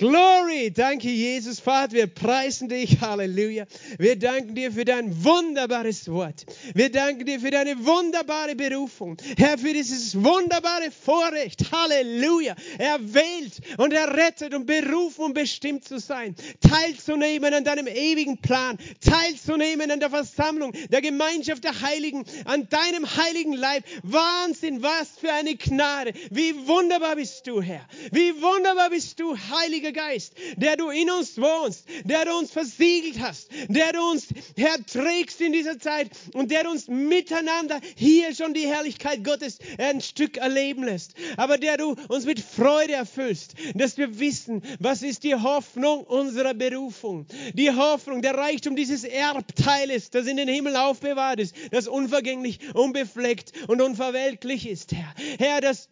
Glory, 0.00 0.70
danke 0.70 1.08
Jesus, 1.08 1.58
Vater, 1.58 1.90
wir 1.90 2.06
preisen 2.06 2.68
dich, 2.68 3.00
Halleluja. 3.00 3.66
Wir 3.98 4.16
danken 4.16 4.54
dir 4.54 4.70
für 4.70 4.84
dein 4.84 5.24
wunderbares 5.24 6.08
Wort. 6.08 6.46
Wir 6.72 6.92
danken 6.92 7.26
dir 7.26 7.40
für 7.40 7.50
deine 7.50 7.84
wunderbare 7.84 8.54
Berufung. 8.54 9.16
Herr, 9.36 9.58
für 9.58 9.72
dieses 9.72 10.14
wunderbare 10.14 10.92
Vorrecht, 10.92 11.72
Halleluja. 11.72 12.54
Er 12.78 13.12
wählt 13.12 13.54
und 13.76 13.92
er 13.92 14.16
rettet 14.16 14.54
und 14.54 14.66
berufen 14.66 15.24
und 15.24 15.34
bestimmt 15.34 15.84
zu 15.84 15.98
sein, 15.98 16.36
teilzunehmen 16.60 17.52
an 17.52 17.64
deinem 17.64 17.88
ewigen 17.88 18.38
Plan, 18.38 18.78
teilzunehmen 19.00 19.90
an 19.90 19.98
der 19.98 20.10
Versammlung, 20.10 20.74
der 20.92 21.00
Gemeinschaft 21.00 21.64
der 21.64 21.80
Heiligen, 21.80 22.24
an 22.44 22.68
deinem 22.68 23.04
heiligen 23.16 23.54
Leib. 23.54 23.82
Wahnsinn, 24.04 24.80
was 24.80 25.08
für 25.18 25.32
eine 25.32 25.56
Gnade. 25.56 26.12
Wie 26.30 26.54
wunderbar 26.68 27.16
bist 27.16 27.48
du, 27.48 27.60
Herr. 27.60 27.84
Wie 28.12 28.40
wunderbar 28.40 28.90
bist 28.90 29.18
du, 29.18 29.36
Heiliger 29.36 29.87
Heiliger 29.88 29.92
Geist, 29.92 30.34
der 30.56 30.76
du 30.76 30.90
in 30.90 31.10
uns 31.10 31.38
wohnst, 31.38 31.84
der 32.04 32.24
du 32.24 32.36
uns 32.36 32.50
versiegelt 32.50 33.20
hast, 33.20 33.48
der 33.68 33.92
du 33.92 34.00
uns, 34.10 34.28
Herr, 34.56 34.76
trägst 34.84 35.40
in 35.40 35.52
dieser 35.52 35.78
Zeit 35.78 36.10
und 36.34 36.50
der 36.50 36.68
uns 36.68 36.88
miteinander 36.88 37.80
hier 37.96 38.34
schon 38.34 38.54
die 38.54 38.66
Herrlichkeit 38.66 39.24
Gottes 39.24 39.58
ein 39.78 40.00
Stück 40.00 40.36
erleben 40.36 40.84
lässt. 40.84 41.14
Aber 41.36 41.58
der 41.58 41.76
du 41.76 41.96
uns 42.08 42.26
mit 42.26 42.40
Freude 42.40 42.94
erfüllst, 42.94 43.54
dass 43.74 43.96
wir 43.96 44.18
wissen, 44.18 44.62
was 44.78 45.02
ist 45.02 45.24
die 45.24 45.34
Hoffnung 45.34 46.04
unserer 46.04 46.54
Berufung. 46.54 47.26
Die 47.54 47.70
Hoffnung, 47.70 48.22
der 48.22 48.34
Reichtum 48.34 48.76
dieses 48.76 49.04
Erbteiles, 49.04 50.10
das 50.10 50.26
in 50.26 50.36
den 50.36 50.48
Himmel 50.48 50.76
aufbewahrt 50.76 51.40
ist, 51.40 51.54
das 51.70 51.88
unvergänglich, 51.88 52.74
unbefleckt 52.74 53.52
und 53.68 53.80
unverweltlich 53.80 54.68
ist, 54.68 54.92
Herr. 54.92 55.14
Herr, 55.38 55.60
das 55.60 55.88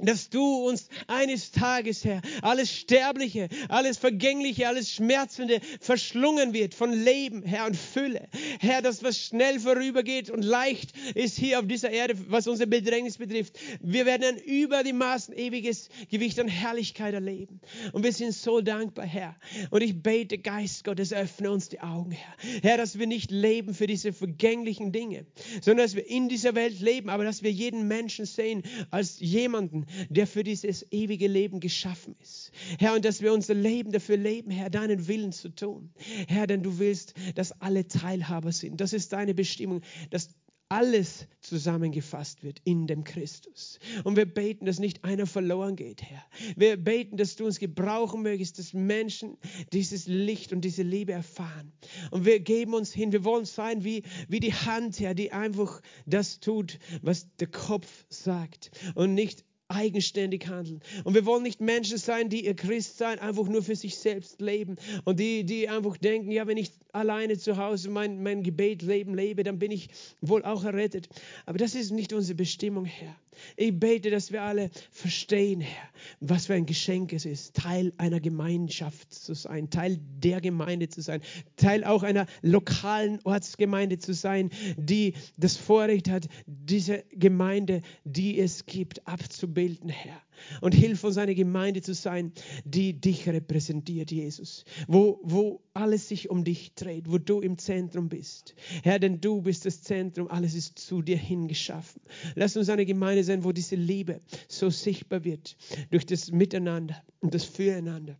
dass 0.00 0.30
du 0.30 0.66
uns 0.66 0.88
eines 1.06 1.50
Tages, 1.50 2.04
Herr, 2.04 2.20
alles 2.42 2.72
Sterbliche, 2.72 3.48
alles 3.68 3.98
Vergängliche, 3.98 4.68
alles 4.68 4.92
Schmerzende 4.92 5.60
verschlungen 5.80 6.52
wird 6.52 6.74
von 6.74 6.92
Leben, 6.92 7.42
Herr, 7.42 7.66
und 7.66 7.76
Fülle. 7.76 8.28
Herr, 8.60 8.82
das, 8.82 9.02
was 9.02 9.18
schnell 9.18 9.60
vorübergeht 9.60 10.30
und 10.30 10.44
leicht 10.44 10.92
ist 11.14 11.38
hier 11.38 11.58
auf 11.58 11.66
dieser 11.66 11.90
Erde, 11.90 12.14
was 12.28 12.46
unser 12.46 12.66
Bedrängnis 12.66 13.18
betrifft. 13.18 13.58
Wir 13.80 14.06
werden 14.06 14.24
ein 14.24 14.38
über 14.38 14.82
die 14.82 14.92
Maßen 14.92 15.34
ewiges 15.36 15.88
Gewicht 16.10 16.38
an 16.38 16.48
Herrlichkeit 16.48 17.14
erleben. 17.14 17.60
Und 17.92 18.04
wir 18.04 18.12
sind 18.12 18.32
so 18.32 18.60
dankbar, 18.60 19.06
Herr. 19.06 19.36
Und 19.70 19.82
ich 19.82 20.02
bete, 20.02 20.38
Geist 20.38 20.84
Gottes, 20.84 21.12
öffne 21.12 21.50
uns 21.50 21.68
die 21.68 21.80
Augen, 21.80 22.12
Herr. 22.12 22.34
Herr, 22.62 22.76
dass 22.76 22.98
wir 22.98 23.06
nicht 23.06 23.30
leben 23.30 23.74
für 23.74 23.86
diese 23.86 24.12
vergänglichen 24.12 24.92
Dinge, 24.92 25.26
sondern 25.60 25.86
dass 25.86 25.94
wir 25.94 26.08
in 26.08 26.28
dieser 26.28 26.54
Welt 26.54 26.80
leben, 26.80 27.08
aber 27.08 27.24
dass 27.24 27.42
wir 27.42 27.50
jeden 27.50 27.88
Menschen 27.88 28.26
sehen 28.26 28.62
als 28.90 29.18
jemanden, 29.20 29.86
der 30.08 30.26
für 30.26 30.44
dieses 30.44 30.86
ewige 30.90 31.28
Leben 31.28 31.60
geschaffen 31.60 32.16
ist. 32.20 32.52
Herr, 32.78 32.94
und 32.94 33.04
dass 33.04 33.22
wir 33.22 33.32
unser 33.32 33.54
Leben 33.54 33.92
dafür 33.92 34.16
leben, 34.16 34.50
Herr, 34.50 34.70
deinen 34.70 35.08
Willen 35.08 35.32
zu 35.32 35.48
tun. 35.48 35.90
Herr, 36.28 36.46
denn 36.46 36.62
du 36.62 36.78
willst, 36.78 37.14
dass 37.34 37.52
alle 37.60 37.88
Teilhaber 37.88 38.52
sind. 38.52 38.80
Das 38.80 38.92
ist 38.92 39.12
deine 39.12 39.34
Bestimmung, 39.34 39.82
dass 40.10 40.30
alles 40.68 41.26
zusammengefasst 41.40 42.42
wird 42.42 42.60
in 42.64 42.86
dem 42.86 43.04
Christus. 43.04 43.78
Und 44.04 44.16
wir 44.16 44.26
beten, 44.26 44.66
dass 44.66 44.78
nicht 44.78 45.02
einer 45.02 45.26
verloren 45.26 45.76
geht, 45.76 46.02
Herr. 46.02 46.22
Wir 46.56 46.76
beten, 46.76 47.16
dass 47.16 47.36
du 47.36 47.46
uns 47.46 47.58
gebrauchen 47.58 48.22
mögest, 48.22 48.58
dass 48.58 48.74
Menschen 48.74 49.38
dieses 49.72 50.06
Licht 50.06 50.52
und 50.52 50.60
diese 50.62 50.82
Liebe 50.82 51.12
erfahren. 51.12 51.72
Und 52.10 52.26
wir 52.26 52.40
geben 52.40 52.74
uns 52.74 52.92
hin, 52.92 53.12
wir 53.12 53.24
wollen 53.24 53.46
sein 53.46 53.82
wie, 53.82 54.02
wie 54.28 54.40
die 54.40 54.52
Hand, 54.52 55.00
Herr, 55.00 55.14
die 55.14 55.32
einfach 55.32 55.80
das 56.04 56.40
tut, 56.40 56.78
was 57.00 57.34
der 57.36 57.48
Kopf 57.48 58.04
sagt 58.10 58.70
und 58.94 59.14
nicht 59.14 59.44
eigenständig 59.68 60.48
handeln. 60.48 60.80
Und 61.04 61.14
wir 61.14 61.26
wollen 61.26 61.42
nicht 61.42 61.60
Menschen 61.60 61.98
sein, 61.98 62.30
die 62.30 62.46
ihr 62.46 62.54
Christsein 62.54 63.18
einfach 63.18 63.46
nur 63.48 63.62
für 63.62 63.76
sich 63.76 63.98
selbst 63.98 64.40
leben 64.40 64.76
und 65.04 65.20
die, 65.20 65.44
die 65.44 65.68
einfach 65.68 65.96
denken, 65.98 66.30
ja, 66.30 66.46
wenn 66.46 66.56
ich 66.56 66.72
alleine 66.92 67.38
zu 67.38 67.56
Hause 67.58 67.90
mein, 67.90 68.22
mein 68.22 68.42
Gebetleben 68.42 69.14
lebe, 69.14 69.44
dann 69.44 69.58
bin 69.58 69.70
ich 69.70 69.90
wohl 70.20 70.44
auch 70.44 70.64
errettet. 70.64 71.08
Aber 71.44 71.58
das 71.58 71.74
ist 71.74 71.90
nicht 71.90 72.12
unsere 72.12 72.36
Bestimmung, 72.36 72.86
Herr. 72.86 73.14
Ich 73.56 73.78
bete, 73.78 74.10
dass 74.10 74.32
wir 74.32 74.42
alle 74.42 74.70
verstehen, 74.90 75.60
Herr, 75.60 75.88
was 76.20 76.46
für 76.46 76.54
ein 76.54 76.66
Geschenk 76.66 77.12
es 77.12 77.24
ist, 77.24 77.54
Teil 77.54 77.92
einer 77.98 78.20
Gemeinschaft 78.20 79.12
zu 79.12 79.34
sein, 79.34 79.70
Teil 79.70 79.98
der 80.00 80.40
Gemeinde 80.40 80.88
zu 80.88 81.00
sein, 81.00 81.20
Teil 81.56 81.84
auch 81.84 82.02
einer 82.02 82.26
lokalen 82.42 83.20
Ortsgemeinde 83.24 83.98
zu 83.98 84.14
sein, 84.14 84.50
die 84.76 85.14
das 85.36 85.56
Vorrecht 85.56 86.08
hat, 86.08 86.28
diese 86.46 87.04
Gemeinde, 87.10 87.82
die 88.04 88.38
es 88.38 88.66
gibt, 88.66 89.06
abzubilden, 89.06 89.88
Herr. 89.88 90.20
Und 90.60 90.74
hilf 90.74 91.04
uns, 91.04 91.18
eine 91.18 91.34
Gemeinde 91.34 91.82
zu 91.82 91.94
sein, 91.94 92.32
die 92.64 93.00
dich 93.00 93.28
repräsentiert, 93.28 94.10
Jesus. 94.10 94.64
Wo, 94.86 95.20
wo 95.22 95.62
alles 95.74 96.08
sich 96.08 96.30
um 96.30 96.44
dich 96.44 96.74
dreht, 96.74 97.10
wo 97.10 97.18
du 97.18 97.40
im 97.40 97.58
Zentrum 97.58 98.08
bist. 98.08 98.54
Herr, 98.82 98.98
denn 98.98 99.20
du 99.20 99.42
bist 99.42 99.66
das 99.66 99.82
Zentrum, 99.82 100.28
alles 100.28 100.54
ist 100.54 100.78
zu 100.78 101.02
dir 101.02 101.16
hingeschaffen. 101.16 102.02
Lass 102.34 102.56
uns 102.56 102.68
eine 102.68 102.86
Gemeinde 102.86 103.24
sein, 103.24 103.44
wo 103.44 103.52
diese 103.52 103.76
Liebe 103.76 104.20
so 104.48 104.70
sichtbar 104.70 105.24
wird 105.24 105.56
durch 105.90 106.06
das 106.06 106.30
Miteinander 106.30 107.02
und 107.20 107.34
das 107.34 107.44
Füreinander. 107.44 108.18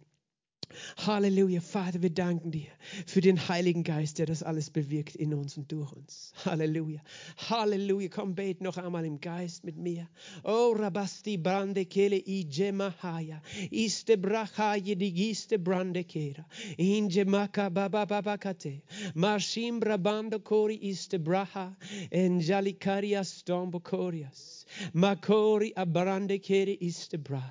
Halleluja, 1.07 1.61
Vater, 1.61 2.03
wir 2.03 2.11
danken 2.11 2.51
dir 2.51 2.69
für 3.07 3.21
den 3.21 3.49
Heiligen 3.49 3.85
Geist, 3.85 4.19
der 4.19 4.27
das 4.27 4.43
alles 4.43 4.71
bewirkt 4.71 5.16
in 5.16 5.33
uns 5.33 5.57
und 5.57 5.73
durch 5.73 5.93
uns. 5.93 6.33
Halleluja, 6.45 7.01
Halleluja. 7.49 8.09
Komm, 8.09 8.35
bet 8.35 8.61
noch 8.61 8.77
einmal 8.77 9.05
im 9.05 9.21
Geist 9.21 9.64
mit 9.64 9.77
mir. 9.77 10.09
Oh, 10.45 10.75
Rabasti 10.77 11.39
brande 11.39 11.87
kele 11.87 12.16
i 12.16 12.45
gemahaya, 12.45 13.41
iste 13.71 14.19
brachaye 14.19 14.97
digiste 14.97 15.59
brande 15.59 16.05
kera, 16.05 16.45
in 16.77 17.09
gemaka 17.09 17.71
baba 17.71 18.05
baba 18.07 18.37
kate, 18.37 18.83
marshim 19.14 19.81
brabando 19.81 20.39
kori 20.39 20.77
iste 20.77 21.19
braha, 21.19 21.77
enjalikarias 22.11 23.41
stombo 23.41 23.81
korias. 23.81 24.57
Makori 24.95 25.73
abrande 25.75 26.39
kere 26.43 26.77
istebra. 26.81 27.43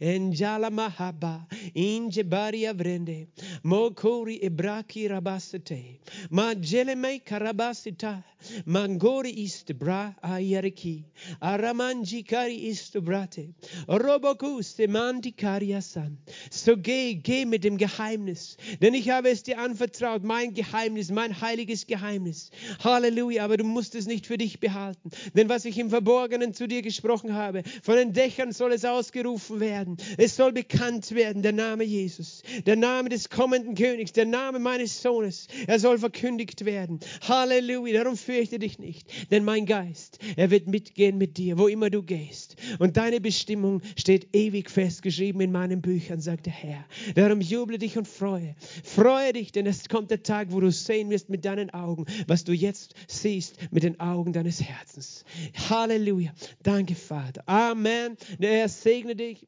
Enjala 0.00 0.70
mahaba. 0.70 1.46
Inje 1.74 2.22
bari 2.28 2.62
avrende. 2.66 3.28
Mokori 3.64 4.40
ebraki 4.42 5.08
rabasete. 5.08 5.98
Majeleme 6.30 7.22
karabasita. 7.24 8.22
Mangori 8.64 9.30
istebra 9.30 10.14
ayareki. 10.22 11.04
Aramanji 11.40 12.24
kari 12.24 12.68
istebrate. 12.68 13.54
Roboku 13.88 14.62
semanti 14.62 15.32
kariasan. 15.32 16.16
So 16.50 16.76
geh, 16.76 17.14
geh 17.14 17.44
mit 17.44 17.64
dem 17.64 17.76
Geheimnis. 17.76 18.56
Denn 18.80 18.94
ich 18.94 19.10
habe 19.10 19.30
es 19.30 19.42
dir 19.42 19.58
anvertraut. 19.58 20.24
Mein 20.24 20.54
Geheimnis, 20.54 21.10
mein 21.10 21.40
heiliges 21.40 21.86
Geheimnis. 21.86 22.50
Halleluja. 22.82 23.44
Aber 23.44 23.56
du 23.56 23.64
musst 23.64 23.94
es 23.94 24.06
nicht 24.06 24.26
für 24.26 24.38
dich 24.38 24.60
behalten. 24.60 25.10
Denn 25.34 25.48
was 25.48 25.64
ich 25.64 25.78
im 25.78 25.90
Verborgenen 25.90 26.54
zu 26.54 26.66
dir 26.66 26.82
gesprochen 26.82 27.34
habe. 27.34 27.62
Von 27.82 27.96
den 27.96 28.12
Dächern 28.12 28.52
soll 28.52 28.72
es 28.72 28.84
ausgerufen 28.84 29.60
werden. 29.60 29.96
Es 30.18 30.36
soll 30.36 30.52
bekannt 30.52 31.12
werden, 31.12 31.42
der 31.42 31.52
Name 31.52 31.84
Jesus, 31.84 32.42
der 32.66 32.76
Name 32.76 33.08
des 33.08 33.30
kommenden 33.30 33.74
Königs, 33.74 34.12
der 34.12 34.26
Name 34.26 34.58
meines 34.58 35.02
Sohnes. 35.02 35.48
Er 35.66 35.78
soll 35.78 35.98
verkündigt 35.98 36.64
werden. 36.64 37.00
Halleluja. 37.22 38.02
Darum 38.02 38.16
führe 38.16 38.35
fürchte 38.36 38.58
dich 38.58 38.78
nicht, 38.78 39.30
denn 39.30 39.44
mein 39.44 39.64
Geist, 39.64 40.18
er 40.36 40.50
wird 40.50 40.66
mitgehen 40.66 41.16
mit 41.16 41.38
dir, 41.38 41.56
wo 41.56 41.68
immer 41.68 41.88
du 41.88 42.02
gehst. 42.02 42.56
Und 42.78 42.98
deine 42.98 43.18
Bestimmung 43.18 43.80
steht 43.96 44.36
ewig 44.36 44.70
festgeschrieben 44.70 45.40
in 45.40 45.52
meinen 45.52 45.80
Büchern, 45.80 46.20
sagt 46.20 46.44
der 46.44 46.52
Herr. 46.52 46.84
Darum 47.14 47.40
juble 47.40 47.78
dich 47.78 47.96
und 47.96 48.06
freue. 48.06 48.54
Freue 48.84 49.32
dich, 49.32 49.52
denn 49.52 49.64
es 49.64 49.88
kommt 49.88 50.10
der 50.10 50.22
Tag, 50.22 50.52
wo 50.52 50.60
du 50.60 50.70
sehen 50.70 51.08
wirst 51.08 51.30
mit 51.30 51.46
deinen 51.46 51.70
Augen, 51.70 52.04
was 52.26 52.44
du 52.44 52.52
jetzt 52.52 52.94
siehst 53.08 53.56
mit 53.72 53.84
den 53.84 54.00
Augen 54.00 54.34
deines 54.34 54.62
Herzens. 54.62 55.24
Halleluja. 55.70 56.34
Danke, 56.62 56.94
Vater. 56.94 57.42
Amen. 57.46 58.18
Der 58.38 58.52
Herr 58.52 58.68
segne 58.68 59.16
dich. 59.16 59.44